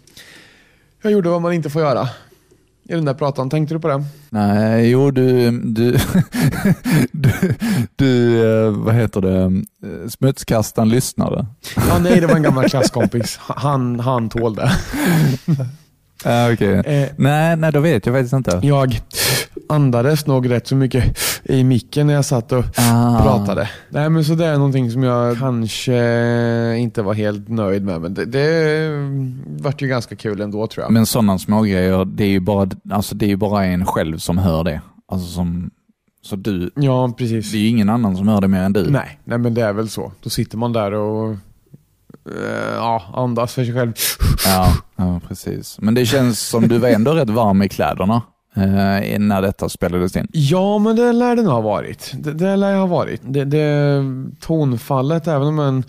jag 1.02 1.12
gjorde 1.12 1.30
vad 1.30 1.42
man 1.42 1.54
inte 1.54 1.70
får 1.70 1.82
göra. 1.82 2.10
I 2.90 2.94
den 2.94 3.06
där 3.06 3.14
pratan, 3.14 3.50
tänkte 3.50 3.76
du 3.76 3.80
på 3.80 3.88
det? 3.88 4.04
Nej, 4.30 4.90
jo 4.90 5.12
du, 5.12 5.52
du, 5.52 5.92
du, 7.12 7.32
du, 7.96 8.44
eh, 8.66 8.72
vad 8.72 8.96
heter 8.96 9.22
det, 9.22 9.64
smutskastaren 10.10 10.90
lyssnare. 10.90 11.46
Ja, 11.76 11.98
nej, 12.02 12.20
det 12.20 12.28
var 12.28 12.36
en 12.36 12.44
gammal 12.44 12.70
klasskompis. 12.70 13.40
Han, 13.42 14.00
han 14.00 14.30
tål 14.30 14.56
det. 14.56 14.72
Ja, 16.24 16.52
okej. 16.54 16.74
Eh, 16.74 17.10
Nej, 17.18 17.56
nej, 17.56 17.72
då 17.72 17.80
vet 17.80 18.06
jag 18.06 18.16
faktiskt 18.16 18.34
inte. 18.34 18.60
jag 18.64 19.02
andades 19.70 20.28
nog 20.28 20.50
rätt 20.50 20.68
så 20.68 20.76
mycket 20.76 21.18
i 21.44 21.64
micken 21.64 22.08
när 22.08 22.14
jag 22.14 22.26
satt 22.26 22.52
och 22.52 22.64
Ah. 22.78 23.22
pratade. 23.24 23.70
Nej, 23.90 24.10
men 24.10 24.26
så 24.26 24.36
det 24.36 24.46
är 24.46 24.58
någonting 24.58 24.92
som 24.92 25.04
jag 25.04 25.38
kanske 25.40 26.78
inte 26.78 27.02
var 27.02 27.14
helt 27.14 27.50
nöjd 27.50 27.84
med. 27.86 28.02
Men 28.02 28.14
det, 28.14 28.26
det 28.26 28.90
vart 29.64 29.82
ju 29.82 29.88
ganska 29.88 30.16
kul 30.16 30.42
ändå 30.42 30.68
tror 30.68 30.84
jag. 30.84 30.92
Men 30.92 31.06
sådana 31.06 31.40
smågrejer, 31.40 32.06
det 32.06 32.24
är 32.24 32.28
ju 32.30 32.40
bara, 32.40 32.70
alltså, 32.92 33.16
det 33.16 33.26
är 33.26 33.30
ju 33.30 33.36
bara 33.38 33.66
en 33.66 33.86
själv 33.86 34.18
som 34.18 34.38
hör 34.38 34.64
det. 34.64 34.82
Alltså 35.12 35.28
som, 35.28 35.70
så 36.22 36.36
du, 36.36 36.72
ja, 36.76 37.14
precis. 37.18 37.52
det 37.52 37.58
är 37.58 37.62
ju 37.62 37.68
ingen 37.68 37.90
annan 37.90 38.18
som 38.18 38.28
hör 38.28 38.42
det 38.42 38.48
mer 38.48 38.62
än 38.62 38.74
du. 38.74 38.90
Nej, 38.90 39.20
nej, 39.24 39.38
men 39.38 39.54
det 39.54 39.62
är 39.62 39.74
väl 39.74 39.90
så. 39.90 40.12
Då 40.24 40.30
sitter 40.30 40.58
man 40.58 40.74
där 40.74 40.92
och 40.94 41.32
eh, 41.32 42.76
ja, 42.76 43.04
andas 43.16 43.54
för 43.54 43.66
sig 43.66 43.74
själv. 43.74 43.94
Ja, 44.46 44.74
ja, 44.96 45.22
precis. 45.28 45.78
Men 45.80 45.94
det 45.94 46.06
känns 46.06 46.40
som 46.40 46.68
du 46.68 46.78
var 46.78 46.90
ändå 46.90 47.14
rätt 47.14 47.30
varm 47.30 47.62
i 47.62 47.70
kläderna 47.70 48.22
eh, 48.56 49.20
när 49.20 49.42
detta 49.42 49.70
spelades 49.70 50.16
in. 50.16 50.28
Ja, 50.32 50.78
men 50.80 50.96
det 50.96 51.14
lär 51.14 51.36
det 51.36 51.42
nog 51.42 51.52
ha 51.54 51.62
varit. 51.62 52.12
Det, 52.14 52.34
det 52.34 52.56
lär 52.56 52.72
jag 52.72 52.80
ha 52.80 52.88
varit. 52.88 53.22
Det, 53.24 53.46
det 53.46 54.04
tonfallet, 54.40 55.28
även 55.28 55.48
om 55.48 55.56
man 55.56 55.84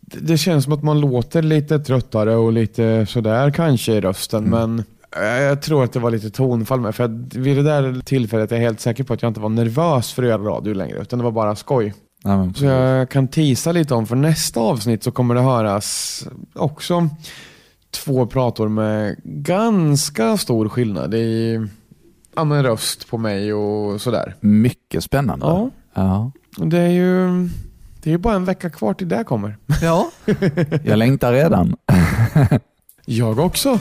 det, 0.00 0.20
det 0.20 0.38
känns 0.38 0.64
som 0.64 0.72
att 0.72 0.82
man 0.82 1.00
låter 1.00 1.42
lite 1.42 1.78
tröttare 1.78 2.36
och 2.36 2.52
lite 2.52 3.06
sådär 3.06 3.50
kanske 3.50 3.92
i 3.92 4.00
rösten, 4.00 4.44
men 4.44 4.84
Jag, 5.16 5.42
jag 5.42 5.62
tror 5.62 5.84
att 5.84 5.92
det 5.92 5.98
var 5.98 6.10
lite 6.10 6.30
tonfall 6.30 6.80
med, 6.80 6.94
för 6.94 7.04
att 7.04 7.34
vid 7.34 7.56
det 7.56 7.62
där 7.62 8.00
tillfället 8.04 8.52
är 8.52 8.56
jag 8.56 8.62
helt 8.62 8.80
säker 8.80 9.04
på 9.04 9.12
att 9.14 9.22
jag 9.22 9.30
inte 9.30 9.40
var 9.40 9.48
nervös 9.48 10.12
för 10.12 10.22
att 10.22 10.28
göra 10.28 10.42
radio 10.42 10.74
längre, 10.74 10.98
utan 10.98 11.18
det 11.18 11.24
var 11.24 11.32
bara 11.32 11.56
skoj. 11.56 11.94
Men, 12.24 12.54
Så 12.54 12.64
jag 12.64 13.10
kan 13.10 13.28
tisa 13.28 13.72
lite 13.72 13.94
om, 13.94 14.06
för 14.06 14.16
nästa 14.16 14.60
avsnitt 14.60 15.02
så 15.02 15.10
kommer 15.10 15.34
det 15.34 15.40
höras 15.40 16.28
också 16.54 17.08
två 17.90 18.26
prator 18.26 18.68
med 18.68 19.16
ganska 19.24 20.36
stor 20.36 20.68
skillnad 20.68 21.14
i 21.14 21.60
men 22.44 22.62
röst 22.62 23.08
på 23.08 23.18
mig 23.18 23.54
och 23.54 24.00
sådär. 24.00 24.34
Mycket 24.40 25.04
spännande. 25.04 25.46
Ja. 25.46 25.70
Ja. 25.94 26.30
Det 26.56 26.78
är 26.78 26.88
ju 26.88 27.48
det 28.02 28.10
är 28.10 28.12
ju 28.12 28.18
bara 28.18 28.34
en 28.34 28.44
vecka 28.44 28.70
kvar 28.70 28.94
till 28.94 29.08
det 29.08 29.24
kommer. 29.24 29.56
ja. 29.82 30.10
Jag 30.84 30.98
längtar 30.98 31.32
redan. 31.32 31.76
Jag 33.04 33.38
också. 33.38 33.78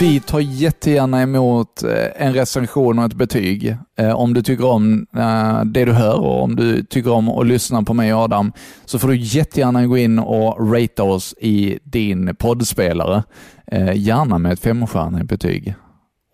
Vi 0.00 0.20
tar 0.20 0.40
jättegärna 0.40 1.22
emot 1.22 1.82
eh, 1.82 2.26
en 2.26 2.34
recension 2.34 2.98
och 2.98 3.04
ett 3.04 3.14
betyg. 3.14 3.76
Eh, 3.98 4.12
Om 4.12 4.34
du 4.34 4.42
tycker 4.42 4.64
om 4.66 5.06
eh, 5.16 5.64
det 5.64 5.84
du 5.84 5.92
hör 5.92 6.18
och 6.20 6.42
om 6.42 6.56
du 6.56 6.82
tycker 6.84 7.10
om 7.12 7.28
att 7.28 7.46
lyssna 7.46 7.82
på 7.82 7.94
mig 7.94 8.14
och 8.14 8.20
Adam 8.20 8.52
så 8.84 8.98
får 8.98 9.08
du 9.08 9.16
jättegärna 9.16 9.86
gå 9.86 9.98
in 9.98 10.18
och 10.18 10.72
ratea 10.72 11.04
oss 11.04 11.34
i 11.40 11.78
din 11.84 12.34
poddspelare. 12.38 13.22
Gärna 13.94 14.38
med 14.38 14.52
ett 14.52 14.60
femstjärnigt 14.60 15.28
betyg 15.28 15.74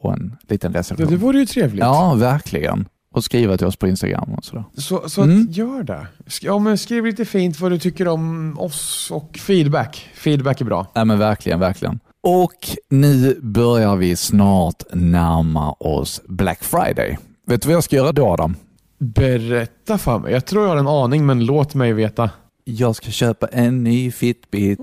och 0.03 0.13
en 0.13 0.37
liten 0.49 0.73
recension. 0.75 1.07
det 1.11 1.17
vore 1.17 1.39
ju 1.39 1.47
trevligt. 1.47 1.81
Ja, 1.85 2.15
verkligen. 2.17 2.89
Och 3.15 3.25
skriva 3.25 3.57
till 3.57 3.67
oss 3.67 3.77
på 3.77 3.89
Instagram 3.89 4.35
och 4.35 4.45
sådär. 4.45 4.65
Så, 4.77 5.09
så 5.09 5.23
Mm. 5.23 5.47
gör 5.51 5.83
det. 5.83 6.07
Ja, 6.43 6.59
men 6.59 6.79
skriv 6.79 7.07
lite 7.07 7.25
fint 7.25 7.61
vad 7.61 7.71
du 7.73 7.79
tycker 7.79 8.09
om 8.09 8.57
oss 8.59 9.11
och 9.13 9.39
feedback. 9.39 10.09
Feedback 10.15 10.61
är 10.61 10.65
bra. 10.65 10.87
Ja, 10.95 11.05
men 11.05 11.19
verkligen, 11.19 11.61
verkligen. 11.61 12.01
Och 12.31 12.69
nu 12.91 13.41
börjar 13.43 13.97
vi 13.97 14.17
snart 14.17 14.83
närma 14.93 15.73
oss 15.73 16.23
Black 16.29 16.65
Friday. 16.65 17.19
Vet 17.47 17.63
du 17.63 17.69
vad 17.69 17.77
jag 17.77 17.85
ska 17.85 17.97
göra 17.97 18.13
då 18.13 18.27
Adam? 18.27 18.57
Berätta 18.99 19.99
för 19.99 20.19
mig. 20.19 20.33
Jag 20.33 20.47
tror 20.47 20.63
jag 20.63 20.71
har 20.71 20.77
en 20.77 20.89
aning, 20.89 21.27
men 21.27 21.47
låt 21.47 21.75
mig 21.75 21.93
veta. 21.93 22.31
Jag 22.65 22.97
ska 22.97 23.11
köpa 23.11 23.47
en 23.47 23.85
ny 23.85 24.11
Fitbit. 24.11 24.79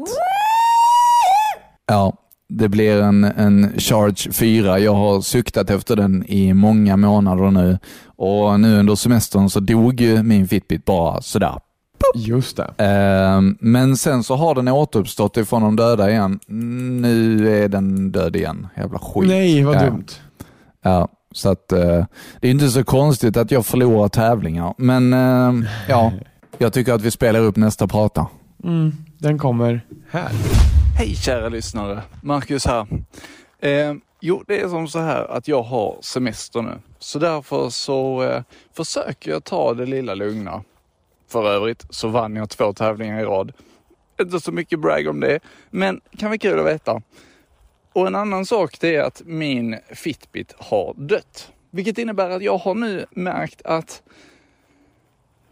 Ja, 1.86 2.14
det 2.50 2.70
blir 2.70 3.02
en, 3.02 3.24
en 3.24 3.80
Charge 3.80 4.32
4. 4.32 4.80
Jag 4.80 4.94
har 4.94 5.22
suktat 5.22 5.70
efter 5.70 5.96
den 5.96 6.26
i 6.26 6.54
många 6.54 6.98
månader 6.98 7.52
nu 7.52 7.78
och 8.06 8.60
nu 8.60 8.80
under 8.80 8.96
semestern 8.96 9.50
så 9.50 9.60
dog 9.60 10.02
min 10.24 10.48
Fitbit 10.48 10.86
bara 10.86 11.22
sådär. 11.22 11.60
Just 12.16 12.58
det. 12.58 12.74
Ehm, 12.78 13.58
Men 13.60 13.98
sen 13.98 14.24
så 14.24 14.36
har 14.36 14.56
den 14.56 14.68
återuppstått 14.68 15.38
ifrån 15.38 15.62
de 15.62 15.76
döda 15.76 16.10
igen. 16.12 16.40
Nu 17.02 17.50
är 17.64 17.68
den 17.68 18.12
död 18.12 18.36
igen. 18.36 18.68
Jävla 18.78 19.00
skit. 19.00 19.28
Nej, 19.30 19.64
vad 19.64 19.76
Ja. 19.76 19.86
dumt. 19.86 20.06
Ja, 20.82 21.08
så 21.32 21.50
att 21.50 21.72
eh, 21.72 22.06
det 22.42 22.48
är 22.48 22.52
inte 22.52 22.70
så 22.70 22.84
konstigt 22.84 23.38
att 23.38 23.52
jag 23.52 23.66
förlorar 23.66 24.08
tävlingar. 24.10 24.74
Men 24.78 25.14
eh, 25.14 25.70
ja, 25.90 26.12
jag 26.58 26.74
tycker 26.74 26.94
att 26.94 27.02
vi 27.02 27.12
spelar 27.12 27.40
upp 27.40 27.56
nästa 27.56 27.88
prata. 27.88 28.28
Mm, 28.64 28.92
den 29.20 29.38
kommer 29.38 29.82
här. 30.12 30.30
Hej 30.98 31.16
kära 31.16 31.50
lyssnare, 31.50 32.02
Marcus 32.22 32.66
här. 32.66 32.88
Eh, 33.60 33.94
jo, 34.22 34.44
det 34.48 34.62
är 34.62 34.70
som 34.70 34.88
så 34.88 35.00
här 35.00 35.32
att 35.38 35.48
jag 35.48 35.64
har 35.64 35.98
semester 36.02 36.62
nu. 36.62 36.74
Så 37.00 37.20
därför 37.20 37.70
så 37.70 38.24
eh, 38.24 38.42
försöker 38.78 39.32
jag 39.32 39.44
ta 39.44 39.74
det 39.74 39.86
lilla 39.86 40.14
lugna. 40.16 40.62
För 41.28 41.50
övrigt 41.50 41.86
så 41.90 42.08
vann 42.08 42.36
jag 42.36 42.50
två 42.50 42.74
tävlingar 42.74 43.20
i 43.20 43.24
rad. 43.24 43.54
Inte 44.22 44.40
så 44.40 44.52
mycket 44.52 44.80
brag 44.80 45.08
om 45.08 45.20
det, 45.20 45.40
men 45.70 46.02
kan 46.18 46.30
vara 46.30 46.38
kul 46.38 46.60
att 46.60 46.66
veta. 46.66 47.02
Och 47.94 48.08
en 48.08 48.16
annan 48.16 48.46
sak 48.46 48.80
det 48.80 48.96
är 48.96 49.04
att 49.04 49.22
min 49.26 49.78
Fitbit 49.90 50.54
har 50.58 50.94
dött. 50.98 51.52
Vilket 51.72 51.98
innebär 51.98 52.30
att 52.30 52.44
jag 52.44 52.58
har 52.58 52.76
nu 52.76 53.06
märkt 53.12 53.62
att 53.66 54.04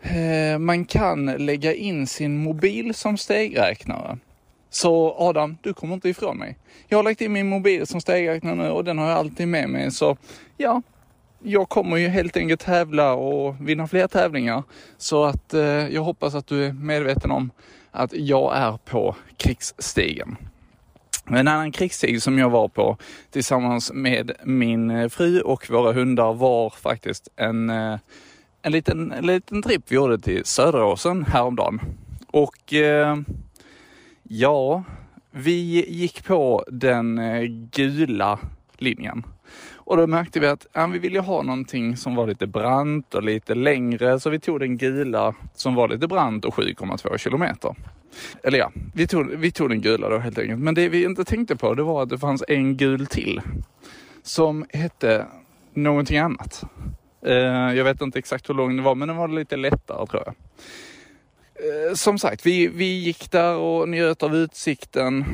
eh, 0.02 0.60
man 0.60 0.86
kan 0.86 1.26
lägga 1.26 1.74
in 1.74 2.08
sin 2.08 2.38
mobil 2.38 2.94
som 2.94 3.18
stegräknare. 3.18 4.18
Så 4.70 5.16
Adam, 5.18 5.58
du 5.62 5.74
kommer 5.74 5.94
inte 5.94 6.10
ifrån 6.10 6.38
mig. 6.38 6.58
Jag 6.88 6.98
har 6.98 7.04
lagt 7.04 7.22
in 7.22 7.34
min 7.34 7.50
mobil 7.50 7.88
som 7.88 8.02
stegräknare 8.02 8.56
nu 8.56 8.70
och 8.70 8.84
den 8.84 8.98
har 8.98 9.10
jag 9.10 9.18
alltid 9.18 9.48
med 9.48 9.70
mig. 9.70 9.92
Så 9.92 10.18
ja, 10.58 10.82
jag 11.44 11.70
kommer 11.70 11.98
ju 11.98 12.08
helt 12.08 12.38
enkelt 12.38 12.62
tävla 12.62 13.14
och 13.14 13.56
vinna 13.60 13.88
fler 13.88 14.08
tävlingar. 14.08 14.64
Så 14.98 15.24
att 15.24 15.54
eh, 15.54 15.62
jag 15.64 16.02
hoppas 16.02 16.36
att 16.36 16.48
du 16.48 16.66
är 16.66 16.74
medveten 16.74 17.32
om 17.32 17.52
att 17.92 18.14
jag 18.14 18.58
är 18.58 18.78
på 18.86 19.16
krigsstigen. 19.38 20.38
En 21.26 21.48
annan 21.48 21.72
krigsstig 21.72 22.22
som 22.22 22.40
jag 22.40 22.50
var 22.50 22.68
på 22.68 22.98
tillsammans 23.32 23.92
med 23.94 24.32
min 24.44 24.92
eh, 24.92 25.10
fru 25.10 25.42
och 25.42 25.70
våra 25.70 25.94
hundar 25.94 26.34
var 26.34 26.70
faktiskt 26.70 27.28
en, 27.36 27.70
eh, 27.70 28.00
en, 28.62 28.72
liten, 28.72 29.12
en 29.12 29.26
liten 29.26 29.62
tripp 29.62 29.84
vi 29.88 29.96
gjorde 29.96 30.20
till 30.20 30.46
Söderåsen 30.46 31.24
häromdagen. 31.24 31.82
Och 32.28 32.74
eh, 32.74 33.18
ja, 34.24 34.84
vi 35.32 35.86
gick 35.90 36.26
på 36.26 36.64
den 36.68 37.18
eh, 37.18 37.42
gula 37.72 38.40
linjen. 38.78 39.24
Och 39.94 39.98
då 40.00 40.08
märkte 40.08 40.40
vi 40.40 40.48
att 40.48 40.68
ja, 40.74 40.88
vi 40.88 41.00
ville 41.00 41.20
ha 41.20 41.42
någonting 41.42 41.98
som 41.98 42.16
var 42.16 42.28
lite 42.28 42.48
brant 42.48 43.16
och 43.16 43.24
lite 43.24 43.56
längre, 43.56 44.20
så 44.20 44.30
vi 44.30 44.40
tog 44.40 44.60
den 44.60 44.78
gula 44.78 45.36
som 45.56 45.76
var 45.76 45.88
lite 45.88 46.08
brant 46.08 46.46
och 46.46 46.54
7,2 46.54 47.18
kilometer. 47.18 47.76
Eller 48.44 48.60
ja, 48.60 48.72
vi 48.94 49.08
tog, 49.08 49.30
vi 49.30 49.52
tog 49.52 49.70
den 49.70 49.82
gula 49.82 50.10
då 50.10 50.18
helt 50.18 50.38
enkelt. 50.38 50.60
Men 50.60 50.76
det 50.76 50.90
vi 50.90 51.04
inte 51.04 51.24
tänkte 51.26 51.56
på 51.56 51.74
det 51.74 51.84
var 51.84 52.04
att 52.04 52.10
det 52.10 52.18
fanns 52.18 52.44
en 52.48 52.78
gul 52.78 53.06
till. 53.06 53.42
Som 54.24 54.66
hette 54.70 55.26
någonting 55.74 56.18
annat. 56.18 56.64
Eh, 57.26 57.74
jag 57.76 57.84
vet 57.84 58.02
inte 58.02 58.20
exakt 58.20 58.50
hur 58.50 58.54
lång 58.54 58.76
den 58.76 58.84
var 58.84 58.96
men 58.96 59.08
den 59.08 59.18
var 59.18 59.28
lite 59.28 59.58
lättare 59.58 60.08
tror 60.08 60.24
jag. 60.26 60.36
Eh, 61.56 61.94
som 61.94 62.20
sagt, 62.20 62.46
vi, 62.46 62.68
vi 62.68 63.00
gick 63.00 63.32
där 63.32 63.56
och 63.56 63.90
njöt 63.90 64.24
av 64.24 64.36
utsikten. 64.36 65.26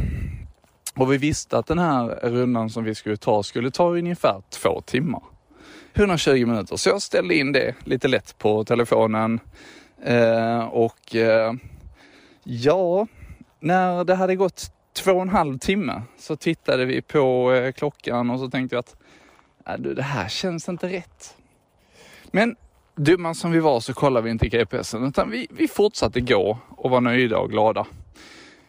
Och 0.99 1.13
vi 1.13 1.17
visste 1.17 1.57
att 1.57 1.67
den 1.67 1.79
här 1.79 2.05
rundan 2.23 2.69
som 2.69 2.83
vi 2.83 2.95
skulle 2.95 3.17
ta 3.17 3.43
skulle 3.43 3.71
ta 3.71 3.89
ungefär 3.89 4.41
två 4.49 4.81
timmar. 4.81 5.21
120 5.93 6.45
minuter. 6.45 6.75
Så 6.75 6.89
jag 6.89 7.01
ställde 7.01 7.35
in 7.35 7.51
det 7.51 7.75
lite 7.83 8.07
lätt 8.07 8.38
på 8.38 8.63
telefonen. 8.63 9.39
Eh, 10.03 10.59
och 10.59 11.15
eh, 11.15 11.53
ja, 12.43 13.07
när 13.59 14.03
det 14.03 14.15
hade 14.15 14.35
gått 14.35 14.71
två 14.93 15.12
och 15.12 15.21
en 15.21 15.29
halv 15.29 15.57
timme 15.57 16.01
så 16.17 16.35
tittade 16.35 16.85
vi 16.85 17.01
på 17.01 17.53
eh, 17.53 17.71
klockan 17.71 18.29
och 18.29 18.39
så 18.39 18.49
tänkte 18.49 18.75
vi 18.75 18.79
att 18.79 18.95
äh, 19.67 19.81
du, 19.81 19.93
det 19.93 20.03
här 20.03 20.29
känns 20.29 20.69
inte 20.69 20.88
rätt. 20.88 21.35
Men 22.31 22.55
dumma 22.95 23.33
som 23.33 23.51
vi 23.51 23.59
var 23.59 23.79
så 23.79 23.93
kollade 23.93 24.23
vi 24.25 24.31
inte 24.31 24.47
GPSen 24.47 25.03
utan 25.03 25.29
vi, 25.29 25.47
vi 25.49 25.67
fortsatte 25.67 26.21
gå 26.21 26.57
och 26.69 26.89
var 26.89 27.01
nöjda 27.01 27.38
och 27.38 27.49
glada. 27.49 27.85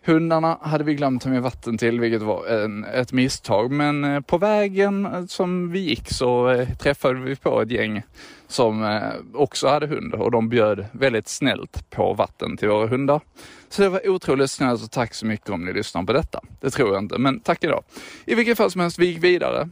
Hundarna 0.05 0.59
hade 0.63 0.85
vi 0.85 0.95
glömt 0.95 1.23
ta 1.23 1.29
med 1.29 1.43
vatten 1.43 1.79
till, 1.79 2.01
vilket 2.01 2.23
var 2.23 2.47
en, 2.47 2.85
ett 2.85 3.13
misstag. 3.13 3.71
Men 3.71 4.05
eh, 4.05 4.21
på 4.21 4.39
vägen 4.39 5.07
eh, 5.07 5.25
som 5.27 5.71
vi 5.71 5.79
gick 5.79 6.11
så 6.11 6.51
eh, 6.51 6.69
träffade 6.69 7.21
vi 7.21 7.37
på 7.37 7.63
ett 7.63 7.71
gäng 7.71 8.03
som 8.49 9.01
också 9.35 9.69
hade 9.69 9.87
hund 9.87 10.15
och 10.15 10.31
de 10.31 10.49
bjöd 10.49 10.87
väldigt 10.93 11.29
snällt 11.29 11.91
på 11.91 12.15
vatten 12.15 12.57
till 12.57 12.69
våra 12.69 12.87
hundar. 12.87 13.21
Så 13.69 13.83
det 13.83 13.89
var 13.89 14.09
otroligt 14.09 14.51
snällt 14.51 14.85
och 14.85 14.91
tack 14.91 15.15
så 15.15 15.27
mycket 15.27 15.51
om 15.51 15.65
ni 15.65 15.73
lyssnar 15.73 16.03
på 16.03 16.13
detta. 16.13 16.41
Det 16.61 16.71
tror 16.71 16.95
jag 16.95 17.03
inte, 17.03 17.19
men 17.19 17.41
tack 17.41 17.65
idag. 17.65 17.83
I 18.25 18.35
vilket 18.35 18.57
fall 18.57 18.71
som 18.71 18.81
helst, 18.81 18.99
vi 18.99 19.07
gick 19.07 19.25
vidare. 19.25 19.69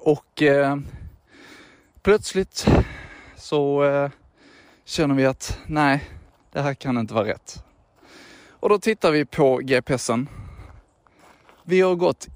Och 0.00 0.42
plötsligt 2.02 2.66
så 3.36 3.84
känner 4.84 5.14
vi 5.14 5.26
att 5.26 5.58
nej, 5.66 6.04
det 6.52 6.60
här 6.60 6.74
kan 6.74 6.98
inte 6.98 7.14
vara 7.14 7.26
rätt. 7.26 7.64
Och 8.60 8.68
då 8.68 8.78
tittar 8.78 9.10
vi 9.10 9.24
på 9.24 9.56
GPSen. 9.56 10.28
Vi 11.64 11.80
har 11.80 11.94
gått 11.94 12.28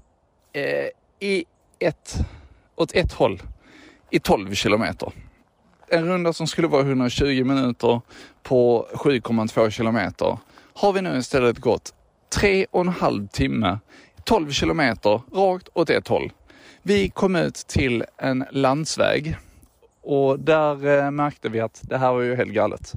eh, 0.53 0.87
i 1.19 1.45
ett, 1.79 2.17
åt 2.75 2.91
ett 2.93 3.13
håll 3.13 3.41
i 4.09 4.19
12 4.19 4.53
kilometer. 4.53 5.11
En 5.87 6.05
runda 6.05 6.33
som 6.33 6.47
skulle 6.47 6.67
vara 6.67 6.81
120 6.81 7.43
minuter 7.43 8.01
på 8.43 8.87
7,2 8.93 9.69
kilometer 9.69 10.37
har 10.73 10.93
vi 10.93 11.01
nu 11.01 11.17
istället 11.17 11.59
gått 11.59 11.93
tre 12.29 12.65
och 12.71 12.81
en 12.81 12.87
halv 12.87 13.27
timme, 13.27 13.79
12 14.23 14.51
kilometer 14.51 15.21
rakt 15.33 15.69
åt 15.73 15.89
ett 15.89 16.07
håll. 16.07 16.31
Vi 16.81 17.09
kom 17.09 17.35
ut 17.35 17.55
till 17.55 18.03
en 18.17 18.45
landsväg 18.51 19.37
och 20.01 20.39
där 20.39 20.87
eh, 20.87 21.11
märkte 21.11 21.49
vi 21.49 21.59
att 21.59 21.81
det 21.83 21.97
här 21.97 22.13
var 22.13 22.21
ju 22.21 22.35
helt 22.35 22.51
galet. 22.51 22.93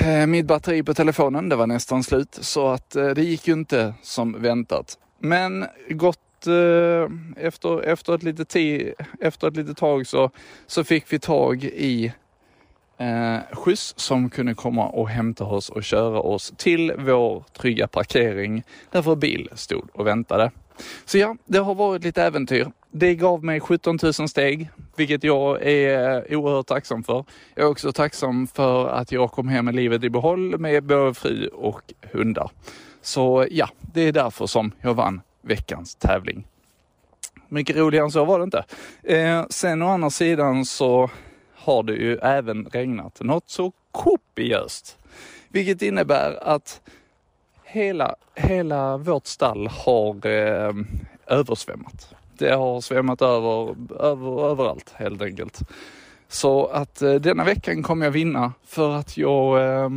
Eh, 0.00 0.26
mitt 0.26 0.46
batteri 0.46 0.82
på 0.82 0.94
telefonen, 0.94 1.48
det 1.48 1.56
var 1.56 1.66
nästan 1.66 2.02
slut 2.02 2.38
så 2.40 2.68
att 2.68 2.96
eh, 2.96 3.08
det 3.08 3.22
gick 3.22 3.48
ju 3.48 3.52
inte 3.52 3.94
som 4.02 4.42
väntat. 4.42 4.98
Men 5.18 5.66
gott 5.88 6.46
eh, 6.46 7.10
efter, 7.36 7.82
efter, 7.82 8.14
ett 8.14 8.22
litet 8.22 8.48
ti, 8.48 8.92
efter 9.20 9.48
ett 9.48 9.56
litet 9.56 9.76
tag 9.76 10.06
så, 10.06 10.30
så 10.66 10.84
fick 10.84 11.12
vi 11.12 11.18
tag 11.18 11.64
i 11.64 12.12
eh, 12.98 13.38
skjuts 13.52 13.94
som 13.96 14.30
kunde 14.30 14.54
komma 14.54 14.86
och 14.86 15.08
hämta 15.08 15.44
oss 15.44 15.68
och 15.68 15.84
köra 15.84 16.20
oss 16.20 16.52
till 16.56 16.92
vår 16.98 17.44
trygga 17.52 17.88
parkering 17.88 18.62
där 18.90 19.02
vår 19.02 19.16
bil 19.16 19.50
stod 19.54 19.88
och 19.92 20.06
väntade. 20.06 20.50
Så 21.04 21.18
ja, 21.18 21.36
det 21.44 21.58
har 21.58 21.74
varit 21.74 22.04
lite 22.04 22.22
äventyr. 22.22 22.72
Det 22.90 23.14
gav 23.14 23.44
mig 23.44 23.60
17 23.60 23.98
000 24.02 24.12
steg, 24.28 24.70
vilket 24.96 25.24
jag 25.24 25.62
är 25.62 26.34
oerhört 26.36 26.66
tacksam 26.66 27.04
för. 27.04 27.24
Jag 27.54 27.64
är 27.64 27.70
också 27.70 27.92
tacksam 27.92 28.46
för 28.46 28.88
att 28.88 29.12
jag 29.12 29.32
kom 29.32 29.48
hem 29.48 29.64
med 29.64 29.74
livet 29.74 30.04
i 30.04 30.10
behåll 30.10 30.58
med 30.58 30.84
både 30.84 31.14
fru 31.14 31.46
och 31.48 31.92
hundar. 32.12 32.50
Så 33.02 33.46
ja, 33.50 33.68
det 33.80 34.00
är 34.00 34.12
därför 34.12 34.46
som 34.46 34.72
jag 34.80 34.94
vann 34.94 35.20
veckans 35.42 35.94
tävling. 35.94 36.46
Mycket 37.48 37.76
roligare 37.76 38.04
än 38.04 38.10
så 38.10 38.24
var 38.24 38.38
det 38.38 38.44
inte. 38.44 38.64
Eh, 39.02 39.44
sen 39.50 39.82
å 39.82 39.88
andra 39.88 40.10
sidan 40.10 40.64
så 40.64 41.10
har 41.54 41.82
det 41.82 41.94
ju 41.94 42.16
även 42.16 42.64
regnat 42.64 43.20
något 43.20 43.50
så 43.50 43.72
kopiöst. 43.92 44.98
Vilket 45.48 45.82
innebär 45.82 46.38
att 46.42 46.80
hela, 47.64 48.14
hela 48.34 48.96
vårt 48.96 49.26
stall 49.26 49.66
har 49.66 50.26
eh, 50.26 50.72
översvämmat. 51.26 52.14
Det 52.38 52.54
har 52.54 52.80
svämmat 52.80 53.22
över, 53.22 53.76
över 54.00 54.50
överallt 54.50 54.92
helt 54.96 55.22
enkelt. 55.22 55.60
Så 56.28 56.66
att 56.66 57.02
eh, 57.02 57.14
denna 57.14 57.44
veckan 57.44 57.82
kommer 57.82 58.06
jag 58.06 58.12
vinna 58.12 58.52
för 58.66 58.96
att 58.96 59.16
jag 59.16 59.72
eh, 59.82 59.90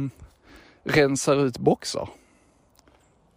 rensar 0.84 1.46
ut 1.46 1.58
boxar. 1.58 2.10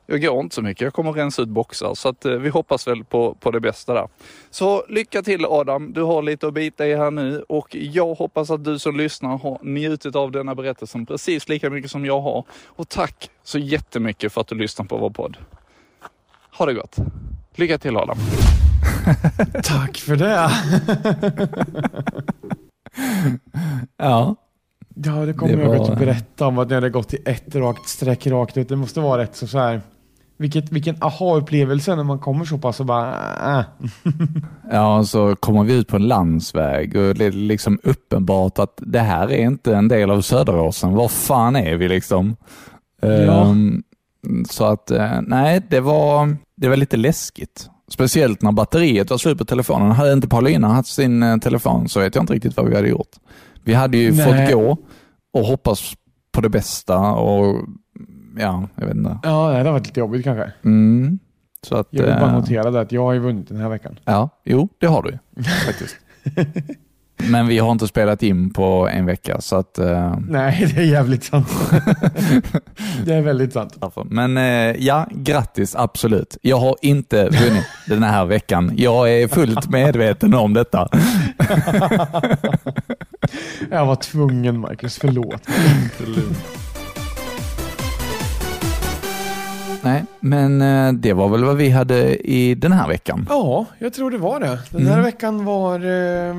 Jag 0.06 0.22
går 0.22 0.40
inte 0.40 0.54
så 0.54 0.62
mycket. 0.62 0.80
Jag 0.80 0.94
kommer 0.94 1.12
rensa 1.12 1.42
ut 1.42 1.48
boxar 1.48 1.94
så 1.94 2.08
att 2.08 2.24
eh, 2.24 2.32
vi 2.32 2.48
hoppas 2.48 2.88
väl 2.88 3.04
på, 3.04 3.34
på 3.34 3.50
det 3.50 3.60
bästa 3.60 3.94
där. 3.94 4.08
Så 4.50 4.84
lycka 4.88 5.22
till 5.22 5.44
Adam. 5.44 5.92
Du 5.92 6.02
har 6.02 6.22
lite 6.22 6.46
att 6.46 6.54
bita 6.54 6.86
i 6.86 6.94
här 6.94 7.10
nu 7.10 7.44
och 7.48 7.76
jag 7.76 8.14
hoppas 8.14 8.50
att 8.50 8.64
du 8.64 8.78
som 8.78 8.96
lyssnar 8.96 9.38
har 9.38 9.58
njutit 9.62 10.16
av 10.16 10.32
denna 10.32 10.54
berättelsen 10.54 11.06
precis 11.06 11.48
lika 11.48 11.70
mycket 11.70 11.90
som 11.90 12.06
jag 12.06 12.20
har. 12.20 12.44
Och 12.66 12.88
tack 12.88 13.30
så 13.42 13.58
jättemycket 13.58 14.32
för 14.32 14.40
att 14.40 14.48
du 14.48 14.54
lyssnar 14.54 14.86
på 14.86 14.96
vår 14.96 15.10
podd. 15.10 15.36
Ha 16.58 16.66
det 16.66 16.74
gott. 16.74 16.96
Lycka 17.54 17.78
till 17.78 17.96
Adam. 17.96 18.18
Tack 19.62 19.96
för 19.96 20.16
det. 20.16 20.50
Ja, 23.96 24.36
Ja, 25.04 25.12
det 25.26 25.32
kommer 25.32 25.56
Det 25.56 25.62
jag 25.62 25.78
var- 25.78 25.92
att 25.92 25.98
berätta 25.98 26.46
om 26.46 26.58
att 26.58 26.68
ni 26.68 26.74
hade 26.74 26.90
gått 26.90 27.14
i 27.14 27.18
ett 27.24 27.54
rakt 27.54 27.88
streck 27.88 28.26
rakt 28.26 28.56
ut. 28.56 28.68
Det 28.68 28.76
måste 28.76 29.00
vara 29.00 29.22
rätt 29.22 29.36
så, 29.36 29.46
så 29.46 29.58
här. 29.58 29.80
Vilket, 30.36 30.72
vilken 30.72 30.96
aha-upplevelse 31.00 31.96
när 31.96 32.04
man 32.04 32.18
kommer 32.18 32.44
så 32.44 32.58
pass 32.58 32.80
och 32.80 32.86
bara... 32.86 33.14
Äh. 33.58 33.64
Ja, 34.72 35.04
så 35.04 35.36
kommer 35.36 35.64
vi 35.64 35.74
ut 35.74 35.88
på 35.88 35.96
en 35.96 36.08
landsväg 36.08 36.96
och 36.96 37.14
det 37.14 37.24
är 37.24 37.32
liksom 37.32 37.78
uppenbart 37.82 38.58
att 38.58 38.74
det 38.76 39.00
här 39.00 39.30
är 39.32 39.38
inte 39.46 39.74
en 39.76 39.88
del 39.88 40.10
av 40.10 40.20
Söderåsen. 40.20 40.92
Var 40.92 41.08
fan 41.08 41.56
är 41.56 41.76
vi 41.76 41.88
liksom? 41.88 42.36
Ja. 43.00 43.08
Ehm, 43.08 43.82
så 44.50 44.64
att, 44.64 44.90
eh, 44.90 45.20
nej, 45.22 45.62
det 45.70 45.80
var, 45.80 46.36
det 46.56 46.68
var 46.68 46.76
lite 46.76 46.96
läskigt. 46.96 47.70
Speciellt 47.92 48.42
när 48.42 48.52
batteriet 48.52 49.10
var 49.10 49.18
slut 49.18 49.38
på 49.38 49.44
telefonen. 49.44 49.90
Hade 49.90 50.12
inte 50.12 50.28
Paulina 50.28 50.68
haft 50.68 50.92
sin 50.92 51.22
eh, 51.22 51.36
telefon 51.36 51.88
så 51.88 52.00
vet 52.00 52.14
jag 52.14 52.22
inte 52.22 52.32
riktigt 52.32 52.56
vad 52.56 52.68
vi 52.68 52.76
hade 52.76 52.88
gjort. 52.88 53.16
Vi 53.64 53.74
hade 53.74 53.98
ju 53.98 54.12
Nej. 54.12 54.46
fått 54.46 54.54
gå 54.54 54.76
och 55.32 55.46
hoppas 55.46 55.94
på 56.32 56.40
det 56.40 56.48
bästa 56.48 56.98
och 56.98 57.68
ja, 58.38 58.68
jag 58.74 58.86
vet 58.86 58.96
inte. 58.96 59.18
Ja, 59.22 59.50
det 59.50 59.56
hade 59.56 59.70
varit 59.70 59.86
lite 59.86 60.00
jobbigt 60.00 60.24
kanske. 60.24 60.52
Mm. 60.64 61.18
Så 61.66 61.76
att, 61.76 61.88
Jag 61.90 62.02
vill 62.06 62.14
bara 62.14 62.30
eh, 62.30 62.36
notera 62.36 62.70
det 62.70 62.80
att 62.80 62.92
jag 62.92 63.02
har 63.04 63.12
ju 63.12 63.18
vunnit 63.18 63.48
den 63.48 63.56
här 63.56 63.68
veckan. 63.68 63.98
Ja, 64.04 64.28
jo, 64.44 64.68
det 64.78 64.86
har 64.86 65.02
du 65.02 65.18
faktiskt. 65.66 65.96
Men 67.28 67.46
vi 67.48 67.58
har 67.58 67.72
inte 67.72 67.88
spelat 67.88 68.22
in 68.22 68.52
på 68.52 68.88
en 68.92 69.06
vecka, 69.06 69.40
så 69.40 69.56
att... 69.56 69.78
eh, 69.78 70.16
Nej, 70.28 70.72
det 70.74 70.80
är 70.80 70.84
jävligt 70.86 71.24
sant. 71.24 71.48
det 73.04 73.14
är 73.14 73.20
väldigt 73.20 73.52
sant. 73.52 73.76
därför. 73.80 74.04
Men 74.04 74.36
eh, 74.36 74.76
ja, 74.86 75.06
grattis, 75.14 75.76
absolut. 75.76 76.36
Jag 76.42 76.56
har 76.56 76.76
inte 76.82 77.24
vunnit 77.24 77.66
den 77.86 78.02
här 78.02 78.24
veckan. 78.24 78.72
Jag 78.76 79.12
är 79.12 79.28
fullt 79.28 79.70
medveten 79.70 80.34
om 80.34 80.54
detta. 80.54 80.88
Jag 83.70 83.86
var 83.86 83.96
tvungen 83.96 84.60
Marcus, 84.60 84.98
förlåt. 84.98 85.42
Nej, 89.82 90.04
men 90.20 90.62
eh, 90.62 90.92
det 90.92 91.12
var 91.12 91.28
väl 91.28 91.44
vad 91.44 91.56
vi 91.56 91.70
hade 91.70 92.16
i 92.30 92.54
den 92.54 92.72
här 92.72 92.88
veckan. 92.88 93.26
Ja, 93.28 93.66
jag 93.78 93.92
tror 93.92 94.10
det 94.10 94.18
var 94.18 94.40
det. 94.40 94.58
Den 94.70 94.86
här 94.86 95.02
veckan 95.02 95.44
var 95.44 95.74
eh, 95.74 96.34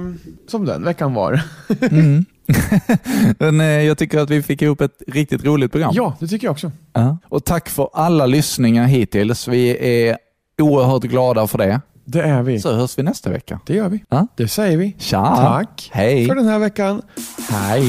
som 0.47 0.65
den 0.65 0.83
veckan 0.83 1.13
var. 1.13 1.41
Mm. 1.91 2.25
men, 3.39 3.61
eh, 3.61 3.65
jag 3.67 3.97
tycker 3.97 4.19
att 4.19 4.29
vi 4.29 4.41
fick 4.43 4.61
ihop 4.61 4.81
ett 4.81 5.01
riktigt 5.07 5.45
roligt 5.45 5.71
program. 5.71 5.91
Ja, 5.95 6.17
det 6.19 6.27
tycker 6.27 6.47
jag 6.47 6.51
också. 6.51 6.71
Ja. 6.93 7.17
Och 7.29 7.45
tack 7.45 7.69
för 7.69 7.89
alla 7.93 8.25
lyssningar 8.25 8.85
hittills. 8.85 9.47
Vi 9.47 9.77
är 10.07 10.17
oerhört 10.61 11.03
glada 11.03 11.47
för 11.47 11.57
det. 11.57 11.81
Det 12.05 12.21
är 12.21 12.41
vi. 12.41 12.59
Så 12.59 12.75
hörs 12.75 12.97
vi 12.97 13.03
nästa 13.03 13.29
vecka. 13.29 13.59
Det 13.65 13.75
gör 13.75 13.89
vi. 13.89 14.03
Ja. 14.09 14.27
Det 14.35 14.47
säger 14.47 14.77
vi. 14.77 14.95
Tja! 14.97 15.35
Tack 15.35 15.89
Hej! 15.93 16.27
för 16.27 16.35
den 16.35 16.47
här 16.47 16.59
veckan. 16.59 17.01
Hej! 17.49 17.83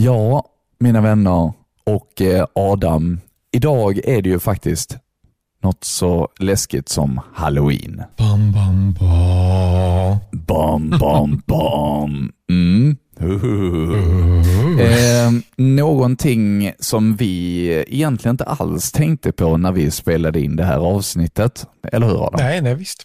Ja, 0.00 0.44
mina 0.78 1.00
vänner 1.00 1.52
och 1.84 2.22
eh, 2.22 2.46
Adam. 2.54 3.20
Idag 3.52 3.98
är 4.04 4.22
det 4.22 4.28
ju 4.28 4.38
faktiskt 4.38 4.96
något 5.62 5.84
så 5.84 6.28
läskigt 6.38 6.88
som 6.88 7.20
Halloween. 7.34 8.02
Bam, 8.16 8.52
bam, 8.52 8.92
bam. 8.92 10.16
Bam, 10.32 10.90
bam, 10.90 11.42
bam. 11.46 12.32
Mm. 12.50 12.96
Eh, 14.80 15.32
någonting 15.56 16.72
som 16.78 17.16
vi 17.16 17.68
egentligen 17.88 18.34
inte 18.34 18.44
alls 18.44 18.92
tänkte 18.92 19.32
på 19.32 19.56
när 19.56 19.72
vi 19.72 19.90
spelade 19.90 20.40
in 20.40 20.56
det 20.56 20.64
här 20.64 20.78
avsnittet. 20.78 21.66
Eller 21.92 22.06
hur 22.06 22.26
Adam? 22.26 22.40
Nej, 22.40 22.60
nej 22.60 22.74
visst. 22.74 23.02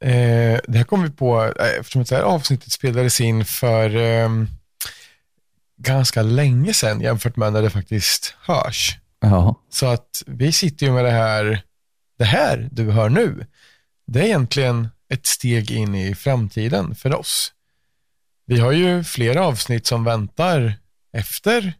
Eh, 0.00 0.60
det 0.68 0.78
här 0.78 0.84
kom 0.84 1.02
vi 1.02 1.10
på 1.10 1.44
eh, 1.44 1.80
eftersom 1.80 2.04
det 2.04 2.16
här 2.16 2.22
avsnittet 2.22 2.72
spelades 2.72 3.20
in 3.20 3.44
för 3.44 3.96
eh, 3.96 4.28
ganska 5.78 6.22
länge 6.22 6.74
sedan 6.74 7.00
jämfört 7.00 7.36
med 7.36 7.52
när 7.52 7.62
det 7.62 7.70
faktiskt 7.70 8.34
hörs. 8.40 8.96
Ja. 9.20 9.62
Så 9.70 9.86
att 9.86 10.22
vi 10.26 10.52
sitter 10.52 10.86
ju 10.86 10.92
med 10.92 11.04
det 11.04 11.10
här, 11.10 11.62
det 12.18 12.24
här 12.24 12.68
du 12.72 12.90
hör 12.90 13.08
nu, 13.08 13.46
det 14.06 14.20
är 14.20 14.24
egentligen 14.24 14.88
ett 15.08 15.26
steg 15.26 15.70
in 15.70 15.94
i 15.94 16.14
framtiden 16.14 16.94
för 16.94 17.14
oss. 17.14 17.52
Vi 18.46 18.60
har 18.60 18.72
ju 18.72 19.04
flera 19.04 19.46
avsnitt 19.46 19.86
som 19.86 20.04
väntar 20.04 20.74
efter 21.12 21.72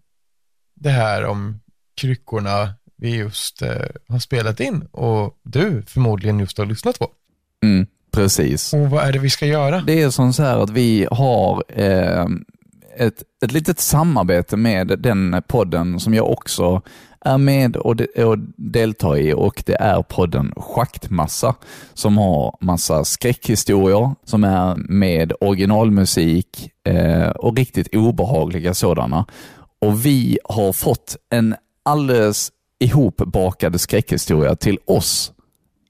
det 0.74 0.90
här 0.90 1.24
om 1.24 1.60
kryckorna 1.96 2.74
vi 2.96 3.16
just 3.16 3.62
eh, 3.62 3.86
har 4.08 4.18
spelat 4.18 4.60
in 4.60 4.82
och 4.82 5.38
du 5.42 5.82
förmodligen 5.86 6.40
just 6.40 6.58
har 6.58 6.66
lyssnat 6.66 6.98
på. 6.98 7.10
Mm, 7.64 7.86
precis. 8.12 8.74
Och 8.74 8.90
vad 8.90 9.04
är 9.04 9.12
det 9.12 9.18
vi 9.18 9.30
ska 9.30 9.46
göra? 9.46 9.80
Det 9.80 10.02
är 10.02 10.10
som 10.10 10.32
så 10.32 10.42
här 10.42 10.58
att 10.58 10.70
vi 10.70 11.08
har 11.10 11.64
eh, 11.68 12.26
ett, 12.98 13.22
ett 13.44 13.52
litet 13.52 13.80
samarbete 13.80 14.56
med 14.56 14.98
den 14.98 15.42
podden 15.48 16.00
som 16.00 16.14
jag 16.14 16.30
också 16.30 16.82
är 17.20 17.38
med 17.38 17.76
och, 17.76 17.96
de, 17.96 18.24
och 18.24 18.38
deltar 18.56 19.16
i 19.16 19.32
och 19.32 19.62
det 19.66 19.74
är 19.74 20.02
podden 20.02 20.52
Schaktmassa 20.56 21.54
som 21.94 22.18
har 22.18 22.56
massa 22.60 23.04
skräckhistorier 23.04 24.14
som 24.24 24.44
är 24.44 24.74
med 24.76 25.32
originalmusik 25.40 26.70
eh, 26.84 27.28
och 27.28 27.56
riktigt 27.56 27.94
obehagliga 27.94 28.74
sådana. 28.74 29.26
Och 29.80 30.06
vi 30.06 30.38
har 30.44 30.72
fått 30.72 31.16
en 31.30 31.54
alldeles 31.82 32.52
ihopbakad 32.80 33.80
skräckhistoria 33.80 34.56
till 34.56 34.78
oss 34.86 35.32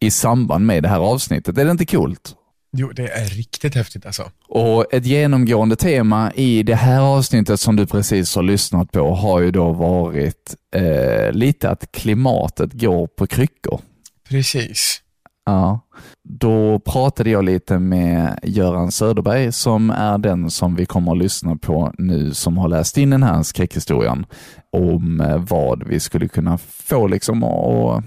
i 0.01 0.11
samband 0.11 0.67
med 0.67 0.83
det 0.83 0.89
här 0.89 1.01
avsnittet. 1.01 1.59
Är 1.59 1.65
det 1.65 1.71
inte 1.71 1.87
coolt? 1.87 2.35
Jo, 2.73 2.93
det 2.93 3.09
är 3.09 3.25
riktigt 3.25 3.75
häftigt 3.75 4.07
alltså. 4.07 4.31
Och 4.49 4.95
ett 4.95 5.07
genomgående 5.07 5.77
tema 5.77 6.33
i 6.35 6.63
det 6.63 6.75
här 6.75 7.01
avsnittet 7.01 7.61
som 7.61 7.77
du 7.77 7.87
precis 7.87 8.37
har 8.37 8.43
lyssnat 8.43 8.93
på 8.93 9.15
har 9.15 9.41
ju 9.41 9.51
då 9.51 9.73
varit 9.73 10.57
eh, 10.75 11.33
lite 11.33 11.71
att 11.71 11.93
klimatet 11.93 12.73
går 12.73 13.07
på 13.07 13.27
kryckor. 13.27 13.81
Precis. 14.29 15.03
Ja. 15.47 15.81
Då 16.29 16.79
pratade 16.79 17.31
jag 17.31 17.45
lite 17.45 17.79
med 17.79 18.39
Göran 18.43 18.93
Söderberg 18.93 19.53
som 19.53 19.91
är 19.91 20.19
den 20.19 20.51
som 20.51 20.75
vi 20.75 20.87
kommer 20.87 21.13
att 21.13 21.19
lyssna 21.19 21.57
på 21.57 21.93
nu 21.99 22.35
som 22.35 22.59
har 22.59 22.69
läst 22.69 22.99
in 22.99 23.11
den 23.11 23.23
här 23.23 23.43
skräckhistorien 23.43 24.27
om 24.73 25.21
eh, 25.21 25.37
vad 25.37 25.89
vi 25.89 26.01
skulle 26.01 26.29
kunna 26.29 26.59
få 26.59 27.07
liksom 27.07 27.45
och, 27.45 27.95
eh, 27.95 28.03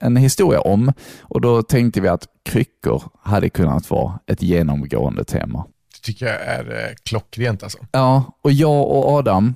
en 0.00 0.16
historia 0.16 0.60
om. 0.60 0.92
Och 1.20 1.40
då 1.40 1.62
tänkte 1.62 2.00
vi 2.00 2.08
att 2.08 2.26
kryckor 2.44 3.02
hade 3.22 3.48
kunnat 3.50 3.90
vara 3.90 4.18
ett 4.26 4.42
genomgående 4.42 5.24
tema. 5.24 5.66
Det 5.94 6.00
tycker 6.06 6.26
jag 6.26 6.40
är 6.40 6.70
eh, 6.70 6.94
klockrent 7.02 7.62
alltså. 7.62 7.78
Ja, 7.92 8.38
och 8.42 8.52
jag 8.52 8.86
och 8.90 9.08
Adam, 9.08 9.54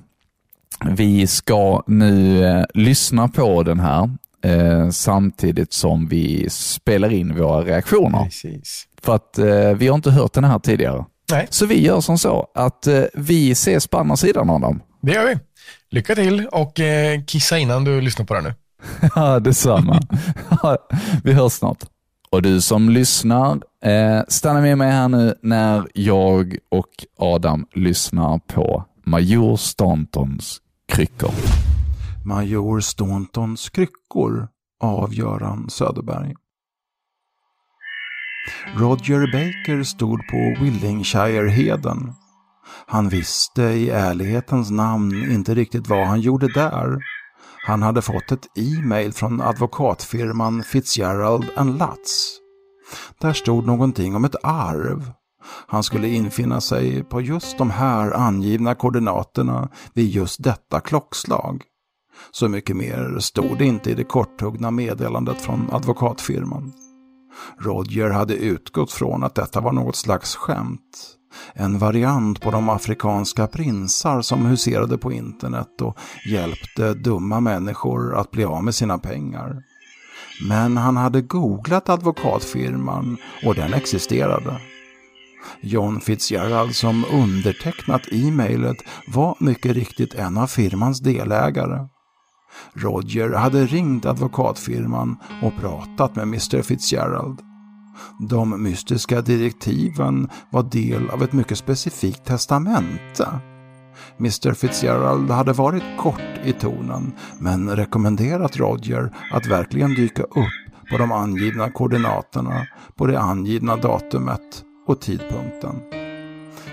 vi 0.89 1.27
ska 1.27 1.83
nu 1.87 2.43
eh, 2.45 2.65
lyssna 2.73 3.27
på 3.27 3.63
den 3.63 3.79
här 3.79 4.09
eh, 4.43 4.89
samtidigt 4.89 5.73
som 5.73 6.07
vi 6.07 6.49
spelar 6.49 7.13
in 7.13 7.35
våra 7.37 7.61
reaktioner. 7.63 8.23
Precis. 8.23 8.87
För 9.01 9.15
att 9.15 9.37
eh, 9.37 9.71
vi 9.77 9.87
har 9.87 9.95
inte 9.95 10.11
hört 10.11 10.33
den 10.33 10.43
här 10.43 10.59
tidigare. 10.59 11.05
Nej. 11.31 11.47
Så 11.49 11.65
vi 11.65 11.81
gör 11.85 12.01
som 12.01 12.17
så 12.17 12.47
att 12.55 12.87
eh, 12.87 13.03
vi 13.13 13.51
ses 13.51 13.87
på 13.87 13.97
andra 13.97 14.17
sidan 14.17 14.49
Adam. 14.49 14.81
Det 15.01 15.11
gör 15.11 15.25
vi. 15.27 15.39
Lycka 15.89 16.15
till 16.15 16.47
och 16.47 16.79
eh, 16.79 17.21
kissa 17.27 17.57
innan 17.57 17.83
du 17.83 18.01
lyssnar 18.01 18.25
på 18.25 18.33
den 18.33 18.43
nu. 18.43 18.53
Ja, 19.15 19.39
detsamma. 19.39 19.99
vi 21.23 21.33
hörs 21.33 21.53
snart. 21.53 21.83
Och 22.29 22.41
du 22.41 22.61
som 22.61 22.89
lyssnar, 22.89 23.61
eh, 23.83 24.21
stanna 24.27 24.61
med 24.61 24.77
mig 24.77 24.91
här 24.91 25.07
nu 25.07 25.35
när 25.41 25.87
jag 25.93 26.57
och 26.71 27.05
Adam 27.17 27.65
lyssnar 27.73 28.39
på 28.39 28.85
Major 29.05 29.57
Stantons 29.57 30.61
kryckor. 30.87 31.31
Major 32.25 32.79
Stauntons 32.79 33.69
kryckor 33.69 34.47
av 34.79 35.13
Göran 35.13 35.69
Söderberg. 35.69 36.35
Roger 38.75 39.31
Baker 39.31 39.83
stod 39.83 40.27
på 40.27 40.63
Willingshire-heden. 40.63 42.13
Han 42.87 43.09
visste 43.09 43.61
i 43.61 43.89
ärlighetens 43.89 44.71
namn 44.71 45.31
inte 45.31 45.55
riktigt 45.55 45.87
vad 45.87 46.07
han 46.07 46.21
gjorde 46.21 46.53
där. 46.53 46.97
Han 47.67 47.81
hade 47.81 48.01
fått 48.01 48.31
ett 48.31 48.57
e-mail 48.57 49.13
från 49.13 49.41
advokatfirman 49.41 50.63
Fitzgerald 50.63 51.45
and 51.55 51.79
Lutz. 51.79 52.37
Där 53.21 53.33
stod 53.33 53.65
någonting 53.65 54.15
om 54.15 54.25
ett 54.25 54.35
arv. 54.43 55.11
Han 55.67 55.83
skulle 55.83 56.07
infinna 56.07 56.61
sig 56.61 57.03
på 57.03 57.21
just 57.21 57.57
de 57.57 57.69
här 57.69 58.11
angivna 58.11 58.75
koordinaterna 58.75 59.69
vid 59.93 60.09
just 60.09 60.43
detta 60.43 60.79
klockslag. 60.79 61.63
Så 62.31 62.47
mycket 62.49 62.75
mer 62.75 63.19
stod 63.19 63.57
det 63.57 63.65
inte 63.65 63.91
i 63.91 63.93
det 63.93 64.03
korthuggna 64.03 64.71
meddelandet 64.71 65.41
från 65.41 65.69
advokatfirman. 65.71 66.73
Roger 67.59 68.09
hade 68.09 68.35
utgått 68.35 68.91
från 68.91 69.23
att 69.23 69.35
detta 69.35 69.61
var 69.61 69.71
något 69.71 69.95
slags 69.95 70.35
skämt. 70.35 71.16
En 71.53 71.77
variant 71.77 72.41
på 72.41 72.51
de 72.51 72.69
afrikanska 72.69 73.47
prinsar 73.47 74.21
som 74.21 74.45
huserade 74.45 74.97
på 74.97 75.11
internet 75.11 75.81
och 75.81 75.97
hjälpte 76.25 76.93
dumma 76.93 77.39
människor 77.39 78.15
att 78.15 78.31
bli 78.31 78.45
av 78.45 78.63
med 78.63 78.75
sina 78.75 78.97
pengar. 78.97 79.63
Men 80.47 80.77
han 80.77 80.97
hade 80.97 81.21
googlat 81.21 81.89
advokatfirman 81.89 83.17
och 83.45 83.55
den 83.55 83.73
existerade. 83.73 84.61
John 85.61 86.01
Fitzgerald 86.01 86.75
som 86.75 87.05
undertecknat 87.11 88.01
e-mailet 88.11 88.77
var 89.07 89.37
mycket 89.39 89.73
riktigt 89.73 90.13
en 90.13 90.37
av 90.37 90.47
firmans 90.47 90.99
delägare. 90.99 91.87
Roger 92.73 93.29
hade 93.29 93.65
ringt 93.65 94.05
advokatfirman 94.05 95.17
och 95.41 95.53
pratat 95.59 96.15
med 96.15 96.23
Mr 96.23 96.61
Fitzgerald. 96.61 97.46
De 98.29 98.63
mystiska 98.63 99.21
direktiven 99.21 100.29
var 100.51 100.63
del 100.63 101.09
av 101.09 101.23
ett 101.23 101.33
mycket 101.33 101.57
specifikt 101.57 102.25
testamente. 102.25 103.27
Mr 104.19 104.53
Fitzgerald 104.53 105.31
hade 105.31 105.53
varit 105.53 105.97
kort 105.97 106.21
i 106.43 106.53
tonen 106.53 107.13
men 107.39 107.75
rekommenderat 107.75 108.57
Roger 108.57 109.13
att 109.33 109.47
verkligen 109.47 109.93
dyka 109.93 110.23
upp 110.23 110.67
på 110.91 110.97
de 110.97 111.11
angivna 111.11 111.69
koordinaterna 111.69 112.67
på 112.95 113.05
det 113.05 113.19
angivna 113.19 113.75
datumet 113.75 114.63
och 114.87 115.01
tidpunkten. 115.01 115.81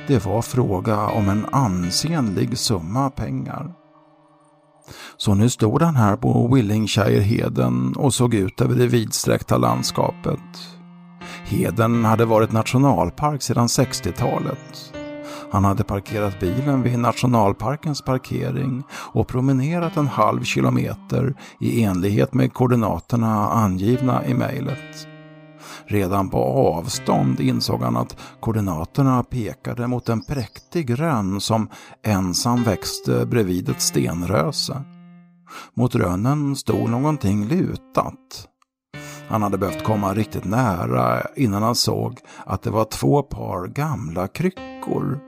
Det 0.09 0.25
var 0.25 0.43
fråga 0.43 1.07
om 1.07 1.29
en 1.29 1.47
ansenlig 1.53 2.59
summa 2.59 3.11
pengar. 3.11 3.75
Så 5.17 5.35
nu 5.35 5.49
stod 5.49 5.83
han 5.83 5.97
här 5.97 6.17
på 6.17 6.49
Willingshire-heden 6.55 7.97
och 7.97 8.15
såg 8.15 8.35
ut 8.35 8.61
över 8.61 8.75
det 8.75 8.87
vidsträckta 8.87 9.59
landskapet. 9.59 10.41
Heden 11.45 12.05
hade 12.05 12.25
varit 12.25 12.53
nationalpark 12.53 13.43
sedan 13.43 13.67
60-talet. 13.67 14.93
Han 15.51 15.65
hade 15.65 15.85
parkerat 15.85 16.41
bilen 16.41 16.83
vid 16.83 16.99
nationalparkens 16.99 18.03
parkering 18.03 18.83
och 18.93 19.29
promenerat 19.29 19.97
en 19.97 20.07
halv 20.07 20.43
kilometer 20.43 21.35
i 21.61 21.83
enlighet 21.83 22.35
med 22.35 22.53
koordinaterna 22.53 23.49
angivna 23.49 24.27
i 24.27 24.35
mejlet. 24.35 25.09
Redan 25.87 26.31
på 26.31 26.39
avstånd 26.39 27.41
insåg 27.41 27.83
han 27.83 27.97
att 27.97 28.17
koordinaterna 28.41 29.23
pekade 29.23 29.87
mot 29.87 30.09
en 30.09 30.25
präktig 30.25 31.01
rönn 31.01 31.41
som 31.41 31.69
ensam 32.03 32.63
växte 32.63 33.27
bredvid 33.27 33.69
ett 33.69 33.81
stenröse. 33.81 34.83
Mot 35.75 35.95
rönnen 35.95 36.57
stod 36.57 36.91
någonting 36.91 37.49
lutat. 37.49 38.49
Han 39.29 39.43
hade 39.43 39.59
behövt 39.59 39.85
komma 39.85 40.15
riktigt 40.15 40.45
nära 40.45 41.23
innan 41.37 41.63
han 41.63 41.75
såg 41.75 42.19
att 42.47 42.63
det 42.63 42.71
var 42.71 42.85
två 42.85 43.23
par 43.23 43.67
gamla 43.67 44.29
kryckor. 44.29 45.19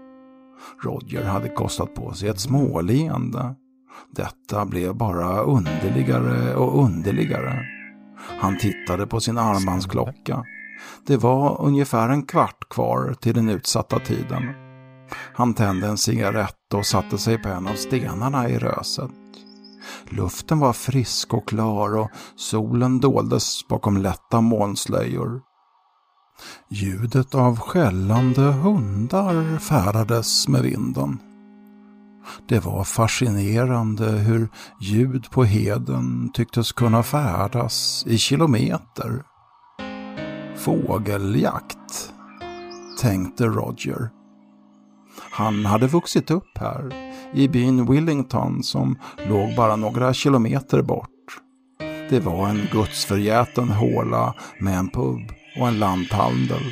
Roger 0.83 1.25
hade 1.25 1.49
kostat 1.49 1.95
på 1.95 2.13
sig 2.13 2.29
ett 2.29 2.41
småleende. 2.41 3.55
Detta 4.11 4.65
blev 4.65 4.95
bara 4.95 5.41
underligare 5.41 6.55
och 6.55 6.85
underligare. 6.85 7.67
Han 8.41 8.59
tittade 8.59 9.07
på 9.07 9.21
sin 9.21 9.39
armbandsklocka. 9.39 10.45
Det 11.07 11.17
var 11.17 11.63
ungefär 11.63 12.09
en 12.09 12.23
kvart 12.23 12.69
kvar 12.71 13.15
till 13.21 13.35
den 13.35 13.49
utsatta 13.49 13.99
tiden. 13.99 14.43
Han 15.35 15.55
tände 15.55 15.87
en 15.87 15.99
cigarett 15.99 16.75
och 16.75 16.87
satte 16.87 17.19
sig 17.19 17.43
på 17.43 17.49
en 17.49 17.67
av 17.67 17.75
stenarna 17.75 18.49
i 18.49 18.59
röset. 18.59 19.11
Luften 20.05 20.59
var 20.59 20.73
frisk 20.73 21.35
och 21.35 21.49
klar 21.49 21.97
och 21.97 22.11
solen 22.37 23.01
doldes 23.01 23.69
bakom 23.69 23.97
lätta 23.97 24.41
molnslöjor. 24.41 25.41
Ljudet 26.71 27.35
av 27.35 27.59
skällande 27.59 28.43
hundar 28.43 29.59
färdades 29.59 30.49
med 30.49 30.63
vinden. 30.63 31.19
Det 32.49 32.65
var 32.65 32.85
fascinerande 32.85 34.11
hur 34.11 34.49
ljud 34.81 35.31
på 35.31 35.45
heden 35.45 36.31
tycktes 36.35 36.73
kunna 36.73 37.03
färdas 37.03 38.05
i 38.07 38.19
kilometer. 38.19 39.23
Fågeljakt, 40.57 42.13
tänkte 43.01 43.47
Roger. 43.47 44.11
Han 45.31 45.67
hade 45.67 45.87
vuxit 45.87 46.31
upp 46.31 46.59
här, 46.59 47.06
i 47.35 47.49
byn 47.49 47.87
Willington 47.87 48.63
som 48.63 48.99
låg 49.29 49.55
bara 49.57 49.77
några 49.77 50.15
kilometer 50.15 50.83
bort. 50.83 51.11
Det 52.11 52.21
var 52.21 52.49
en 52.49 52.69
gudsförgäten 52.73 53.69
håla 53.69 54.35
med 54.61 54.79
en 54.79 54.89
pub 54.89 55.33
och 55.61 55.69
en 55.69 55.79
lanthandel. 55.79 56.63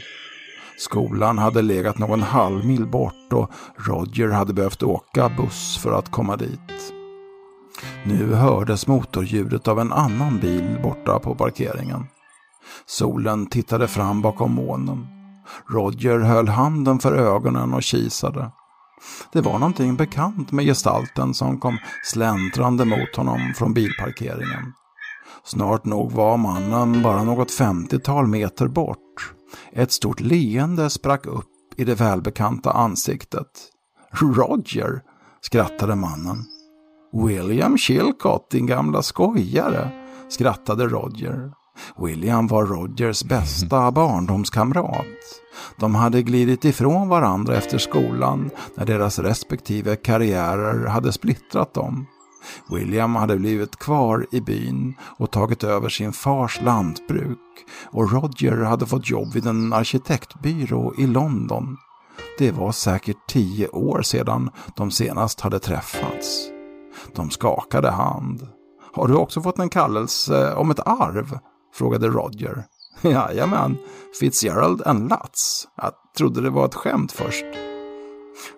Skolan 0.79 1.39
hade 1.39 1.63
legat 1.63 1.99
någon 1.99 2.23
halvmil 2.23 2.87
bort 2.87 3.33
och 3.33 3.51
Roger 3.77 4.29
hade 4.29 4.53
behövt 4.53 4.83
åka 4.83 5.29
buss 5.29 5.79
för 5.79 5.93
att 5.93 6.11
komma 6.11 6.37
dit. 6.37 6.93
Nu 8.05 8.35
hördes 8.35 8.87
motorljudet 8.87 9.69
av 9.69 9.81
en 9.81 9.93
annan 9.93 10.39
bil 10.39 10.79
borta 10.83 11.19
på 11.19 11.35
parkeringen. 11.35 12.07
Solen 12.87 13.47
tittade 13.47 13.89
fram 13.89 14.23
bakom 14.23 14.55
molnen. 14.55 15.07
Roger 15.71 16.19
höll 16.19 16.49
handen 16.49 16.99
för 16.99 17.15
ögonen 17.15 17.75
och 17.75 17.83
kisade. 17.83 18.51
Det 19.33 19.41
var 19.41 19.59
någonting 19.59 19.97
bekant 19.97 20.53
med 20.53 20.65
gestalten 20.65 21.35
som 21.35 21.61
kom 21.61 21.79
släntrande 22.05 22.85
mot 22.85 23.17
honom 23.17 23.55
från 23.57 23.75
bilparkeringen. 23.75 24.73
Snart 25.45 25.85
nog 25.85 26.13
var 26.13 26.37
mannen 26.37 27.03
bara 27.03 27.25
något 27.25 27.51
femtiotal 27.51 28.27
meter 28.27 28.69
bort. 28.69 29.35
Ett 29.73 29.93
stort 29.93 30.21
leende 30.21 30.91
sprack 30.91 31.27
upp 31.27 31.51
i 31.77 31.85
det 31.85 31.95
välbekanta 31.95 32.73
ansiktet. 32.73 33.71
Roger, 34.13 35.03
skrattade 35.41 35.95
mannen. 35.95 36.45
William 37.13 37.79
Chilcott, 37.79 38.51
din 38.51 38.67
gamla 38.67 39.03
skojare, 39.03 39.91
skrattade 40.29 40.87
Roger. 40.87 41.53
William 41.97 42.47
var 42.47 42.67
Rogers 42.67 43.25
bästa 43.25 43.91
barndomskamrat. 43.91 45.07
De 45.79 45.95
hade 45.95 46.23
glidit 46.23 46.65
ifrån 46.65 47.09
varandra 47.09 47.57
efter 47.57 47.79
skolan 47.79 48.51
när 48.75 48.87
deras 48.87 49.19
respektive 49.19 49.97
karriärer 49.97 50.87
hade 50.87 51.13
splittrat 51.13 51.75
dem. 51.75 52.07
William 52.71 53.17
hade 53.17 53.37
blivit 53.37 53.77
kvar 53.77 54.27
i 54.33 54.41
byn 54.41 54.95
och 55.19 55.31
tagit 55.31 55.65
över 55.65 55.89
sin 55.89 56.13
fars 56.13 56.61
lantbruk 56.63 57.39
och 57.91 58.13
Roger 58.13 58.57
hade 58.57 58.87
fått 58.87 59.11
jobb 59.11 59.33
vid 59.33 59.47
en 59.47 59.73
arkitektbyrå 59.73 60.95
i 60.99 61.07
London. 61.07 61.77
Det 62.39 62.53
var 62.53 62.73
säkert 62.73 63.27
tio 63.29 63.69
år 63.69 64.03
sedan 64.03 64.51
de 64.77 64.91
senast 64.91 65.41
hade 65.41 65.59
träffats. 65.59 66.49
De 67.15 67.31
skakade 67.31 67.91
hand. 67.91 68.49
Har 68.93 69.09
du 69.09 69.15
också 69.15 69.43
fått 69.43 69.59
en 69.59 69.69
kallelse 69.69 70.55
om 70.55 70.71
ett 70.71 70.81
arv? 70.81 71.39
Frågade 71.75 72.09
Roger. 72.09 72.65
Jajamän, 73.03 73.77
Fitzgerald 74.21 74.83
and 74.87 75.09
Lutz. 75.09 75.69
Jag 75.77 75.93
trodde 76.19 76.41
det 76.41 76.51
var 76.51 76.65
ett 76.65 76.75
skämt 76.75 77.13
först. 77.13 77.45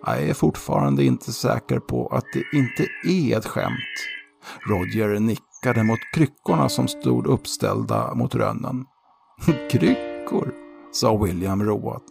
Jag 0.05 0.21
är 0.23 0.33
fortfarande 0.33 1.03
inte 1.03 1.33
säker 1.33 1.79
på 1.79 2.07
att 2.07 2.25
det 2.33 2.57
inte 2.57 2.87
är 3.07 3.37
ett 3.37 3.45
skämt. 3.45 3.73
Roger 4.67 5.19
nickade 5.19 5.83
mot 5.83 5.99
kryckorna 6.13 6.69
som 6.69 6.87
stod 6.87 7.27
uppställda 7.27 8.13
mot 8.15 8.35
rönnen. 8.35 8.85
Kryckor, 9.71 10.53
sa 10.91 11.17
William 11.17 11.63
roat. 11.63 12.03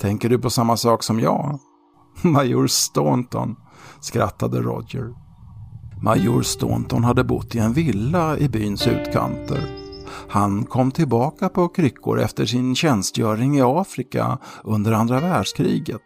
Tänker 0.00 0.28
du 0.28 0.38
på 0.38 0.50
samma 0.50 0.76
sak 0.76 1.02
som 1.02 1.20
jag? 1.20 1.58
Major 2.22 2.66
Staunton, 2.66 3.56
skrattade 4.00 4.60
Roger. 4.60 5.14
Major 6.02 6.42
Staunton 6.42 7.04
hade 7.04 7.24
bott 7.24 7.54
i 7.54 7.58
en 7.58 7.72
villa 7.72 8.38
i 8.38 8.48
byns 8.48 8.86
utkanter. 8.86 9.77
Han 10.28 10.64
kom 10.64 10.90
tillbaka 10.90 11.48
på 11.48 11.68
kryckor 11.68 12.20
efter 12.20 12.46
sin 12.46 12.74
tjänstgöring 12.74 13.58
i 13.58 13.62
Afrika 13.62 14.38
under 14.64 14.92
andra 14.92 15.20
världskriget. 15.20 16.02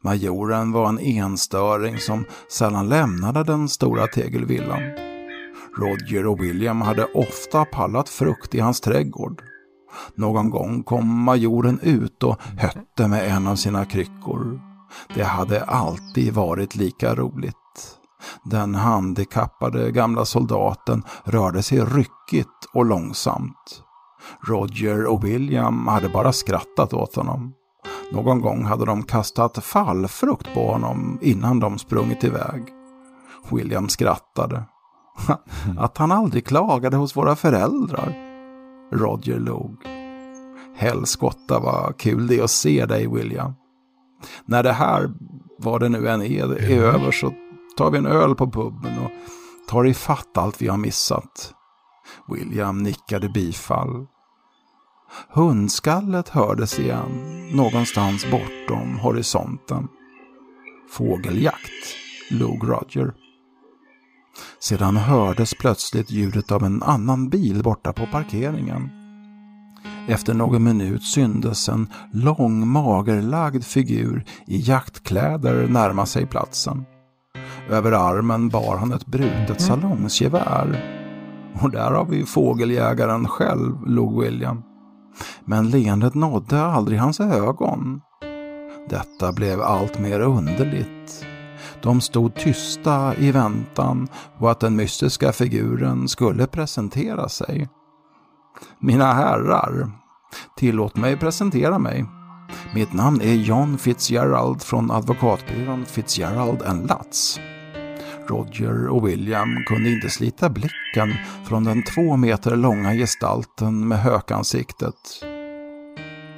Majoren 0.00 0.72
var 0.72 0.88
en 0.88 0.98
enstöring 0.98 1.98
som 1.98 2.24
sällan 2.48 2.88
lämnade 2.88 3.44
den 3.44 3.68
stora 3.68 4.06
tegelvillan. 4.06 4.82
Roger 5.78 6.26
och 6.26 6.42
William 6.42 6.80
hade 6.80 7.04
ofta 7.04 7.64
pallat 7.64 8.08
frukt 8.08 8.54
i 8.54 8.60
hans 8.60 8.80
trädgård. 8.80 9.42
Någon 10.14 10.50
gång 10.50 10.82
kom 10.82 11.22
majoren 11.24 11.80
ut 11.82 12.22
och 12.22 12.36
hötte 12.58 13.08
med 13.08 13.28
en 13.36 13.46
av 13.46 13.56
sina 13.56 13.84
kryckor. 13.84 14.60
Det 15.14 15.24
hade 15.24 15.64
alltid 15.64 16.34
varit 16.34 16.76
lika 16.76 17.14
roligt. 17.14 17.61
Den 18.44 18.74
handikappade 18.74 19.90
gamla 19.90 20.24
soldaten 20.24 21.02
rörde 21.24 21.62
sig 21.62 21.80
ryckigt 21.80 22.66
och 22.74 22.86
långsamt. 22.86 23.82
Roger 24.46 25.06
och 25.06 25.24
William 25.24 25.86
hade 25.88 26.08
bara 26.08 26.32
skrattat 26.32 26.92
åt 26.92 27.16
honom. 27.16 27.52
Någon 28.12 28.40
gång 28.40 28.64
hade 28.64 28.84
de 28.84 29.02
kastat 29.02 29.64
fallfrukt 29.64 30.54
på 30.54 30.66
honom 30.66 31.18
innan 31.22 31.60
de 31.60 31.78
sprungit 31.78 32.24
iväg. 32.24 32.62
William 33.50 33.88
skrattade. 33.88 34.62
Att 35.78 35.98
han 35.98 36.12
aldrig 36.12 36.46
klagade 36.46 36.96
hos 36.96 37.16
våra 37.16 37.36
föräldrar. 37.36 38.14
Roger 38.92 39.38
log. 39.38 39.76
Helskotta 40.76 41.60
vad 41.60 41.98
kul 41.98 42.26
det 42.26 42.38
är 42.38 42.44
att 42.44 42.50
se 42.50 42.86
dig 42.86 43.08
William. 43.08 43.54
När 44.44 44.62
det 44.62 44.72
här, 44.72 45.10
vad 45.58 45.80
det 45.80 45.88
nu 45.88 46.08
än 46.08 46.22
är, 46.22 46.52
är 46.52 46.82
över 46.82 47.10
så 47.10 47.32
tar 47.76 47.90
vi 47.90 47.98
en 47.98 48.06
öl 48.06 48.34
på 48.34 48.50
puben 48.50 48.98
och 48.98 49.10
tar 49.68 49.86
ifatt 49.86 50.38
allt 50.38 50.62
vi 50.62 50.68
har 50.68 50.76
missat. 50.76 51.54
William 52.28 52.78
nickade 52.78 53.28
bifall. 53.28 54.06
Hundskallet 55.28 56.28
hördes 56.28 56.78
igen, 56.78 57.10
någonstans 57.52 58.26
bortom 58.30 58.98
horisonten. 58.98 59.88
Fågeljakt, 60.90 61.96
log 62.30 62.68
Roger. 62.68 63.14
Sedan 64.60 64.96
hördes 64.96 65.54
plötsligt 65.54 66.10
ljudet 66.10 66.52
av 66.52 66.64
en 66.64 66.82
annan 66.82 67.28
bil 67.28 67.62
borta 67.62 67.92
på 67.92 68.06
parkeringen. 68.06 68.90
Efter 70.08 70.34
någon 70.34 70.64
minut 70.64 71.02
syndes 71.02 71.68
en 71.68 71.88
lång 72.12 72.68
magerlagd 72.68 73.64
figur 73.64 74.24
i 74.46 74.60
jaktkläder 74.60 75.68
närma 75.68 76.06
sig 76.06 76.26
platsen. 76.26 76.84
Över 77.70 77.92
armen 77.92 78.48
bar 78.48 78.76
han 78.76 78.92
ett 78.92 79.06
brutet 79.06 79.60
salongsgevär. 79.60 80.98
Och 81.62 81.70
där 81.70 81.90
har 81.90 82.04
vi 82.04 82.26
fågeljägaren 82.26 83.28
själv, 83.28 83.86
log 83.86 84.22
William. 84.22 84.62
Men 85.44 85.70
leendet 85.70 86.14
nådde 86.14 86.62
aldrig 86.62 86.98
hans 86.98 87.20
ögon. 87.20 88.00
Detta 88.88 89.32
blev 89.32 89.60
allt 89.60 89.98
mer 89.98 90.20
underligt. 90.20 91.26
De 91.82 92.00
stod 92.00 92.34
tysta 92.34 93.14
i 93.16 93.32
väntan 93.32 94.08
på 94.38 94.48
att 94.48 94.60
den 94.60 94.76
mystiska 94.76 95.32
figuren 95.32 96.08
skulle 96.08 96.46
presentera 96.46 97.28
sig. 97.28 97.68
Mina 98.78 99.12
herrar, 99.12 99.90
tillåt 100.56 100.96
mig 100.96 101.16
presentera 101.16 101.78
mig. 101.78 102.04
Mitt 102.74 102.92
namn 102.92 103.20
är 103.20 103.34
John 103.34 103.78
Fitzgerald 103.78 104.62
från 104.62 104.90
advokatbyrån 104.90 105.84
Fitzgerald 105.84 106.62
Lutz. 106.88 107.40
Roger 108.28 108.88
och 108.88 109.08
William 109.08 109.64
kunde 109.66 109.90
inte 109.90 110.10
slita 110.10 110.50
blicken 110.50 111.14
från 111.44 111.64
den 111.64 111.82
två 111.82 112.16
meter 112.16 112.56
långa 112.56 112.92
gestalten 112.92 113.88
med 113.88 113.98
hökansiktet. 113.98 114.94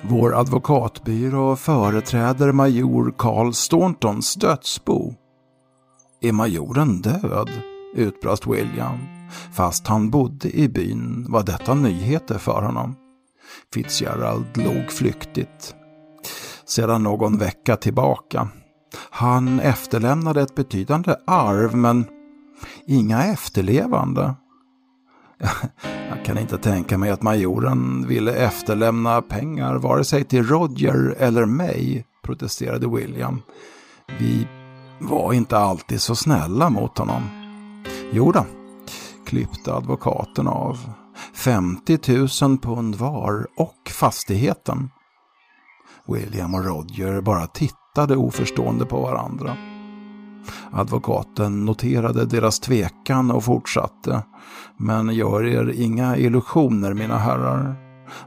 Vår 0.02 0.34
advokatbyrå 0.40 1.56
företräder 1.56 2.52
major 2.52 3.14
Carl 3.18 3.52
Stauntons 3.52 4.34
dödsbo. 4.34 5.14
Är 6.20 6.32
majoren 6.32 7.00
död? 7.00 7.50
utbrast 7.94 8.46
William. 8.46 8.98
Fast 9.52 9.86
han 9.86 10.10
bodde 10.10 10.50
i 10.50 10.68
byn 10.68 11.26
var 11.28 11.42
detta 11.42 11.74
nyheter 11.74 12.38
för 12.38 12.62
honom. 12.62 12.96
Fitzgerald 13.74 14.56
log 14.56 14.90
flyktigt. 14.90 15.74
Sedan 16.66 17.02
någon 17.02 17.38
vecka 17.38 17.76
tillbaka. 17.76 18.48
Han 19.10 19.60
efterlämnade 19.60 20.42
ett 20.42 20.54
betydande 20.54 21.16
arv 21.26 21.76
men 21.76 22.04
inga 22.86 23.24
efterlevande. 23.24 24.34
Jag 26.08 26.24
kan 26.24 26.38
inte 26.38 26.58
tänka 26.58 26.98
mig 26.98 27.10
att 27.10 27.22
majoren 27.22 28.06
ville 28.08 28.34
efterlämna 28.34 29.22
pengar 29.22 29.74
vare 29.74 30.04
sig 30.04 30.24
till 30.24 30.46
Roger 30.46 31.14
eller 31.18 31.44
mig, 31.44 32.06
protesterade 32.22 32.88
William. 32.88 33.42
Vi 34.18 34.48
var 35.00 35.32
inte 35.32 35.58
alltid 35.58 36.00
så 36.00 36.14
snälla 36.14 36.70
mot 36.70 36.98
honom. 36.98 37.22
Jo 38.12 38.32
då, 38.32 38.46
klippte 39.26 39.74
advokaten 39.74 40.48
av. 40.48 40.78
50 41.34 41.98
000 42.42 42.58
pund 42.58 42.94
var 42.94 43.46
och 43.56 43.90
fastigheten. 43.90 44.90
William 46.06 46.54
och 46.54 46.64
Roger 46.64 47.20
bara 47.20 47.46
tittade 47.46 47.83
oförstående 47.98 48.86
på 48.86 49.00
varandra. 49.00 49.56
Advokaten 50.72 51.64
noterade 51.64 52.24
deras 52.24 52.60
tvekan 52.60 53.30
och 53.30 53.44
fortsatte. 53.44 54.22
Men 54.76 55.14
gör 55.14 55.46
er 55.46 55.72
inga 55.76 56.16
illusioner 56.16 56.94
mina 56.94 57.18
herrar. 57.18 57.74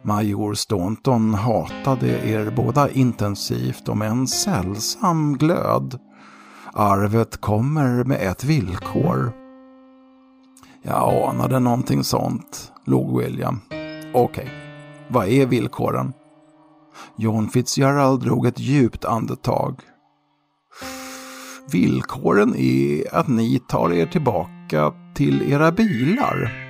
Major 0.02 0.54
Staunton 0.54 1.34
hatade 1.34 2.08
er 2.08 2.54
båda 2.56 2.90
intensivt 2.90 3.90
och 3.90 3.98
med 3.98 4.10
en 4.10 4.28
sällsam 4.28 5.38
glöd. 5.38 6.00
Arvet 6.74 7.38
kommer 7.38 8.04
med 8.04 8.22
ett 8.22 8.44
villkor. 8.44 9.32
Jag 10.82 11.30
anade 11.30 11.60
någonting 11.60 12.04
sånt, 12.04 12.72
log 12.86 13.20
William. 13.20 13.60
Okej, 14.14 14.14
okay. 14.14 14.48
vad 15.08 15.28
är 15.28 15.46
villkoren? 15.46 16.14
John 17.18 17.50
Fitzgerald 17.50 18.24
drog 18.24 18.46
ett 18.46 18.60
djupt 18.60 19.06
andetag. 19.06 19.82
Villkoren 21.72 22.56
är 22.56 23.16
att 23.16 23.28
ni 23.28 23.60
tar 23.60 23.94
er 23.94 24.06
tillbaka 24.06 24.94
till 25.16 25.52
era 25.52 25.72
bilar. 25.72 26.68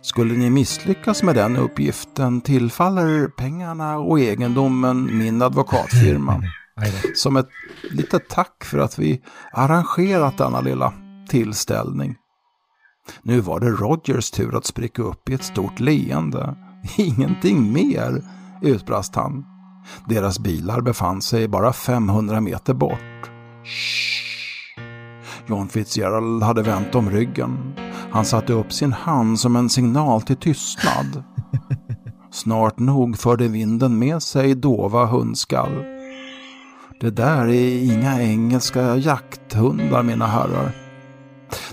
Skulle 0.00 0.34
ni 0.34 0.50
misslyckas 0.50 1.22
med 1.22 1.34
den 1.34 1.56
uppgiften 1.56 2.40
tillfaller 2.40 3.28
pengarna 3.28 3.98
och 3.98 4.20
egendomen 4.20 5.18
min 5.18 5.42
advokatfirma. 5.42 6.42
Som 7.14 7.36
ett 7.36 7.48
litet 7.90 8.28
tack 8.28 8.64
för 8.64 8.78
att 8.78 8.98
vi 8.98 9.22
arrangerat 9.52 10.38
denna 10.38 10.60
lilla 10.60 10.92
tillställning. 11.28 12.16
Nu 13.22 13.40
var 13.40 13.60
det 13.60 13.70
Rogers 13.70 14.30
tur 14.30 14.56
att 14.56 14.66
spricka 14.66 15.02
upp 15.02 15.28
i 15.28 15.34
ett 15.34 15.44
stort 15.44 15.80
leende. 15.80 16.56
Ingenting 16.96 17.72
mer, 17.72 18.22
utbrast 18.62 19.14
han. 19.14 19.44
Deras 20.08 20.38
bilar 20.38 20.80
befann 20.80 21.22
sig 21.22 21.48
bara 21.48 21.72
500 21.72 22.40
meter 22.40 22.74
bort. 22.74 23.30
Shh. 23.64 24.26
John 25.48 25.68
Fitzgerald 25.68 26.42
hade 26.42 26.62
vänt 26.62 26.94
om 26.94 27.10
ryggen. 27.10 27.74
Han 28.10 28.24
satte 28.24 28.52
upp 28.52 28.72
sin 28.72 28.92
hand 28.92 29.40
som 29.40 29.56
en 29.56 29.68
signal 29.68 30.22
till 30.22 30.36
tystnad. 30.36 31.22
Snart 32.32 32.78
nog 32.78 33.18
förde 33.18 33.48
vinden 33.48 33.98
med 33.98 34.22
sig 34.22 34.54
dova 34.54 35.06
hundskall. 35.06 35.84
Det 37.00 37.10
där 37.10 37.48
är 37.48 37.92
inga 37.92 38.22
engelska 38.22 38.96
jakthundar 38.96 40.02
mina 40.02 40.26
herrar. 40.26 40.70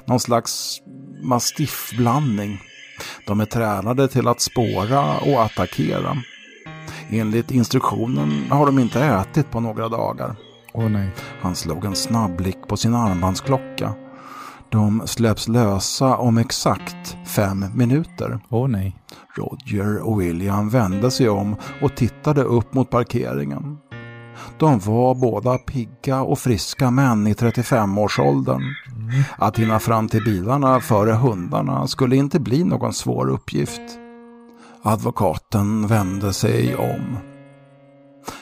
Någon 0.06 0.20
slags 0.20 0.80
mastiffblandning. 1.24 2.60
De 3.28 3.40
är 3.40 3.46
tränade 3.46 4.08
till 4.08 4.28
att 4.28 4.42
spåra 4.42 5.18
och 5.18 5.44
attackera. 5.44 6.18
Enligt 7.14 7.52
instruktionen 7.52 8.44
har 8.50 8.66
de 8.66 8.80
inte 8.80 9.04
ätit 9.04 9.52
på 9.52 9.60
några 9.60 9.90
dagar. 9.90 10.36
Åh 10.74 10.90
nej. 10.90 11.12
Han 11.42 11.56
slog 11.56 11.86
en 11.86 11.96
snabb 11.96 12.36
blick 12.38 12.68
på 12.68 12.78
sin 12.78 12.96
armbandsklocka. 12.96 13.94
De 14.70 15.02
släpps 15.06 15.48
lösa 15.48 16.18
om 16.18 16.38
exakt 16.38 17.18
fem 17.26 17.66
minuter. 17.76 18.40
Åh 18.50 18.68
nej. 18.68 18.96
Roger 19.38 20.08
och 20.08 20.22
William 20.22 20.70
vände 20.70 21.12
sig 21.12 21.30
om 21.30 21.56
och 21.82 21.96
tittade 21.96 22.44
upp 22.44 22.74
mot 22.74 22.90
parkeringen. 22.90 23.78
De 24.60 24.80
var 24.80 25.16
båda 25.16 25.58
pigga 25.58 26.22
och 26.22 26.40
friska 26.40 26.92
män 26.92 27.28
i 27.28 27.34
35-årsåldern. 27.34 28.64
Att 29.38 29.60
hinna 29.60 29.80
fram 29.80 30.08
till 30.08 30.24
bilarna 30.24 30.80
före 30.80 31.12
hundarna 31.12 31.88
skulle 31.88 32.16
inte 32.16 32.40
bli 32.40 32.64
någon 32.64 32.94
svår 32.94 33.30
uppgift. 33.30 33.82
Advokaten 34.86 35.88
vände 35.88 36.34
sig 36.34 36.76
om. 36.76 37.18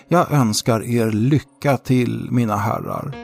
Jag 0.08 0.32
önskar 0.32 0.84
er 0.84 1.12
lycka 1.12 1.78
till, 1.78 2.28
mina 2.32 2.56
herrar. 2.56 3.16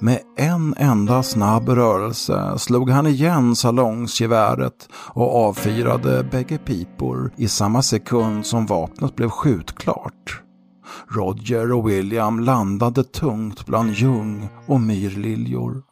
Med 0.00 0.20
en 0.36 0.74
enda 0.78 1.22
snabb 1.22 1.68
rörelse 1.68 2.58
slog 2.58 2.90
han 2.90 3.06
igen 3.06 3.56
salongsgeväret 3.56 4.88
och 4.92 5.36
avfyrade 5.36 6.24
bägge 6.30 6.58
pipor 6.58 7.32
i 7.36 7.48
samma 7.48 7.82
sekund 7.82 8.46
som 8.46 8.66
vapnet 8.66 9.16
blev 9.16 9.28
skjutklart. 9.28 10.42
Roger 11.08 11.72
och 11.72 11.88
William 11.88 12.40
landade 12.40 13.04
tungt 13.04 13.66
bland 13.66 13.92
ljung 13.92 14.48
och 14.66 14.80
myrliljor. 14.80 15.82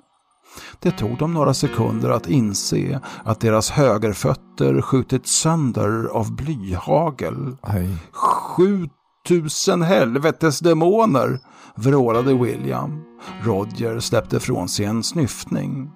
Det 0.81 0.91
tog 0.91 1.19
dem 1.19 1.35
några 1.35 1.55
sekunder 1.55 2.11
att 2.11 2.29
inse 2.29 3.01
att 3.25 3.41
deras 3.41 3.71
högerfötter 3.71 4.81
skjutits 4.83 5.31
sönder 5.31 6.05
av 6.13 6.37
blyhagel. 6.37 7.57
Aj. 7.63 7.97
Sju 8.13 8.89
tusen 9.29 9.83
helvetes 9.83 10.61
demoner, 10.61 11.41
vrålade 11.75 12.35
William. 12.35 13.03
Roger 13.43 14.01
släppte 14.01 14.41
från 14.41 14.69
sig 14.69 14.85
en 14.85 15.03
snyftning. 15.03 15.91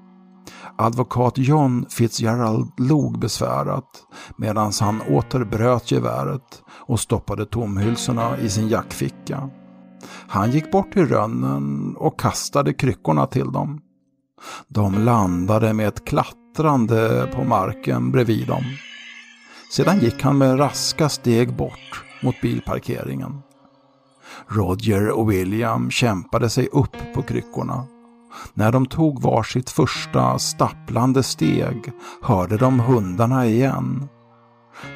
Advokat 0.78 1.38
John 1.38 1.86
Fitzgerald 1.88 2.72
log 2.78 3.18
besvärat 3.18 3.88
medan 4.36 4.72
han 4.80 5.00
åter 5.00 5.44
bröt 5.44 5.90
geväret 5.90 6.62
och 6.68 7.00
stoppade 7.00 7.46
tomhylsorna 7.46 8.38
i 8.38 8.48
sin 8.48 8.68
jackficka. 8.68 9.50
Han 10.28 10.50
gick 10.50 10.72
bort 10.72 10.92
till 10.92 11.06
rönnen 11.06 11.96
och 11.96 12.20
kastade 12.20 12.72
kryckorna 12.72 13.26
till 13.26 13.52
dem. 13.52 13.80
De 14.68 15.04
landade 15.04 15.72
med 15.72 15.88
ett 15.88 16.04
klattrande 16.04 17.28
på 17.34 17.44
marken 17.44 18.10
bredvid 18.10 18.46
dem. 18.46 18.64
Sedan 19.70 19.98
gick 19.98 20.22
han 20.22 20.38
med 20.38 20.60
raska 20.60 21.08
steg 21.08 21.56
bort 21.56 22.04
mot 22.22 22.40
bilparkeringen. 22.40 23.42
Roger 24.48 25.10
och 25.10 25.30
William 25.30 25.90
kämpade 25.90 26.50
sig 26.50 26.68
upp 26.72 26.96
på 27.14 27.22
kryckorna. 27.22 27.86
När 28.54 28.72
de 28.72 28.86
tog 28.86 29.22
varsitt 29.22 29.70
första 29.70 30.38
stapplande 30.38 31.22
steg 31.22 31.92
hörde 32.22 32.56
de 32.56 32.80
hundarna 32.80 33.46
igen. 33.46 34.08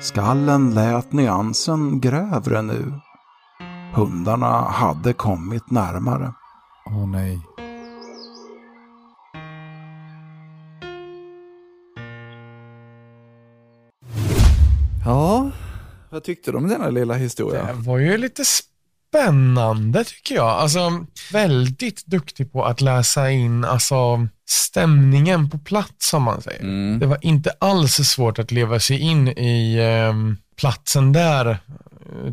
Skallen 0.01 0.75
lät 0.75 1.13
nyansen 1.13 2.01
grövre 2.01 2.63
nu. 2.63 2.93
Hundarna 3.95 4.61
hade 4.61 5.13
kommit 5.13 5.71
närmare. 5.71 6.33
Åh 6.87 7.09
nej. 7.09 7.54
Ja, 15.05 15.51
vad 16.11 16.25
tyckte 16.25 16.51
du 16.51 16.57
om 16.57 16.69
denna 16.69 16.91
lilla 16.91 17.15
historia? 17.15 17.67
Det 17.67 17.73
var 17.73 17.99
ju 17.99 18.19
lite 18.19 18.43
spännande 18.45 20.05
tycker 20.05 20.35
jag. 20.35 20.49
Alltså, 20.49 21.07
väldigt 21.33 22.07
duktig 22.07 22.53
på 22.53 22.65
att 22.65 22.81
läsa 22.81 23.31
in 23.31 23.65
alltså, 23.65 24.29
stämningen 24.49 25.51
på 25.51 25.59
plats 25.59 26.09
som 26.11 26.23
man 26.23 26.43
säger. 26.43 26.61
Mm. 26.63 26.99
Det 26.99 27.07
var 27.07 27.19
inte 27.21 27.51
alls 27.59 27.95
svårt 27.95 28.39
att 28.39 28.53
leva 28.53 28.81
sig 28.81 28.99
in 29.01 29.29
i 29.29 29.77
eh, 29.77 30.15
platsen 30.57 31.13
där, 31.13 31.59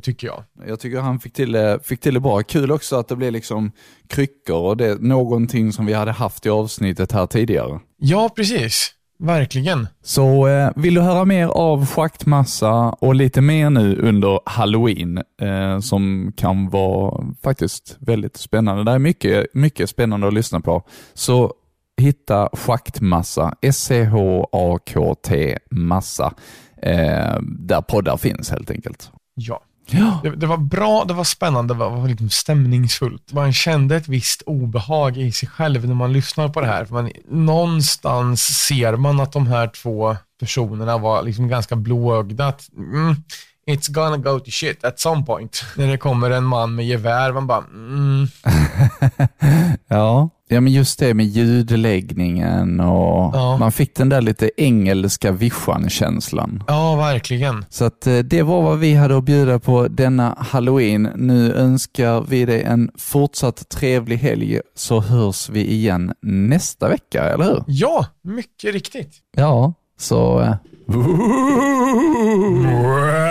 tycker 0.01 0.27
jag. 0.27 0.43
Jag 0.67 0.79
tycker 0.79 0.99
han 0.99 1.19
fick 1.19 1.33
till, 1.33 1.51
det, 1.51 1.79
fick 1.83 2.01
till 2.01 2.13
det 2.13 2.19
bra. 2.19 2.43
Kul 2.43 2.71
också 2.71 2.95
att 2.95 3.07
det 3.07 3.15
blev 3.15 3.31
liksom 3.31 3.71
kryckor 4.07 4.61
och 4.61 4.77
det 4.77 5.01
någonting 5.01 5.73
som 5.73 5.85
vi 5.85 5.93
hade 5.93 6.11
haft 6.11 6.45
i 6.45 6.49
avsnittet 6.49 7.11
här 7.11 7.27
tidigare. 7.27 7.79
Ja, 7.97 8.29
precis. 8.35 8.93
Verkligen. 9.21 9.87
Så 10.03 10.47
eh, 10.47 10.71
vill 10.75 10.93
du 10.93 11.01
höra 11.01 11.25
mer 11.25 11.47
av 11.47 11.85
schaktmassa 11.85 12.71
och 12.89 13.15
lite 13.15 13.41
mer 13.41 13.69
nu 13.69 13.95
under 13.95 14.39
halloween 14.45 15.17
eh, 15.41 15.79
som 15.79 16.33
kan 16.37 16.69
vara 16.69 17.25
faktiskt 17.43 17.97
väldigt 17.99 18.37
spännande. 18.37 18.83
Det 18.83 18.91
är 18.91 18.99
mycket, 18.99 19.45
mycket 19.53 19.89
spännande 19.89 20.27
att 20.27 20.33
lyssna 20.33 20.59
på. 20.59 20.83
Så 21.13 21.53
hitta 22.01 22.49
schaktmassa, 22.53 23.53
S-C-H-A-K-T 23.61 25.57
massa, 25.71 26.33
eh, 26.81 27.39
där 27.41 27.81
poddar 27.81 28.17
finns 28.17 28.51
helt 28.51 28.71
enkelt. 28.71 29.11
Ja. 29.35 29.63
Ja. 29.91 30.19
Det, 30.23 30.29
det 30.29 30.47
var 30.47 30.57
bra, 30.57 31.05
det 31.07 31.13
var 31.13 31.23
spännande, 31.23 31.73
det 31.73 31.77
var, 31.77 31.89
var 31.89 32.07
liksom 32.07 32.29
stämningsfullt. 32.29 33.33
Man 33.33 33.53
kände 33.53 33.95
ett 33.95 34.07
visst 34.07 34.41
obehag 34.41 35.17
i 35.17 35.31
sig 35.31 35.49
själv 35.49 35.87
när 35.87 35.95
man 35.95 36.13
lyssnar 36.13 36.49
på 36.49 36.61
det 36.61 36.67
här. 36.67 36.85
För 36.85 36.93
man, 36.93 37.11
någonstans 37.29 38.41
ser 38.41 38.95
man 38.95 39.19
att 39.19 39.31
de 39.31 39.47
här 39.47 39.67
två 39.67 40.15
personerna 40.39 40.97
var 40.97 41.23
liksom 41.23 41.47
ganska 41.47 41.75
blåögda. 41.75 42.47
Att, 42.47 42.69
Mm, 42.77 43.15
it's 43.67 43.91
gonna 43.91 44.17
go 44.17 44.39
to 44.39 44.51
shit 44.51 44.83
at 44.83 44.99
some 44.99 45.25
point. 45.25 45.63
När 45.77 45.87
det 45.87 45.97
kommer 45.97 46.31
en 46.31 46.43
man 46.43 46.75
med 46.75 46.85
gevär, 46.87 47.31
man 47.31 47.47
bara, 47.47 47.63
mm, 47.73 48.27
Ja. 49.87 50.29
ja, 50.47 50.61
men 50.61 50.73
just 50.73 50.99
det 50.99 51.13
med 51.13 51.25
ljudläggningen 51.25 52.79
och 52.79 53.35
Ja. 53.35 53.57
man 53.57 53.71
fick 53.71 53.95
den 53.95 54.09
där 54.09 54.21
lite 54.21 54.49
engelska 54.57 55.31
vischan-känslan. 55.31 56.63
ja 56.67 56.95
verkligen. 56.95 57.65
Så 57.69 57.85
att 57.85 58.07
eh, 58.07 58.17
det 58.19 58.43
var 58.43 58.61
vad 58.61 58.79
vi 58.79 58.93
hade 58.95 59.17
att 59.17 59.23
bjuda 59.23 59.59
på 59.59 59.87
denna 59.87 60.35
halloween. 60.39 61.09
Nu 61.15 61.53
önskar 61.53 62.21
vi 62.27 62.45
dig 62.45 62.63
en 62.63 62.91
fortsatt 62.97 63.69
trevlig 63.69 64.17
helg 64.17 64.59
så 64.75 64.99
hörs 65.01 65.49
vi 65.49 65.71
igen 65.71 66.13
nästa 66.21 66.89
vecka, 66.89 67.23
eller 67.23 67.45
hur? 67.45 67.63
Ja, 67.67 68.05
mycket 68.23 68.73
riktigt. 68.73 69.13
Ja, 69.37 69.73
så... 69.99 70.41
eh, 70.41 70.55